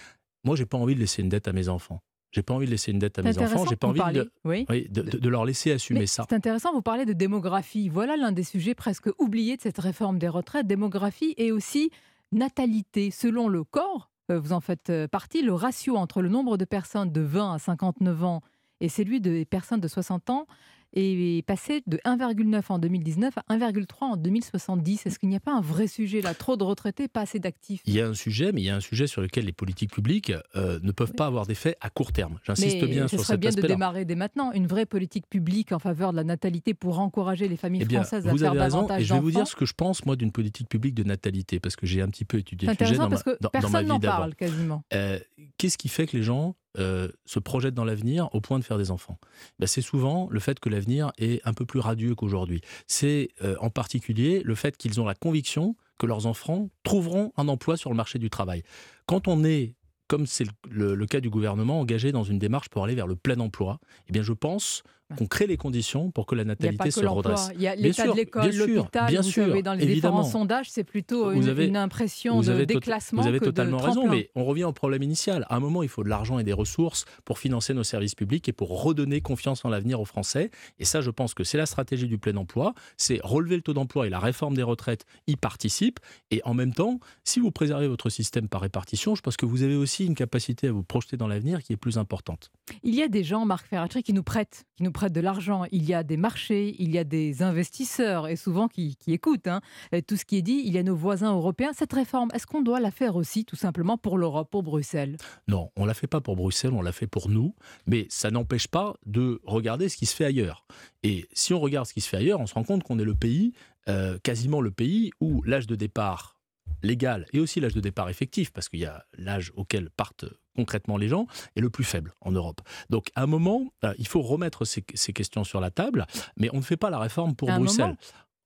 [0.44, 2.00] Moi, j'ai pas envie de laisser une dette à mes enfants.
[2.32, 3.66] J'ai pas envie de laisser une dette à mes enfants.
[3.68, 4.64] J'ai pas envie de, oui.
[4.88, 6.24] de, de- de leur laisser assumer Mais ça.
[6.28, 7.88] C'est intéressant, vous parlez de démographie.
[7.90, 10.66] Voilà l'un des sujets presque oubliés de cette réforme des retraites.
[10.66, 11.90] Démographie et aussi
[12.32, 13.10] natalité.
[13.10, 16.64] Selon le corps, euh, vous en faites euh, partie, le ratio entre le nombre de
[16.64, 18.40] personnes de 20 à 59 ans
[18.80, 20.46] et celui des personnes de 60 ans
[20.94, 25.06] est passé de 1,9 en 2019 à 1,3 en 2070.
[25.06, 26.34] Est-ce qu'il n'y a pas un vrai sujet là?
[26.34, 28.76] Trop de retraités, pas assez d'actifs Il y a un sujet, mais il y a
[28.76, 32.12] un sujet sur lequel les politiques publiques euh, ne peuvent pas avoir d'effet à court
[32.12, 32.38] terme.
[32.44, 33.74] J'insiste bien ce sur serait cet bien de aspect-là.
[33.74, 37.56] démarrer dès maintenant une vraie politique publique en faveur de la natalité pour encourager les
[37.56, 39.46] familles Eh bien, françaises à vous faire avez raison, davantage et je vais vous dire
[39.46, 42.24] ce que je pense, moi, d'une politique publique de natalité, parce que j'ai un petit
[42.24, 44.82] peu étudié le sujet dans ma, parce que dans- personne n'en parle quasiment.
[44.94, 45.18] Euh,
[45.58, 48.78] Qu'est-ce qui fait que les gens euh, se projettent dans l'avenir au point de faire
[48.78, 49.18] des enfants
[49.58, 52.60] Ben, C'est souvent le fait que l'avenir est un peu plus radieux qu'aujourd'hui.
[52.86, 57.48] C'est euh, en particulier le fait qu'ils ont la conviction que leurs enfants trouveront un
[57.48, 58.62] emploi sur le marché du travail.
[59.06, 59.74] Quand on est
[60.08, 63.06] comme c'est le, le- le cas du gouvernement, engagé dans une démarche pour aller vers
[63.06, 63.78] le plein emploi,
[64.08, 64.82] eh bien je pense
[65.16, 67.50] qu'on crée les conditions pour que la natalité se redresse.
[67.54, 69.06] Il y a l'état de l'école, bien sûr, l'hôpital.
[69.10, 70.20] bien Vous sûr, savez, dans les évidemment.
[70.22, 73.38] différents sondages, c'est plutôt Vous une, avez- une impression vous de avez déclassement Vous avez
[73.40, 75.46] que totalement de raison, mais on revient au problème initial.
[75.48, 78.48] À un moment, il faut de l'argent et des ressources pour financer nos services publics
[78.48, 80.50] et pour redonner confiance en l'avenir aux Français.
[80.78, 82.74] Et ça, je pense que c'est la stratégie du plein emploi.
[82.96, 86.00] C'est relever le taux d'emploi et la réforme des retraites y participe.
[86.30, 89.62] Et en même temps, si vous préservez votre système par répartition, je pense que vous
[89.62, 92.50] avez aussi une capacité à vous projeter dans l'avenir qui est plus importante.
[92.82, 95.64] Il y a des gens, Marc Ferracci, qui nous prêtent, qui nous prêtent de l'argent.
[95.72, 99.60] Il y a des marchés, il y a des investisseurs, et souvent qui, écoutent hein,
[99.94, 100.62] euh, tout ce qui est dit.
[100.64, 101.72] Il y a nos voisins européens.
[101.74, 105.16] Cette réforme, est-ce qu'on doit la faire aussi, tout simplement, pour l'Europe, pour Bruxelles?
[105.48, 107.54] Non, on l'a fait pas pour Bruxelles, on l'a fait pour nous,
[107.86, 110.66] mais ça n'empêche pas de regarder ce qui se fait ailleurs.
[111.02, 113.04] Et si on regarde ce qui se fait ailleurs, on se rend compte qu'on est
[113.04, 113.52] le pays,
[113.88, 116.38] euh, quasiment le pays où l'âge de départ
[116.82, 120.96] légal et aussi l'âge de départ effectif, parce qu'il y a l'âge auquel partent concrètement
[120.96, 121.26] les gens,
[121.56, 122.60] est le plus faible en Europe.
[122.90, 126.06] Donc à un moment, euh, il faut remettre ces, ces questions sur la table,
[126.36, 127.86] mais on ne fait pas la réforme pour À Bruxelles.
[127.86, 127.96] moment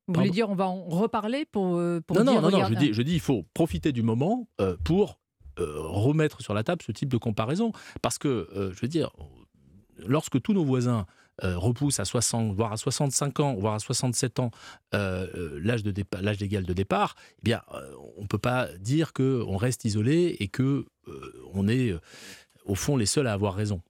[0.09, 2.43] Vous voulez dire, on va en reparler pour, euh, pour non, dire...
[2.43, 5.19] non, non, non, je dis, je dis, il faut profiter du moment euh, pour
[5.59, 7.73] euh, remettre sur la table ce type de comparaison.
[8.03, 9.11] Parce que, euh, je veux dire,
[9.99, 11.07] lorsque tous nos voisins
[11.45, 14.51] euh, repoussent à 60, voire à 65 ans, voire à 67 ans
[14.95, 17.63] euh, euh, l'âge de l'âge légal de départ, eh bien,
[18.17, 20.87] on ne peut pas dire qu'on reste isolé et que
[21.55, 21.95] on est,
[22.65, 23.81] au fond, les seuls à avoir raison.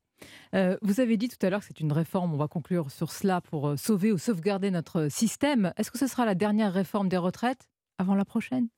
[0.55, 3.11] Euh, vous avez dit tout à l'heure que c'est une réforme, on va conclure sur
[3.13, 5.73] cela pour sauver ou sauvegarder notre système.
[5.77, 7.69] Est-ce que ce sera la dernière réforme des retraites
[7.99, 8.69] avant la prochaine?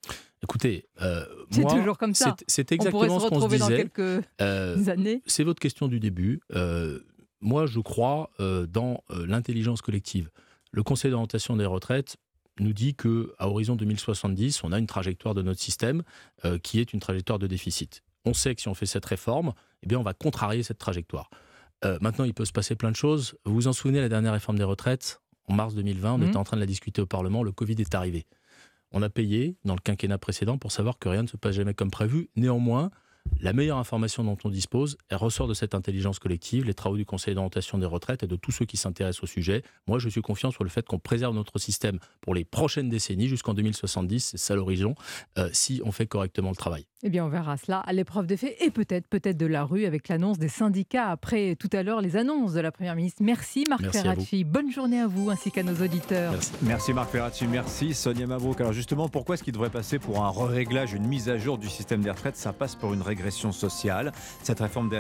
[0.42, 2.36] Écoutez, euh, C'est toujours comme ça.
[2.46, 3.76] C'est c'est On pourrait exactement se ce qu'on se retrouver dans disait.
[3.88, 5.22] quelques Euh, années.
[5.26, 6.40] C'est votre question du début.
[7.40, 10.31] Moi, je crois euh, dans euh, l'intelligence collective.
[10.73, 12.16] Le Conseil d'orientation des retraites
[12.60, 16.02] nous dit que à horizon 2070, on a une trajectoire de notre système
[16.44, 18.02] euh, qui est une trajectoire de déficit.
[18.24, 19.52] On sait que si on fait cette réforme,
[19.82, 21.31] eh bien, on va contrarier cette trajectoire.
[22.01, 23.36] Maintenant, il peut se passer plein de choses.
[23.44, 26.27] Vous vous en souvenez, la dernière réforme des retraites, en mars 2020, on Mhm.
[26.27, 28.27] était en train de la discuter au Parlement, le Covid est arrivé.
[28.90, 31.74] On a payé dans le quinquennat précédent pour savoir que rien ne se passe jamais
[31.74, 32.31] comme prévu.
[32.35, 32.90] Néanmoins,
[33.40, 37.06] La meilleure information dont on dispose, elle ressort de cette intelligence collective, les travaux du
[37.06, 39.62] Conseil d'orientation des retraites et de tous ceux qui s'intéressent au sujet.
[39.86, 43.28] Moi, je suis confiant sur le fait qu'on préserve notre système pour les prochaines décennies,
[43.28, 44.94] jusqu'en 2070, c'est ça l'horizon,
[45.38, 46.86] euh, si on fait correctement le travail.
[47.05, 49.84] Eh bien, on verra cela à l'épreuve des faits et peut-être, peut-être de la rue
[49.84, 53.22] avec l'annonce des syndicats après tout à l'heure les annonces de la Première ministre.
[53.22, 54.44] Merci Marc Merci Ferracci.
[54.44, 56.32] Bonne journée à vous ainsi qu'à nos auditeurs.
[56.32, 56.52] Merci.
[56.62, 58.60] Merci Marc Ferracci, merci Sonia Mabrouk.
[58.60, 61.68] Alors justement, pourquoi est-ce qu'il devrait passer pour un réglage, une mise à jour du
[61.68, 62.36] système des retraites?
[62.36, 64.12] Ça passe pour une régression sociale.
[64.42, 64.90] Cette réforme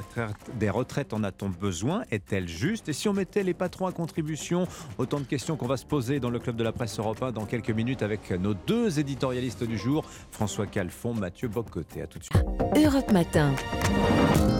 [0.58, 2.02] des retraites, en a-t-on besoin?
[2.10, 2.88] Est-elle juste?
[2.88, 4.66] Et si on mettait les patrons à contribution?
[4.98, 7.46] Autant de questions qu'on va se poser dans le club de la presse Europa dans
[7.46, 12.02] quelques minutes avec nos deux éditorialistes du jour, François Calfon, Mathieu Bocoté.
[12.02, 12.44] À tout de suite.
[12.76, 13.54] Europe Matin.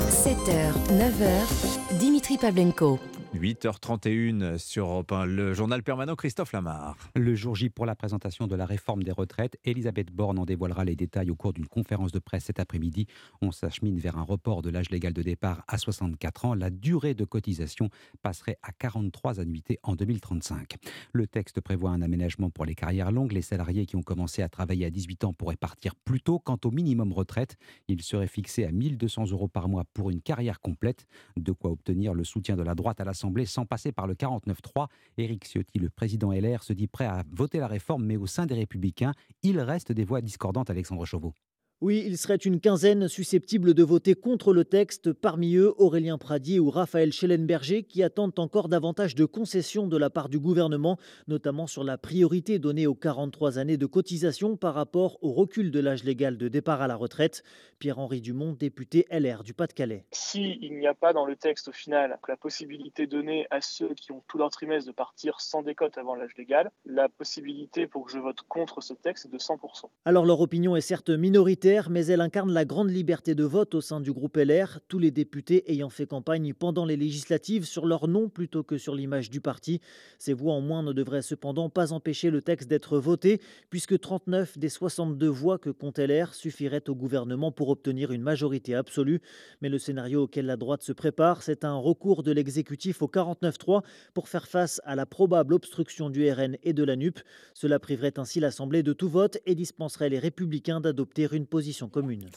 [0.08, 2.98] 7h, 9h, Dimitri Pavlenko.
[3.34, 6.96] 8h31 sur Europe 1, le journal permanent Christophe Lamar.
[7.14, 10.84] Le jour J pour la présentation de la réforme des retraites, Elisabeth Borne en dévoilera
[10.84, 13.06] les détails au cours d'une conférence de presse cet après-midi.
[13.42, 16.54] On s'achemine vers un report de l'âge légal de départ à 64 ans.
[16.54, 17.90] La durée de cotisation
[18.22, 20.76] passerait à 43 annuités en 2035.
[21.12, 23.32] Le texte prévoit un aménagement pour les carrières longues.
[23.32, 26.38] Les salariés qui ont commencé à travailler à 18 ans pourraient partir plus tôt.
[26.38, 27.56] Quant au minimum retraite,
[27.88, 31.06] il serait fixé à 1200 euros par mois pour une carrière complète.
[31.36, 34.86] De quoi obtenir le soutien de la droite à l'Assemblée sans passer par le 49-3.
[35.16, 38.46] Éric Ciotti, le président LR, se dit prêt à voter la réforme, mais au sein
[38.46, 39.12] des Républicains,
[39.42, 41.34] il reste des voix discordantes, Alexandre Chauveau.
[41.80, 46.58] Oui, il serait une quinzaine susceptible de voter contre le texte, parmi eux Aurélien Pradier
[46.58, 50.98] ou Raphaël Schellenberger qui attendent encore davantage de concessions de la part du gouvernement,
[51.28, 55.78] notamment sur la priorité donnée aux 43 années de cotisation par rapport au recul de
[55.78, 57.44] l'âge légal de départ à la retraite.
[57.78, 60.04] Pierre-Henri Dumont, député LR du Pas-de-Calais.
[60.10, 64.10] S'il n'y a pas dans le texte au final la possibilité donnée à ceux qui
[64.10, 68.10] ont tout leur trimestre de partir sans décote avant l'âge légal, la possibilité pour que
[68.10, 69.84] je vote contre ce texte est de 100%.
[70.04, 73.82] Alors leur opinion est certes minoritaire, mais elle incarne la grande liberté de vote au
[73.82, 78.08] sein du groupe LR, tous les députés ayant fait campagne pendant les législatives sur leur
[78.08, 79.82] nom plutôt que sur l'image du parti.
[80.18, 84.56] Ces voix en moins ne devraient cependant pas empêcher le texte d'être voté, puisque 39
[84.56, 89.20] des 62 voix que compte LR suffiraient au gouvernement pour obtenir une majorité absolue.
[89.60, 93.82] Mais le scénario auquel la droite se prépare, c'est un recours de l'exécutif au 49-3
[94.14, 97.20] pour faire face à la probable obstruction du RN et de la NUP.
[97.52, 101.57] Cela priverait ainsi l'Assemblée de tout vote et dispenserait les républicains d'adopter une position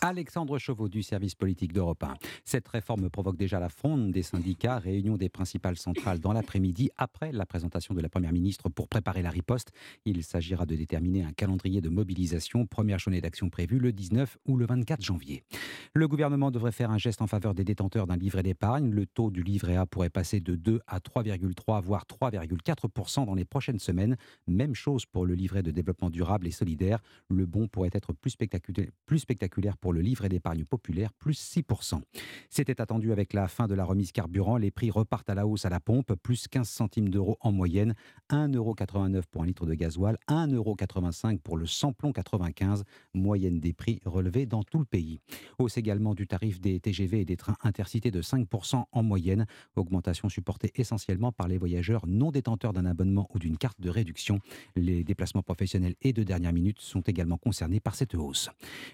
[0.01, 2.15] Alexandre Chauveau du service politique d'Europe 1.
[2.43, 7.31] Cette réforme provoque déjà la fronde des syndicats, réunion des principales centrales dans l'après-midi après
[7.31, 9.71] la présentation de la Première ministre pour préparer la riposte.
[10.05, 14.57] Il s'agira de déterminer un calendrier de mobilisation, première journée d'action prévue le 19 ou
[14.57, 15.43] le 24 janvier.
[15.93, 18.91] Le gouvernement devrait faire un geste en faveur des détenteurs d'un livret d'épargne.
[18.91, 23.45] Le taux du livret A pourrait passer de 2 à 3,3 voire 3,4% dans les
[23.45, 24.17] prochaines semaines.
[24.47, 26.99] Même chose pour le livret de développement durable et solidaire.
[27.29, 32.01] Le bon pourrait être plus spectaculaire, plus spectaculaire pour le livret d'épargne populaire, plus 6%.
[32.49, 34.55] C'était attendu avec la fin de la remise carburant.
[34.55, 37.93] Les prix repartent à la hausse à la pompe, plus 15 centimes d'euros en moyenne,
[38.29, 44.45] 1,89€ pour un litre de gasoil, 1,85€ pour le samplon 95, moyenne des prix relevés
[44.45, 45.19] dans tout le pays.
[45.59, 50.29] Hausse également du tarif des TGV et des trains intercités de 5% en moyenne, augmentation
[50.29, 54.39] supportée essentiellement par les voyageurs non détenteurs d'un abonnement ou d'une carte de réduction.
[54.77, 58.49] Les déplacements professionnels et de dernière minute sont également concernés par cette hausse.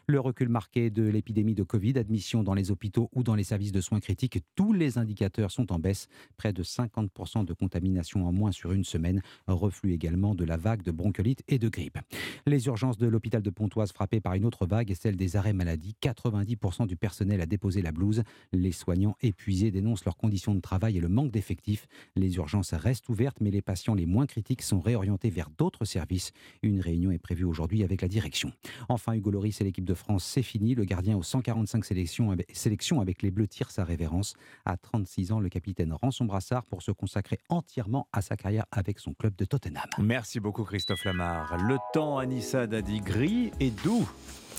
[0.10, 3.74] Le recul marqué de l'épidémie de Covid, admission dans les hôpitaux ou dans les services
[3.74, 6.08] de soins critiques, tous les indicateurs sont en baisse.
[6.38, 9.22] Près de 50% de contamination en moins sur une semaine.
[9.48, 11.98] Reflux également de la vague de bronchiolite et de grippe.
[12.46, 15.52] Les urgences de l'hôpital de Pontoise frappées par une autre vague et celle des arrêts
[15.52, 15.98] maladie.
[16.02, 18.24] 90% du personnel a déposé la blouse.
[18.54, 21.86] Les soignants épuisés dénoncent leurs conditions de travail et le manque d'effectifs.
[22.16, 26.32] Les urgences restent ouvertes, mais les patients les moins critiques sont réorientés vers d'autres services.
[26.64, 28.54] Une réunion est prévue aujourd'hui avec la direction.
[28.88, 30.76] Enfin, Hugo Loris et l'équipe de France, c'est fini.
[30.76, 34.36] Le gardien aux 145 sélections, sélections avec les Bleus tire sa révérence.
[34.66, 38.66] À 36 ans, le capitaine rend son brassard pour se consacrer entièrement à sa carrière
[38.72, 39.84] avec son club de Tottenham.
[39.98, 41.58] Merci beaucoup Christophe Lamar.
[41.58, 44.08] Le temps, Anissa a dit gris et doux.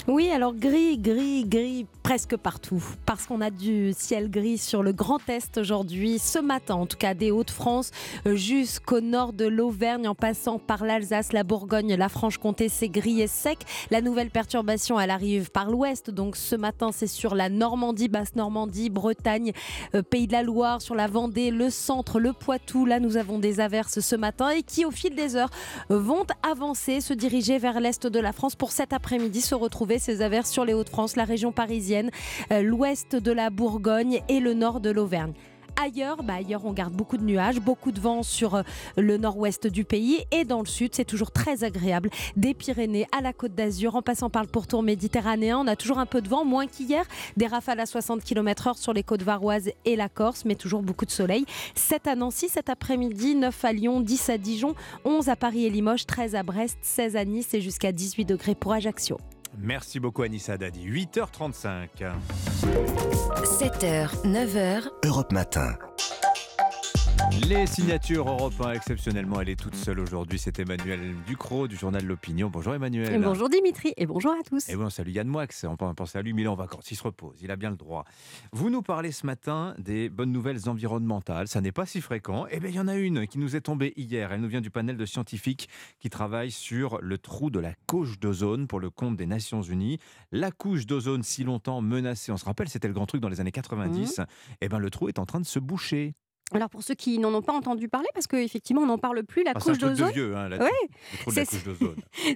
[0.06, 2.82] Oui, alors gris, gris, gris, presque partout.
[3.04, 6.96] Parce qu'on a du ciel gris sur le Grand Est aujourd'hui, ce matin en tout
[6.96, 7.90] cas, des Hauts-de-France
[8.24, 13.26] jusqu'au nord de l'Auvergne, en passant par l'Alsace, la Bourgogne, la Franche-Comté, c'est gris et
[13.26, 13.58] sec.
[13.90, 18.90] La nouvelle perturbation, elle arrive par l'ouest, donc ce matin c'est sur la Normandie, Basse-Normandie,
[18.90, 19.52] Bretagne,
[19.94, 22.86] euh, Pays de la Loire, sur la Vendée, le centre, le Poitou.
[22.86, 25.50] Là, nous avons des averses ce matin et qui, au fil des heures,
[25.88, 30.20] vont avancer, se diriger vers l'est de la France pour cet après-midi se retrouver ces
[30.20, 32.10] averses sur les Hauts-de-France, la région parisienne,
[32.52, 35.32] euh, l'ouest de la Bourgogne et le nord de l'Auvergne.
[35.81, 38.62] Ailleurs, bah, ailleurs, on garde beaucoup de nuages, beaucoup de vent sur euh,
[38.97, 42.10] le nord-ouest du pays et dans le sud, c'est toujours très agréable.
[42.36, 46.01] Des Pyrénées à la Côte d'Azur, en passant par le pourtour méditerranéen, on a toujours
[46.01, 47.05] un peu de vent, moins qu'hier.
[47.36, 51.06] Des rafales à 60 km/h sur les côtes varoises et la Corse, mais toujours beaucoup
[51.06, 51.44] de soleil.
[51.77, 54.74] 7 à Nancy cet après-midi, 9 à Lyon, 10 à Dijon,
[55.05, 58.56] 11 à Paris et Limoges, 13 à Brest, 16 à Nice et jusqu'à 18 degrés
[58.56, 59.19] pour Ajaccio.
[59.60, 60.89] Merci beaucoup Anissa Dadi.
[60.89, 61.89] 8h35.
[63.44, 64.89] 7h, 9h.
[65.05, 65.74] Europe Matin.
[67.47, 70.39] Les signatures européennes, exceptionnellement, elle est toute seule aujourd'hui.
[70.39, 72.51] C'est Emmanuel Ducrot du journal L'Opinion.
[72.51, 73.15] Bonjour Emmanuel.
[73.15, 74.69] Et bonjour Dimitri et bonjour à tous.
[74.69, 75.44] Et bon, salut Yann Moix.
[75.65, 76.90] On peut penser à lui, mais il est en vacances.
[76.90, 77.36] Il se repose.
[77.40, 78.05] Il a bien le droit.
[78.52, 81.48] Vous nous parlez ce matin des bonnes nouvelles environnementales.
[81.48, 82.47] Ça n'est pas si fréquent.
[82.51, 84.32] Eh bien, il y en a une qui nous est tombée hier.
[84.32, 85.69] Elle nous vient du panel de scientifiques
[86.01, 89.98] qui travaillent sur le trou de la couche d'ozone pour le compte des Nations Unies.
[90.32, 92.32] La couche d'ozone si longtemps menacée.
[92.32, 94.23] On se rappelle, c'était le grand truc dans les années 90.
[94.60, 96.15] Eh bien, le trou est en train de se boucher.
[96.54, 99.44] Alors pour ceux qui n'en ont pas entendu parler, parce qu'effectivement on n'en parle plus,
[99.44, 100.12] la couche d'ozone.
[100.16, 100.68] Hein,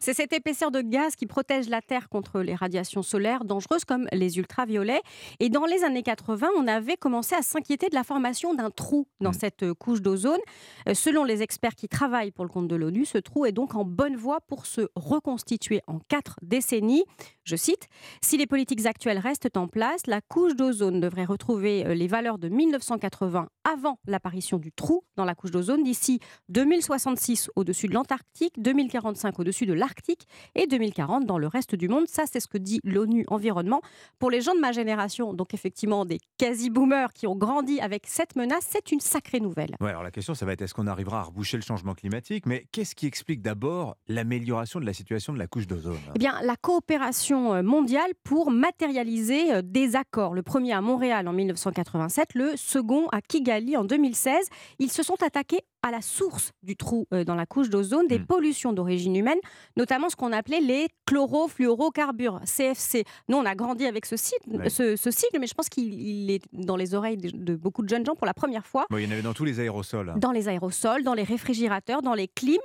[0.01, 4.07] c'est cette épaisseur de gaz qui protège la Terre contre les radiations solaires dangereuses comme
[4.13, 5.01] les ultraviolets.
[5.41, 9.07] Et dans les années 80, on avait commencé à s'inquiéter de la formation d'un trou
[9.21, 9.35] dans mm.
[9.35, 10.41] cette couche d'ozone.
[10.89, 13.75] Euh, selon les experts qui travaillent pour le compte de l'ONU, ce trou est donc
[13.75, 17.05] en bonne voie pour se reconstituer en quatre décennies.
[17.45, 17.89] Je cite,
[18.21, 22.39] Si les politiques actuelles restent en place, la couche d'ozone devrait retrouver euh, les valeurs
[22.39, 28.55] de 1980 avant l'apparition du trou dans la couche d'ozone d'ici 2066 au-dessus de l'Antarctique,
[28.59, 32.07] 2045 au-dessus de l'Arctique et 2040 dans le reste du monde.
[32.09, 33.83] Ça, c'est ce que dit l'ONU Environnement.
[34.19, 38.37] Pour les gens de ma génération, donc effectivement des quasi-boomers qui ont grandi avec cette
[38.37, 39.77] menace, c'est une sacrée nouvelle.
[39.81, 42.47] Ouais, alors la question, ça va être est-ce qu'on arrivera à reboucher le changement climatique?
[42.47, 45.99] Mais qu'est-ce qui explique d'abord l'amélioration de la situation de la couche d'ozone?
[46.15, 50.35] Eh bien, la coopération euh, mondiale pour matérialiser euh, des accords.
[50.35, 54.49] Le premier à Montréal en 1987, le second à Kigali en 2016.
[54.79, 58.19] Ils se sont attaqués à la source du trou euh, dans la couche d'ozone des
[58.19, 58.27] hmm.
[58.27, 59.39] pollutions d'origine humaine,
[59.77, 63.05] notamment ce qu'on appelait les chlorofluorocarbures, CFC.
[63.29, 66.95] Nous, on a grandi avec ce, sigle, ce, mais je pense qu'il est dans les
[66.95, 68.87] oreilles de, beaucoup de jeunes gens pour la première fois.
[68.91, 70.15] il y en avait dans tous les aérosols.
[70.17, 72.59] Dans les aérosols, dans les réfrigérateurs, dans les clims.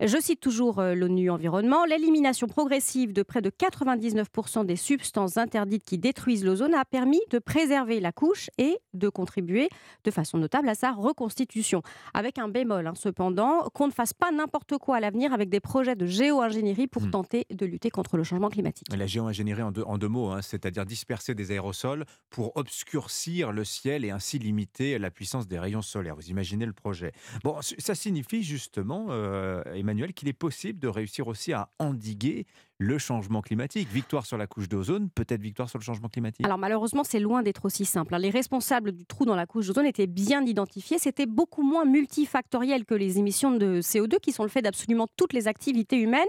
[0.00, 1.84] Je cite toujours euh, l'ONU Environnement.
[1.84, 7.38] L'élimination progressive de près de 99% des substances interdites qui détruisent l'ozone a permis de
[7.38, 9.68] préserver la couche et de contribuer
[10.04, 11.82] de façon notable à sa reconstitution.
[12.14, 15.96] Avec un Hein, cependant, qu'on ne fasse pas n'importe quoi à l'avenir avec des projets
[15.96, 17.10] de géo-ingénierie pour hmm.
[17.10, 18.86] tenter de lutter contre le changement climatique.
[18.94, 23.64] La géo-ingénierie en deux, en deux mots, hein, c'est-à-dire disperser des aérosols pour obscurcir le
[23.64, 26.16] ciel et ainsi limiter la puissance des rayons solaires.
[26.16, 27.12] Vous imaginez le projet.
[27.44, 32.46] Bon, ça signifie justement, euh, Emmanuel, qu'il est possible de réussir aussi à endiguer
[32.80, 33.88] le changement climatique.
[33.92, 37.42] Victoire sur la couche d'ozone, peut-être victoire sur le changement climatique Alors malheureusement, c'est loin
[37.42, 38.14] d'être aussi simple.
[38.14, 38.18] Hein.
[38.18, 40.98] Les responsables du trou dans la couche d'ozone étaient bien identifiés.
[40.98, 45.34] C'était beaucoup moins multifactoriel que les émissions de CO2 qui sont le fait d'absolument toutes
[45.34, 46.26] les activités humaines.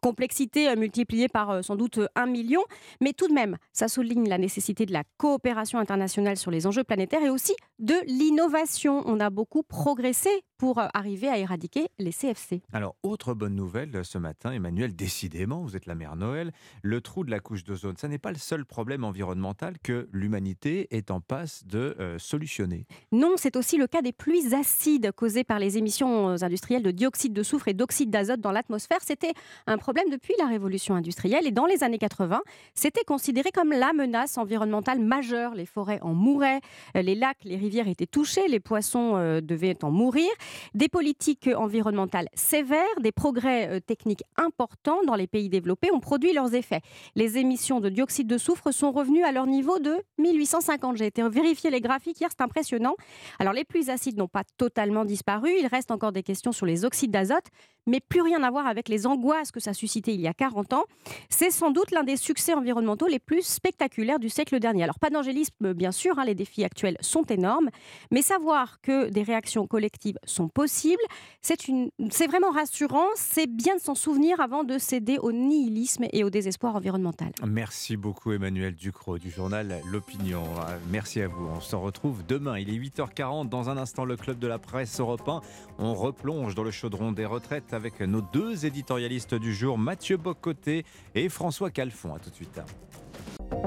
[0.00, 2.62] Complexité euh, multipliée par euh, sans doute un million.
[3.00, 6.84] Mais tout de même, ça souligne la nécessité de la coopération internationale sur les enjeux
[6.84, 9.02] planétaires et aussi de l'innovation.
[9.06, 10.30] On a beaucoup progressé
[10.62, 12.62] pour euh, arriver à éradiquer les CFC.
[12.72, 16.52] Alors, autre bonne nouvelle ce matin, Emmanuel, décidément, vous êtes la mère Noël,
[16.82, 20.86] le trou de la couche d'ozone, ça n'est pas le seul problème environnemental que l'humanité
[20.92, 22.86] est en passe de euh, solutionner.
[23.10, 26.92] Non, c'est aussi le cas des pluies acides causées par les émissions euh, industrielles de
[26.92, 29.00] dioxyde de soufre et d'oxyde d'azote dans l'atmosphère.
[29.02, 29.32] C'était
[29.66, 32.40] un problème depuis la révolution industrielle et dans les années 80,
[32.76, 35.56] c'était considéré comme la menace environnementale majeure.
[35.56, 36.60] Les forêts en mouraient,
[36.94, 40.30] les lacs, les rivières étaient touchés, les poissons devaient en mourir.
[40.74, 46.32] Des politiques environnementales sévères, des progrès euh, techniques importants dans les pays développés ont produit
[46.32, 46.80] leurs effets.
[47.14, 50.96] Les émissions de dioxyde de soufre sont revenues à leur niveau de 1850.
[50.96, 52.94] J'ai été vérifier les graphiques hier, c'est impressionnant.
[53.38, 56.84] Alors les pluies acides n'ont pas totalement disparu, il reste encore des questions sur les
[56.84, 57.46] oxydes d'azote,
[57.86, 60.72] mais plus rien à voir avec les angoisses que ça suscitait il y a 40
[60.72, 60.84] ans.
[61.28, 64.84] C'est sans doute l'un des succès environnementaux les plus spectaculaires du siècle dernier.
[64.84, 67.70] Alors pas d'angélisme bien sûr, hein, les défis actuels sont énormes,
[68.10, 71.02] mais savoir que des réactions collectives sont possibles.
[71.40, 71.90] C'est une...
[72.28, 73.06] vraiment rassurant.
[73.16, 77.32] C'est bien de s'en souvenir avant de céder au nihilisme et au désespoir environnemental.
[77.46, 80.44] Merci beaucoup Emmanuel Ducrot du journal L'Opinion.
[80.90, 81.46] Merci à vous.
[81.46, 82.58] On se retrouve demain.
[82.58, 83.48] Il est 8h40.
[83.48, 85.40] Dans un instant, le club de la presse européen.
[85.78, 90.84] On replonge dans le chaudron des retraites avec nos deux éditorialistes du jour, Mathieu Bocoté
[91.14, 92.14] et François Calfon.
[92.14, 92.60] À tout de suite.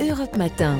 [0.01, 0.79] Europe Matin.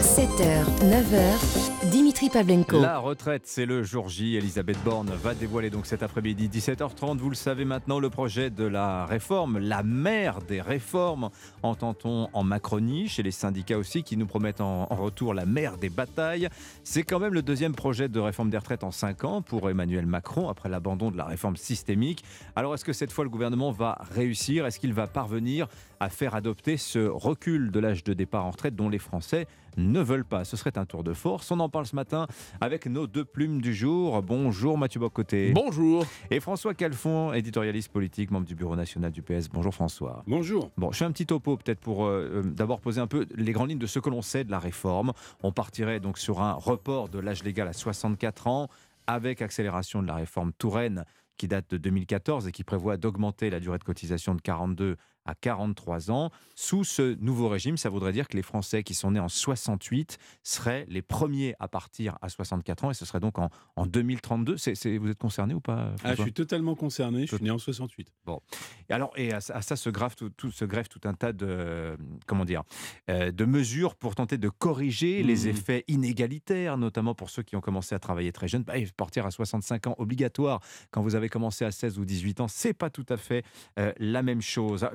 [0.00, 1.81] 7h, 9h.
[1.90, 2.80] Dimitri Pavlenko.
[2.80, 4.36] La retraite, c'est le jour J.
[4.36, 7.18] Elisabeth Borne va dévoiler donc cet après-midi 17h30.
[7.18, 11.30] Vous le savez maintenant, le projet de la réforme, la mère des réformes,
[11.64, 15.88] entend-on en Macronie, chez les syndicats aussi, qui nous promettent en, retour la mère des
[15.88, 16.48] batailles.
[16.84, 20.06] C'est quand même le deuxième projet de réforme des retraites en 5 ans pour Emmanuel
[20.06, 22.22] Macron après l'abandon de la réforme systémique.
[22.54, 24.66] Alors est-ce que cette fois le gouvernement va réussir?
[24.66, 25.66] Est-ce qu'il va parvenir
[25.98, 30.00] à faire adopter ce recul de l'âge de départ en retraite dont les Français ne
[30.00, 30.44] veulent pas.
[30.44, 31.50] Ce serait un tour de force.
[31.50, 32.26] On en parle ce matin
[32.60, 34.22] avec nos deux plumes du jour.
[34.22, 35.52] Bonjour Mathieu Bocoté.
[35.52, 36.04] Bonjour.
[36.30, 39.48] Et François Calfon, éditorialiste politique, membre du bureau national du PS.
[39.52, 40.22] Bonjour François.
[40.26, 40.70] Bonjour.
[40.76, 43.70] Bon, je fais un petit topo peut-être pour euh, d'abord poser un peu les grandes
[43.70, 45.12] lignes de ce que l'on sait de la réforme.
[45.42, 48.68] On partirait donc sur un report de l'âge légal à 64 ans
[49.06, 51.04] avec accélération de la réforme Touraine
[51.36, 55.34] qui date de 2014 et qui prévoit d'augmenter la durée de cotisation de 42 à
[55.34, 56.30] 43 ans.
[56.54, 60.18] Sous ce nouveau régime, ça voudrait dire que les Français qui sont nés en 68
[60.42, 64.56] seraient les premiers à partir à 64 ans et ce serait donc en, en 2032.
[64.56, 67.58] C'est, vous êtes concerné ou pas ah, Je suis totalement concerné, je suis né en
[67.58, 68.08] 68.
[68.24, 68.40] Bon.
[68.88, 71.96] Et alors, et à, ça se greffe tout, tout, se greffe tout un tas de,
[72.26, 72.62] comment dire,
[73.10, 75.48] euh, de mesures pour tenter de corriger les mmh.
[75.48, 78.62] effets inégalitaires, notamment pour ceux qui ont commencé à travailler très jeunes.
[78.62, 82.48] Bah, partir à 65 ans obligatoire quand vous avez commencé à 16 ou 18 ans,
[82.48, 83.44] c'est pas tout à fait
[83.78, 84.86] euh, la même chose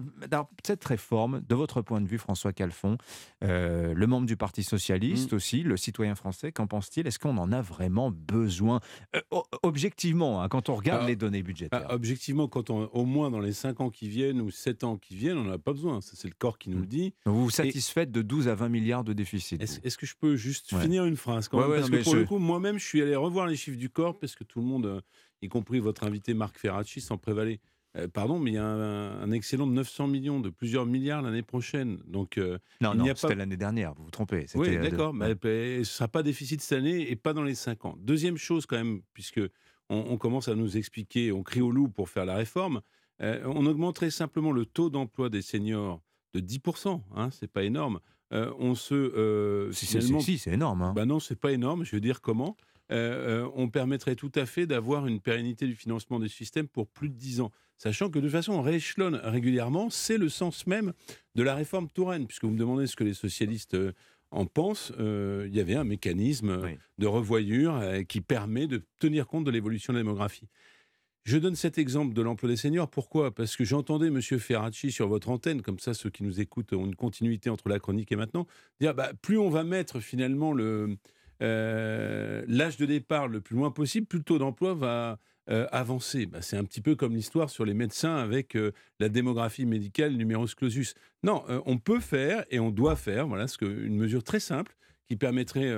[0.64, 2.98] cette réforme, de votre point de vue, François Calfon,
[3.44, 5.36] euh, le membre du Parti Socialiste mm.
[5.36, 7.08] aussi, le citoyen français, qu'en pense-t-il?
[7.08, 8.80] Est-ce qu'on en a vraiment besoin?
[9.16, 9.22] Euh,
[9.64, 11.86] Objectivement, hein, quand on regarde ah, les données budgétaires.
[11.90, 14.98] Ah, objectivement, quand on, au moins dans les 5 ans qui viennent ou 7 ans
[14.98, 16.00] qui viennent, on n'en a pas besoin.
[16.02, 16.88] C'est le corps qui nous le mm.
[16.88, 17.14] dit.
[17.26, 20.76] vous vous satisfaites de 12 à 20 milliards de déficit Est-ce que je peux juste
[20.78, 21.80] finir une phrase quand même?
[21.80, 24.36] Parce que pour le coup, moi-même, je suis allé revoir les chiffres du corps parce
[24.36, 25.02] que tout le monde, euh,
[25.42, 27.60] y compris votre invité Marc Ferracci, s'en prévalait.
[27.98, 31.42] Euh, pardon, mais il y a un, excellent de 900 millions, de plusieurs milliards l'année
[31.42, 32.00] prochaine.
[32.08, 34.46] Donc, euh, non, non, c'était l'année dernière, vous vous trompez.
[34.56, 37.56] Oui, euh, d'accord, mais ce ne sera pas déficit cette année et pas dans les
[37.56, 37.96] 5 ans.
[38.00, 39.42] Deuxième chose quand même, puisque
[39.90, 42.82] on, commence à nous expliquer, on crie au loup pour faire la réforme,
[43.20, 46.02] on augmenterait simplement le taux d'emploi des seniors
[46.34, 48.00] de 10%, hein, c'est pas énorme.
[48.32, 49.70] on se...
[49.72, 50.82] si, c'est énorme.
[50.82, 50.94] Hein.
[50.94, 52.58] Bah non, c'est pas énorme, je veux dire comment
[52.90, 57.16] on permettrait tout à fait d'avoir une pérennité du financement des systèmes pour plus de
[57.16, 60.94] 10 ans sachant que de façon on rééchelonne régulièrement, c'est le sens même
[61.36, 63.94] de la réforme Touraine, puisque vous me demandez ce que les socialistes euh,
[64.32, 66.62] en pensent, euh, il y avait un mécanisme
[66.98, 70.50] de revoyure euh, qui permet de tenir compte de l'évolution de la démographie.
[71.24, 72.90] Je donne cet exemple de l'emploi des seniors.
[72.90, 73.34] Pourquoi?
[73.36, 74.22] Parce que j'entendais M.
[74.22, 77.80] Ferracci sur votre antenne, comme ça ceux qui nous écoutent ont une continuité entre la
[77.80, 78.48] chronique et maintenant,
[78.80, 80.98] dire bah, plus on va mettre finalement l'âge
[81.40, 85.68] de départ le plus loin possible, plus le taux d'emploi va, euh.
[86.30, 90.14] Bah, c'est un petit peu comme l'histoire sur les médecins avec euh, la démographie médicale
[90.14, 90.94] numerus clausus.
[91.24, 94.40] Non, euh, on peut faire et on doit faire, voilà, ce que, une mesure très
[94.40, 94.76] simple
[95.08, 95.74] qui permettrait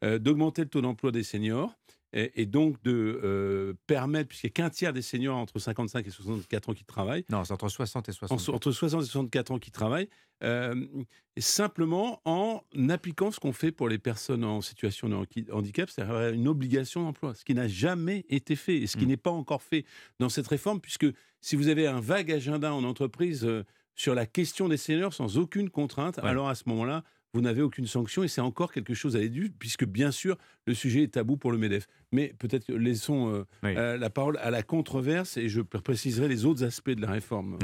[0.00, 1.78] d'augmenter le taux d'emploi des seniors
[2.12, 6.10] et, donc de euh, permettre, puisqu'il n'y a qu'un tiers des seniors entre 55 et
[6.10, 7.24] 64 ans qui travaillent.
[7.30, 8.54] Non, c'est entre 60 et 64.
[8.54, 10.08] Entre 60 et 64 ans qui travaillent,
[10.42, 10.86] euh,
[11.38, 15.14] simplement en appliquant ce qu'on fait pour les personnes en situation de
[15.52, 19.08] handicap, c'est-à-dire une obligation d'emploi, ce qui n'a jamais été fait et ce qui mm.
[19.08, 19.84] n'est pas encore fait
[20.18, 21.06] dans cette réforme, puisque
[21.40, 23.64] si vous avez un vague agenda en entreprise euh,
[23.94, 27.86] sur la question des seniors sans aucune contrainte, alors à ce moment-là, vous n'avez aucune
[27.86, 31.36] sanction et c'est encore quelque chose à l'éduque, puisque bien sûr, le sujet est tabou
[31.36, 31.86] pour le MEDEF.
[32.12, 36.64] Mais peut-être laissons euh, euh, la parole à la controverse et je préciserai les autres
[36.64, 37.58] aspects de la réforme.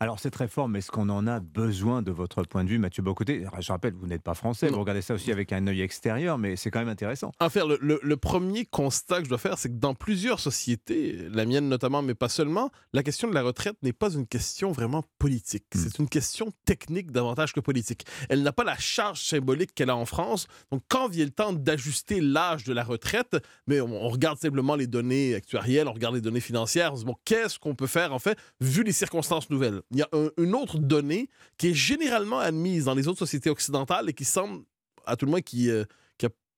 [0.00, 3.44] Alors, cette réforme, est-ce qu'on en a besoin de votre point de vue, Mathieu Bocoté?
[3.60, 6.56] Je rappelle, vous n'êtes pas français, vous regardez ça aussi avec un œil extérieur, mais
[6.56, 7.32] c'est quand même intéressant.
[7.40, 11.28] En faire, le, le, premier constat que je dois faire, c'est que dans plusieurs sociétés,
[11.30, 14.72] la mienne notamment, mais pas seulement, la question de la retraite n'est pas une question
[14.72, 15.66] vraiment politique.
[15.74, 15.78] Hmm.
[15.78, 18.04] C'est une question technique davantage que politique.
[18.28, 20.46] Elle n'a pas la charge symbolique qu'elle a en France.
[20.70, 24.86] Donc, quand vient le temps d'ajuster l'âge de la retraite, mais on, regarde simplement les
[24.86, 28.82] données actuarielles, on regarde les données financières, bon, qu'est-ce qu'on peut faire, en fait, vu
[28.82, 29.82] les circonstances nouvelles?
[29.90, 30.08] Il y a
[30.38, 31.28] une autre donnée
[31.58, 34.64] qui est généralement admise dans les autres sociétés occidentales et qui semble,
[35.06, 35.84] à tout le moins, qui, euh,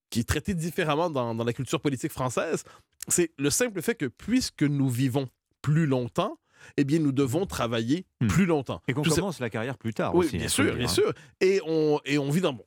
[0.09, 2.63] qui, est traitée différemment dans, dans la culture politique française,
[3.07, 5.27] c'est le simple fait que puisque nous vivons
[5.61, 6.37] plus longtemps,
[6.77, 8.27] eh bien, nous devons travailler hmm.
[8.27, 8.81] plus longtemps.
[8.87, 10.37] Et qu'on commence la carrière plus tard oui, aussi.
[10.37, 10.87] Bien sûr, bien hein.
[10.87, 11.13] sûr.
[11.41, 12.57] Et on, et on vit dans...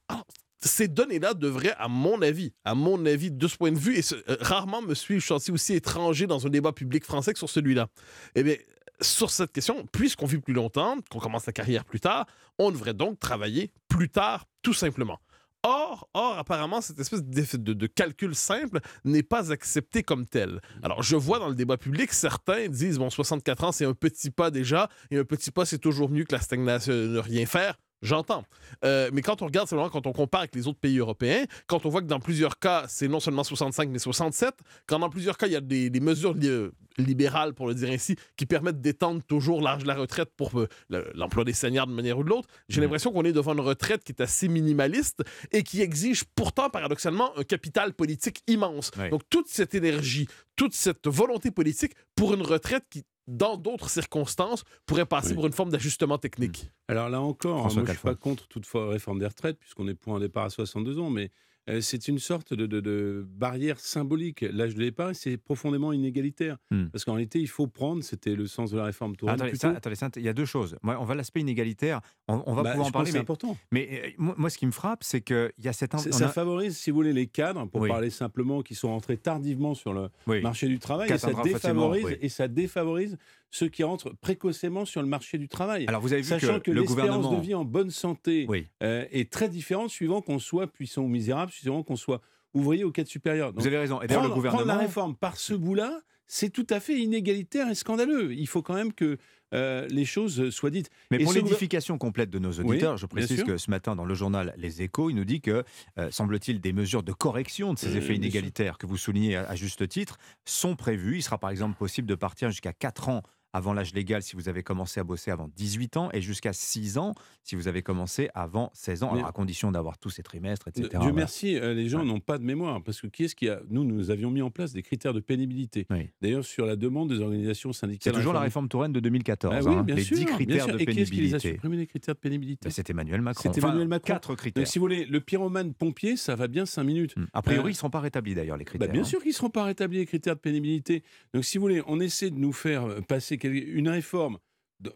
[0.61, 4.03] ces données-là devraient, à mon avis, à mon avis, de ce point de vue, et
[4.13, 7.89] euh, rarement me suis senti aussi étranger dans un débat public français que sur celui-là.
[8.35, 8.57] Eh bien,
[9.01, 12.27] sur cette question, puisqu'on vit plus longtemps, qu'on commence la carrière plus tard,
[12.59, 15.21] on devrait donc travailler plus tard, tout simplement.
[15.65, 20.61] Or, or, apparemment, cette espèce de, calcul simple n'est pas accepté comme tel.
[20.83, 24.31] Alors, je vois dans le débat public, certains disent, bon, 64 ans, c'est un petit
[24.31, 27.77] pas déjà, et un petit pas, c'est toujours mieux que la stagnation, ne rien faire.
[28.03, 28.45] J'entends.
[28.85, 31.85] Euh, mais quand on regarde, vraiment quand on compare avec les autres pays européens, quand
[31.85, 34.55] on voit que dans plusieurs cas, c'est non seulement 65, mais 67,
[34.87, 37.91] quand dans plusieurs cas, il y a des, des mesures li- libérales, pour le dire
[37.91, 41.87] ainsi, qui permettent d'étendre toujours l'âge de la retraite pour euh, le- l'emploi des seniors
[41.89, 44.49] de manière ou de l'autre, j'ai l'impression qu'on est devant une retraite qui est assez
[44.49, 45.23] minimaliste
[45.53, 48.91] et qui exige pourtant, paradoxalement, un capital politique immense.
[49.11, 54.65] Donc toute cette énergie, toute cette volonté politique pour une retraite qui, dans d'autres circonstances,
[54.87, 56.71] pourrait passer pour une forme d'ajustement technique.
[56.89, 59.95] Alors là encore, moi, je ne suis pas contre toute réforme des retraites, puisqu'on est
[59.95, 61.31] pour un départ à 62 ans, mais
[61.69, 64.41] euh, c'est une sorte de, de- de barrière symbolique.
[64.53, 66.57] L'âge de départ, c'est profondément inégalitaire.
[66.71, 66.87] Hmm.
[66.87, 69.35] Parce qu'en réalité, il faut prendre, c'était le sens de la réforme Touraine.
[69.37, 70.77] Attendez, ça- attendez, ça, il y a deux choses.
[70.83, 73.13] Moi, on va l'aspect inégalitaire, on, on va Bah, pouvoir en parler.
[73.13, 73.57] mais- important.
[73.73, 75.95] Mais euh, moi, ce qui me frappe, c'est qu'il y a cette...
[75.95, 77.89] On Ça a- favorise, si vous voulez, les cadres, pour Oui.
[77.89, 80.41] parler simplement, qui sont rentrés tardivement sur le Oui.
[80.41, 82.17] marché du travail, et ça, défavorise, oui.
[82.21, 83.17] et ça défavorise
[83.51, 85.87] ceux qui rentrent précocement sur le marché du travail.
[85.89, 88.47] Alors, vous avez vu Sachant que que, le gouvernement- de vie en bonne santé
[88.83, 92.21] euh, est très différente suivant qu'on soit puissant ou misérable, suivant qu'on soit
[92.55, 93.53] ouvrier au cadre supérieur.
[93.55, 94.01] Vous avez raison.
[94.03, 96.99] Et d'ailleurs, le prendre, prendre la gouvernement- réforme par ce bout-là, c'est tout à fait
[96.99, 98.35] inégalitaire et scandaleux.
[98.35, 99.17] Il faut quand même que
[99.55, 100.91] euh, les choses soient dites.
[101.11, 104.05] Mais Et pour l'édification complète de nos Oui, auditeurs, je précise que ce matin, dans
[104.05, 105.65] le journal Les Échos, il nous dit que,
[105.99, 109.55] euh, semble-t-il, des mesures de correction de ces effets inégalitaires que vous soulignez à, à
[109.55, 111.17] juste titre sont prévues.
[111.17, 113.23] Il sera par exemple possible de partir jusqu'à 4 ans
[113.53, 116.99] avant l'âge légal si vous avez commencé à bosser avant 18 ans et jusqu'à 6
[116.99, 120.23] ans si vous avez commencé avant 16 ans, Mais- alors à condition d'avoir tous ces
[120.23, 120.89] trimestres, etc.
[121.01, 122.83] Dieu merci, euh, les gens n'ont pas de mémoire.
[122.83, 123.61] Parce que qui est-ce qui a.
[123.71, 125.87] Nous, nous avions mis en place des critères de pénibilité.
[126.21, 128.13] D'ailleurs, sur la demande des organisations syndicales.
[128.13, 130.35] C'est toujours la réforme Touraine de 2014, Ah oui, hein, bien les sûr, 10 bien
[130.35, 130.75] critères sûr.
[130.77, 131.53] de Et qui est-ce qui les a pénibilité.
[131.55, 133.49] supprimés, les critères de pénibilité Mais C'était Emmanuel Macron.
[133.49, 134.07] Enfin, Emmanuel Macron.
[134.13, 134.63] Quatre critères.
[134.63, 137.15] Donc, si vous voulez, le pyromane pompier, ça va bien 5 minutes.
[137.33, 138.91] A priori, Euh, ils ne seront pas rétablis d'ailleurs, les bah, critères.
[138.91, 139.05] bien hein.
[139.05, 141.03] sûr qu'ils ne seront pas rétablis, les critères de pénibilité.
[141.33, 144.39] Donc, si vous voulez, on essaie de nous faire euh, passer une réforme.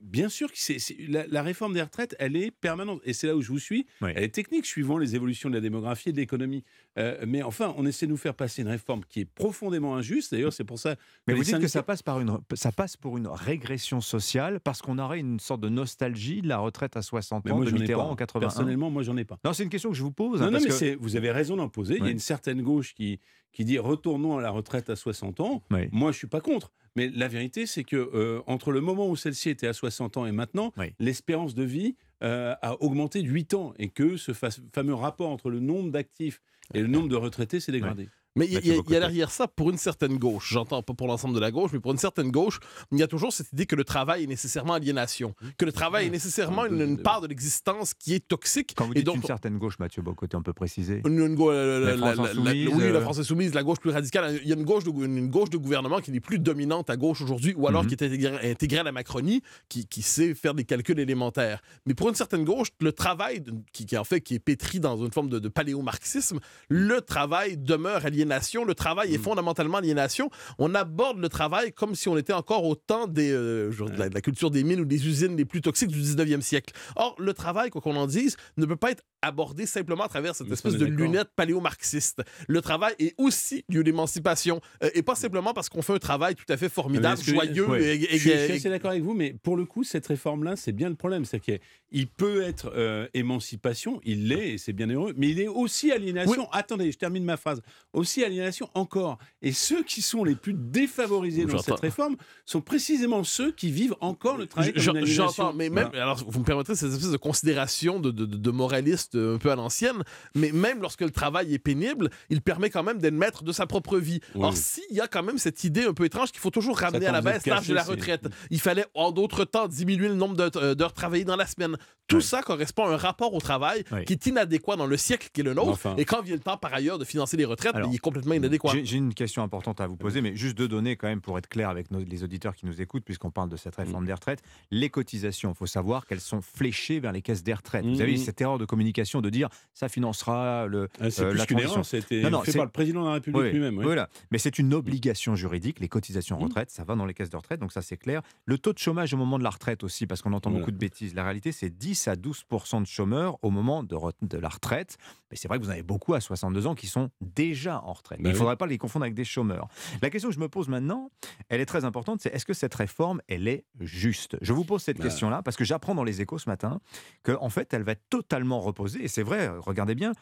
[0.00, 0.76] Bien sûr que c'est,
[1.08, 3.00] la, la réforme des retraites, elle est permanente.
[3.04, 3.84] Et c'est là où je vous suis.
[4.00, 6.62] Elle est technique, suivant les évolutions de la démographie et de l'économie.
[7.00, 10.30] Euh, mais enfin, on essaie de nous faire passer une réforme qui est profondément injuste.
[10.32, 10.94] D'ailleurs, c'est pour ça.
[11.26, 14.00] Mais que vous dites que syndicats- ça passe, par une, ça passe pour une régression
[14.00, 17.56] sociale parce qu'on aurait une sorte de nostalgie de la retraite à 60 Mais ans
[17.56, 18.10] moi, de Mitterrand pas.
[18.12, 18.40] en 81.
[18.46, 19.40] Personnellement, moi, j'en ai pas.
[19.44, 20.38] Non, c'est une question que je vous pose.
[20.40, 21.96] Non, hein, non, parce mais que- vous avez raison d'en poser.
[21.96, 23.18] Il y a une certaine gauche qui,
[23.52, 25.64] qui dit retournons à la retraite à 60 ans.
[25.90, 26.70] Moi, je suis pas contre.
[26.96, 30.26] Mais la vérité, c'est que euh, entre le moment où celle-ci était à 60 ans
[30.26, 34.50] et maintenant, l'espérance de vie euh, a augmenté de 8 ans et que ce fa-
[34.74, 36.40] fameux rapport entre le nombre d'actifs
[36.74, 38.08] et le nombre de retraités s'est dégradé.
[38.34, 41.34] Mais il y a- y, derrière ça, pour une certaine gauche, j'entends pas pour l'ensemble
[41.34, 42.60] de la gauche, mais pour une certaine gauche,
[42.90, 46.06] il y a toujours cette idée que le travail est nécessairement aliénation, que le travail
[46.06, 48.72] est nécessairement une, une part de l'existence qui est toxique.
[48.76, 51.02] Quand vous et dites une certaine gauche, Mathieu Bocoté, on peut préciser.
[51.04, 53.80] une, une gau- la- la- La France la- oui, euh, la France insoumise, la gauche
[53.80, 54.40] plus radicale.
[54.42, 56.96] Il y a une gauche de, une gauche de gouvernement qui n'est plus dominante à
[56.96, 57.88] gauche aujourd'hui, ou alors Mhm.
[57.88, 61.60] qui est intégrée, intégrée à la Macronie, qui, qui sait faire des calculs élémentaires.
[61.84, 63.42] Mais pour une certaine gauche, le travail,
[63.74, 66.38] qui, qui en fait qui est pétri dans une forme de, de paléomarxisme,
[66.70, 68.21] le travail demeure aliénation.
[68.24, 70.30] Le travail est fondamentalement aliénation.
[70.58, 73.96] On aborde le travail comme si on était encore au temps des, euh, je de,
[73.98, 76.74] la, de la culture des mines ou des usines les plus toxiques du 19e siècle.
[76.96, 80.34] Or, le travail, quoi qu'on en dise, ne peut pas être abordé simplement à travers
[80.34, 82.22] cette espèce de lunette paléo-marxiste.
[82.48, 86.34] Le travail est aussi lieu d'émancipation, euh, et pas simplement parce qu'on fait un travail
[86.34, 87.78] tout à fait formidable, joyeux Oui.
[87.82, 89.84] et, et- je, suis, je suis et- assez d'accord avec vous, mais pour le coup,
[89.84, 91.24] cette réforme-là, c'est bien le problème.
[91.24, 95.48] C'est qu'il peut être euh, émancipation, il l'est, et c'est bien heureux, mais il est
[95.48, 96.48] aussi aliénation.
[96.52, 97.62] Attendez, je termine ma phrase.
[97.92, 99.18] Aussi aliénation encore.
[99.42, 103.96] Et ceux qui sont les plus défavorisés dans cette réforme sont précisément ceux qui vivent
[104.00, 105.52] encore le travail comme J'en- une aliénation.
[105.54, 106.04] Mais même, Voilà.
[106.04, 109.56] alors vous me permettrez cette espèce de considération de, de, de moraliste un peu à
[109.56, 110.02] l'ancienne,
[110.34, 113.66] mais même lorsque le travail est pénible, il permet quand même d'être maître de sa
[113.66, 114.20] propre vie.
[114.34, 114.44] Oui.
[114.44, 117.06] Or, s'il y a quand même cette idée un peu étrange qu'il faut toujours ramener
[117.06, 120.36] à la baisse l'âge de la retraite, il fallait en d'autres temps diminuer le nombre
[120.36, 121.76] de- euh, d'heures travaillées dans la semaine.
[122.08, 124.04] Tout ça correspond à un rapport au travail Oui.
[124.04, 125.70] qui est inadéquat dans le siècle qui est le nôtre.
[125.70, 125.94] Enfin.
[125.96, 128.34] Et quand vient le temps, par ailleurs, de financer les retraites, Alors, il est complètement
[128.34, 128.72] inadéquat.
[128.84, 131.48] J'ai une question importante à vous poser, mais juste deux données quand même pour être
[131.48, 134.42] clair avec nos- les auditeurs qui nous écoutent, puisqu'on parle de cette réforme des retraites.
[134.70, 137.84] Les cotisations, il faut savoir qu'elles sont fléchées vers les caisses des retraites.
[137.84, 138.00] Vous Mhm.
[138.02, 141.38] avez eu cette erreur de communication de dire ça financera le, Ah, c'est euh, plus
[141.38, 141.80] la qu'une transition.
[141.82, 143.84] été fait c'est- par le président de la République Oui, lui-même, oui.
[143.84, 145.80] Voilà, mais c'est une obligation juridique.
[145.80, 148.22] Les cotisations retraite, ça va dans les caisses de retraite, donc ça c'est clair.
[148.44, 150.62] Le taux de chômage au moment de la retraite aussi, parce qu'on entend Voilà.
[150.62, 151.14] beaucoup de bêtises.
[151.14, 154.96] La réalité, c'est 10 à 12% de chômeurs au moment de, re- de la retraite.
[155.30, 157.91] Mais c'est vrai que vous en avez beaucoup à 62 ans qui sont déjà en
[157.92, 158.18] en retraite.
[158.18, 159.68] Bah Mais il ne faudrait pas les confondre avec des chômeurs.
[160.02, 161.10] La question que je me pose maintenant,
[161.48, 164.36] elle est très importante, c'est est-ce que cette réforme, elle est juste?
[164.40, 165.04] Je vous pose cette Bah.
[165.04, 166.80] question-là parce que j'apprends dans les échos ce matin
[167.22, 170.12] qu'en en fait, elle va totalement reposée, et c'est vrai, regardez bien,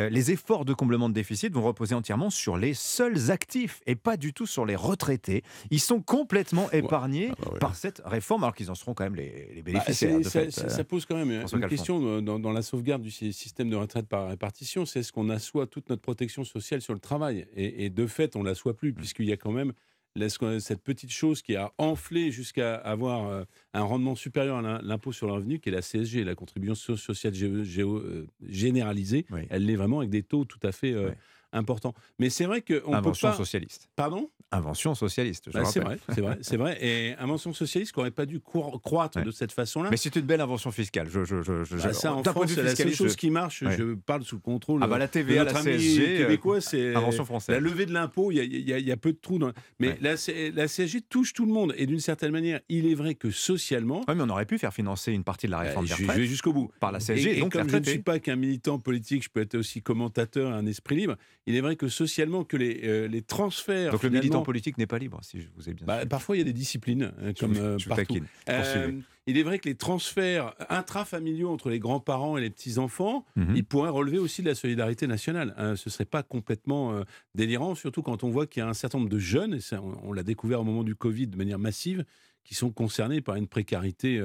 [0.00, 3.94] euh, les efforts de comblement de déficit vont reposer entièrement sur les seuls actifs et
[3.96, 5.42] pas du tout sur les retraités.
[5.70, 9.62] Ils sont complètement épargnés par cette réforme, alors qu'ils en seront quand même les, les
[9.62, 10.18] Bah, bénéficiaires.
[10.18, 13.02] de ça, fait, ça- euh, ça pose quand même une question dans, dans la sauvegarde
[13.02, 16.80] du sy- système de retraite par répartition, c'est est-ce qu'on assoit toute notre protection sociale
[16.82, 17.15] sur le travail
[17.54, 18.76] et, et de fait, on ne l'assoit Mmh.
[18.76, 19.72] plus, puisqu'il y a quand même
[20.14, 20.28] la-
[20.60, 23.44] cette petite chose qui a enflé jusqu'à avoir euh,
[23.74, 26.74] un rendement supérieur à l'im- l'impôt sur le revenu, qui est la CSG, la contribution
[26.74, 29.26] so- sociale géo- euh, généralisée.
[29.50, 31.10] Elle l'est vraiment avec des taux tout à fait euh,
[31.52, 31.94] importants.
[32.18, 33.36] Mais c'est vrai qu'on peut Invention pas...
[33.36, 33.88] socialiste.
[33.96, 34.30] Pardon?
[34.52, 36.78] Invention socialiste, je Bah, c'est vrai, c'est vrai, c'est vrai.
[36.80, 39.90] Et invention socialiste qui n'aurait pas dû croî- croître de cette façon-là.
[39.90, 41.08] Mais c'est une belle invention fiscale.
[41.10, 43.62] Je, je, je, je- Bah, ça, en France, c'est la seule chose je- qui marche.
[43.62, 43.76] Ouais.
[43.76, 46.56] Je parle sous le contrôle Ah bah, la de TVA, notre la CSG, québécois.
[46.56, 47.54] euh, C'est invention française.
[47.54, 48.40] La levée de l'impôt, il y
[48.72, 49.38] a, y y peu de trous.
[49.40, 49.50] Dans...
[49.80, 51.74] Mais la, C- la CSG touche tout le monde.
[51.76, 54.04] Et d'une certaine manière, il est vrai que socialement...
[54.08, 56.12] Oui, mais on aurait pu faire financer une partie de la réforme Euh, des je,
[56.12, 56.70] vais jusqu'au bout.
[56.78, 59.28] par la CSG, et, et donc comme je ne suis pas qu'un militant politique, je
[59.28, 61.16] peux être aussi commentateur, un esprit libre.
[61.48, 63.92] Il est vrai que socialement, que les, euh, les transferts...
[63.92, 66.04] Donc le militant politique n'est pas libre, si je vous ai bien bah.
[66.04, 68.16] Parfois, il y a des disciplines, euh, comme euh, je partout.
[68.48, 68.92] Euh,
[69.28, 73.54] il est vrai que les transferts intrafamiliaux entre les grands-parents et les petits-enfants, Mhm.
[73.56, 75.54] ils pourraient relever aussi de la solidarité nationale.
[75.56, 77.00] Hein, ce ne serait pas complètement
[77.34, 79.80] délirant, surtout quand on voit qu'il y a un certain nombre de jeunes, et ça,
[79.82, 82.04] on, on l'a découvert au moment du Covid de manière massive,
[82.42, 84.20] qui sont concernés par une précarité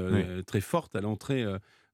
[0.46, 1.44] très forte à l'entrée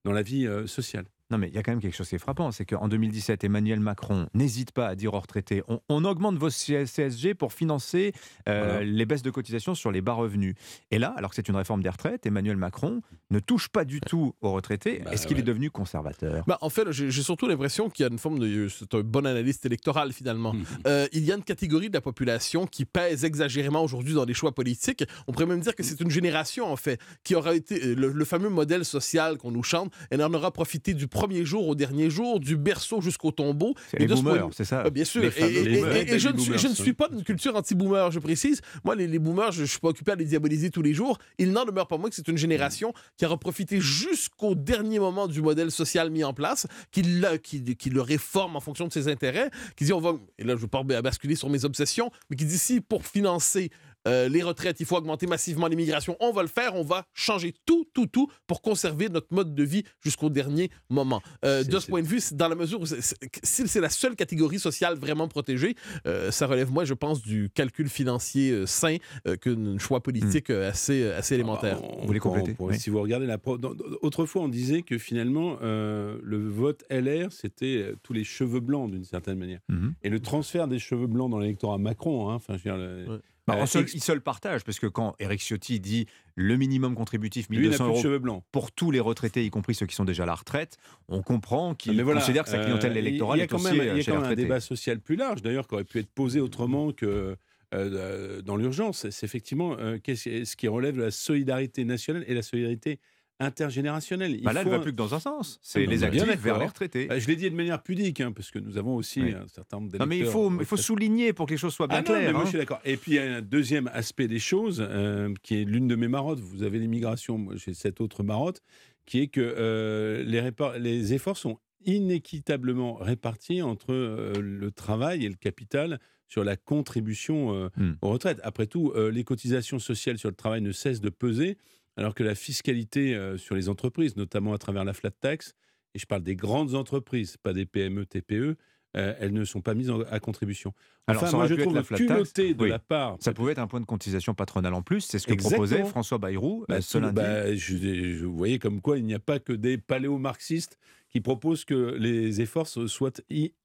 [0.04, 1.06] dans la vie sociale.
[1.30, 3.44] Non, mais il y a quand même quelque chose qui est frappant, c'est qu'en 2017,
[3.44, 8.14] Emmanuel Macron n'hésite pas à dire aux retraités on, on augmente vos CSG pour financer
[8.48, 8.84] euh, Voilà.
[8.86, 10.56] les baisses de cotisations sur les bas revenus.
[10.92, 14.00] Et là, alors que c'est une réforme des retraites, Emmanuel Macron ne touche pas du
[14.00, 15.04] tout aux retraités.
[15.12, 15.42] Est-ce qu'il ouais.
[15.42, 16.46] est devenu conservateur?
[16.48, 18.68] Bah, en fait, j'ai surtout l'impression qu'il y a une forme de.
[18.70, 20.54] C'est un bon analyste électoral, finalement.
[20.88, 24.34] Euh, il y a une catégorie de la population qui pèse exagérément aujourd'hui dans les
[24.34, 25.04] choix politiques.
[25.28, 27.84] On pourrait même dire que c'est une génération, en fait, qui aura été.
[27.84, 31.46] euh, Le, le fameux modèle social qu'on nous chante, elle en aura profité du premier
[31.46, 33.74] jour au dernier jour, du berceau jusqu'au tombeau.
[33.90, 35.24] C'est les boomers, c'est ça Ah, bien sûr.
[35.24, 38.62] Et, je, ne suis, je ne suis pas d'une culture anti-boomer, je précise.
[38.84, 41.18] Moi, les, les boomers, je ne suis pas occupé à les diaboliser tous les jours.
[41.38, 45.28] Il n'en demeure pas moins que c'est une génération qui aura profité jusqu'au dernier moment
[45.28, 48.94] du modèle social mis en place, qui, l'a- qui, qui le réforme en fonction de
[48.94, 51.66] ses intérêts, qui dit on va, et là je ne veux pas basculer sur mes
[51.66, 53.72] obsessions, mais qui dit si pour financer
[54.08, 57.54] euh, les retraites, il faut augmenter massivement l'immigration, on va le faire, on va changer
[57.66, 61.22] tout, tout, tout pour conserver notre mode de vie jusqu'au dernier moment.
[61.46, 63.90] Euh, de ce point de vue, dans la mesure où c'est- c'est- si c'est la
[63.90, 65.76] seule catégorie sociale vraiment protégée,
[66.06, 68.98] euh, ça relève, moi, je pense, du calcul financier euh, sain
[69.28, 71.80] euh, qu'un choix politique euh, assez, assez élémentaire.
[71.84, 72.08] On-
[72.42, 73.38] on pourrait- Si vous regardez la.
[73.38, 73.58] pro-
[74.02, 79.04] Autrefois, on disait que finalement, euh, le vote LR, c'était tous les cheveux blancs d'une
[79.04, 79.60] certaine manière.
[79.70, 79.94] Mhm.
[80.04, 83.22] Et le transfert des cheveux blancs dans l'électorat Macron, hein, enfin, je veux dire, le-
[83.48, 86.06] Bah, euh, seul- il se le partage, parce que quand Eric Ciotti dit
[86.36, 88.44] le minimum contributif Lui, il n'a 1200 plus de euros blancs.
[88.52, 91.74] pour tous les retraités, y compris ceux qui sont déjà à la retraite, on comprend
[91.74, 93.66] qu'il Mais voilà, considère que sa clientèle euh, électorale il y a est quand aussi
[93.72, 95.84] même, euh, Il y a quand même un débat social plus large, d'ailleurs, qui aurait
[95.86, 97.38] pu être posé autrement que
[97.74, 99.10] euh, dans l'urgence.
[99.10, 103.00] C'est effectivement euh, ce qui relève de la solidarité nationale et la solidarité
[103.40, 104.32] intergénérationnelle.
[104.36, 105.60] Il Bah là, elle faut va un- plus que dans un sens.
[105.62, 107.08] C'est Ah, les actifs vers les retraités.
[107.12, 109.34] Euh, Je l'ai dit de manière pudique, hein, parce que nous avons aussi Oui.
[109.34, 110.82] un certain nombre Non, mais il d'électeurs faut, il faut retraités.
[110.82, 112.32] souligner pour que les choses soient bien Ah non, mais claires.
[112.34, 112.46] moi, hein.
[112.46, 112.80] je suis d'accord.
[112.86, 115.96] Et puis il y a un deuxième aspect des choses euh, qui est l'une de
[115.96, 116.40] mes marottes.
[116.40, 118.62] Vous avez l'immigration, moi j'ai cette autre marotte,
[119.06, 125.26] qui est que euh, les, répar- les efforts sont inéquitablement répartis entre euh, le travail
[125.26, 127.94] et le capital sur la contribution Hmm.
[128.02, 128.40] aux retraites.
[128.44, 131.58] Après tout, les cotisations sociales sur le travail ne cessent de peser,
[131.98, 135.54] alors que la fiscalité euh, sur les entreprises, notamment à travers la flat tax,
[135.96, 138.56] et je parle des grandes entreprises, pas des PME, TPE,
[138.96, 140.74] euh, elles ne sont pas mises en- à contribution.
[141.08, 142.08] Alors, ça moi, je trouve la flat tax.
[142.08, 142.70] culotté de Oui.
[142.70, 145.02] la part Ça pouvait être un point de cotisation patronale en plus.
[145.02, 145.66] C'est ce que Exactement.
[145.66, 147.16] proposait François Bayrou Bah, euh, ce tout- lundi.
[147.16, 150.78] bah, je, je- vous voyez comme quoi il n'y a pas que des paléo-marxistes
[151.10, 153.12] qui proposent que les efforts so- soient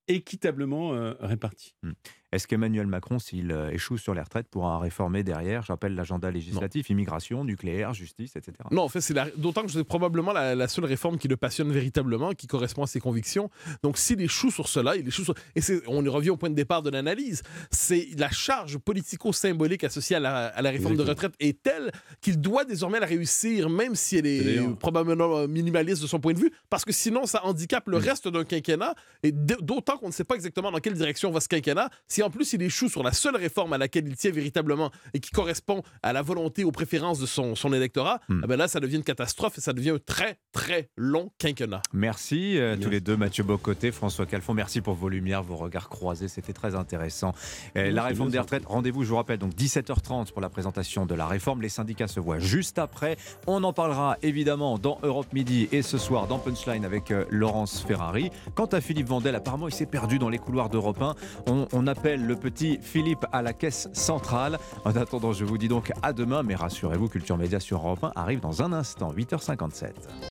[0.08, 1.74] équitablement euh, répartis.
[1.82, 1.92] Hmm.
[2.32, 6.30] Est-ce qu'Emmanuel Macron, s'il euh, échoue sur les retraites, pourra réformer derrière, je rappelle l'agenda
[6.30, 8.52] législatif, immigration, nucléaire, justice, etc.
[8.70, 11.36] Non, en fait, c'est la- d'autant que c'est probablement la, la seule réforme qui le
[11.36, 13.50] passionne véritablement, qui correspond à ses convictions.
[13.82, 15.34] Donc, s'il échoue sur cela, il échoue sur...
[15.54, 17.42] Et c'est- on y revient au point de départ de l'analyse.
[17.70, 22.40] C'est la charge politico-symbolique associée à la, à la réforme de retraite est telle qu'il
[22.40, 26.38] doit désormais la réussir, même si elle est d'ailleurs- probablement minimaliste de son point de
[26.38, 30.24] vue, parce que sinon, ça handicape le reste d'un quinquennat, et d'autant qu'on ne sait
[30.24, 31.90] pas exactement dans quelle direction va ce quinquennat.
[32.08, 35.20] Si en plus il échoue sur la seule réforme à laquelle il tient véritablement et
[35.20, 38.80] qui correspond à la volonté, aux préférences de son, son électorat, eh ben là, ça
[38.80, 41.82] devient une catastrophe et ça devient un très, très long quinquennat.
[41.92, 44.54] Merci euh, tous les deux, Mathieu Bocoté, François Calfon.
[44.54, 46.28] Merci pour vos lumières, vos regards croisés.
[46.28, 47.34] C'était très intéressant.
[47.76, 51.14] Euh, la réforme des retraites, rendez-vous, je vous rappelle, donc 17h30 pour la présentation de
[51.14, 51.62] la réforme.
[51.62, 53.16] Les syndicats se voient juste après.
[53.46, 57.82] On en parlera évidemment dans Europe Midi et ce soir dans Punchline avec euh, Laurence
[57.86, 58.30] Ferrari.
[58.54, 61.14] Quant à Philippe Vandel, apparemment, il s'est perdu dans les couloirs d'Europe 1.
[61.46, 61.86] On, on
[62.16, 64.58] le petit Philippe à la caisse centrale.
[64.84, 68.12] En attendant, je vous dis donc à demain, mais rassurez-vous, Culture Média sur Europe 1
[68.16, 69.92] arrive dans un instant, 8h57.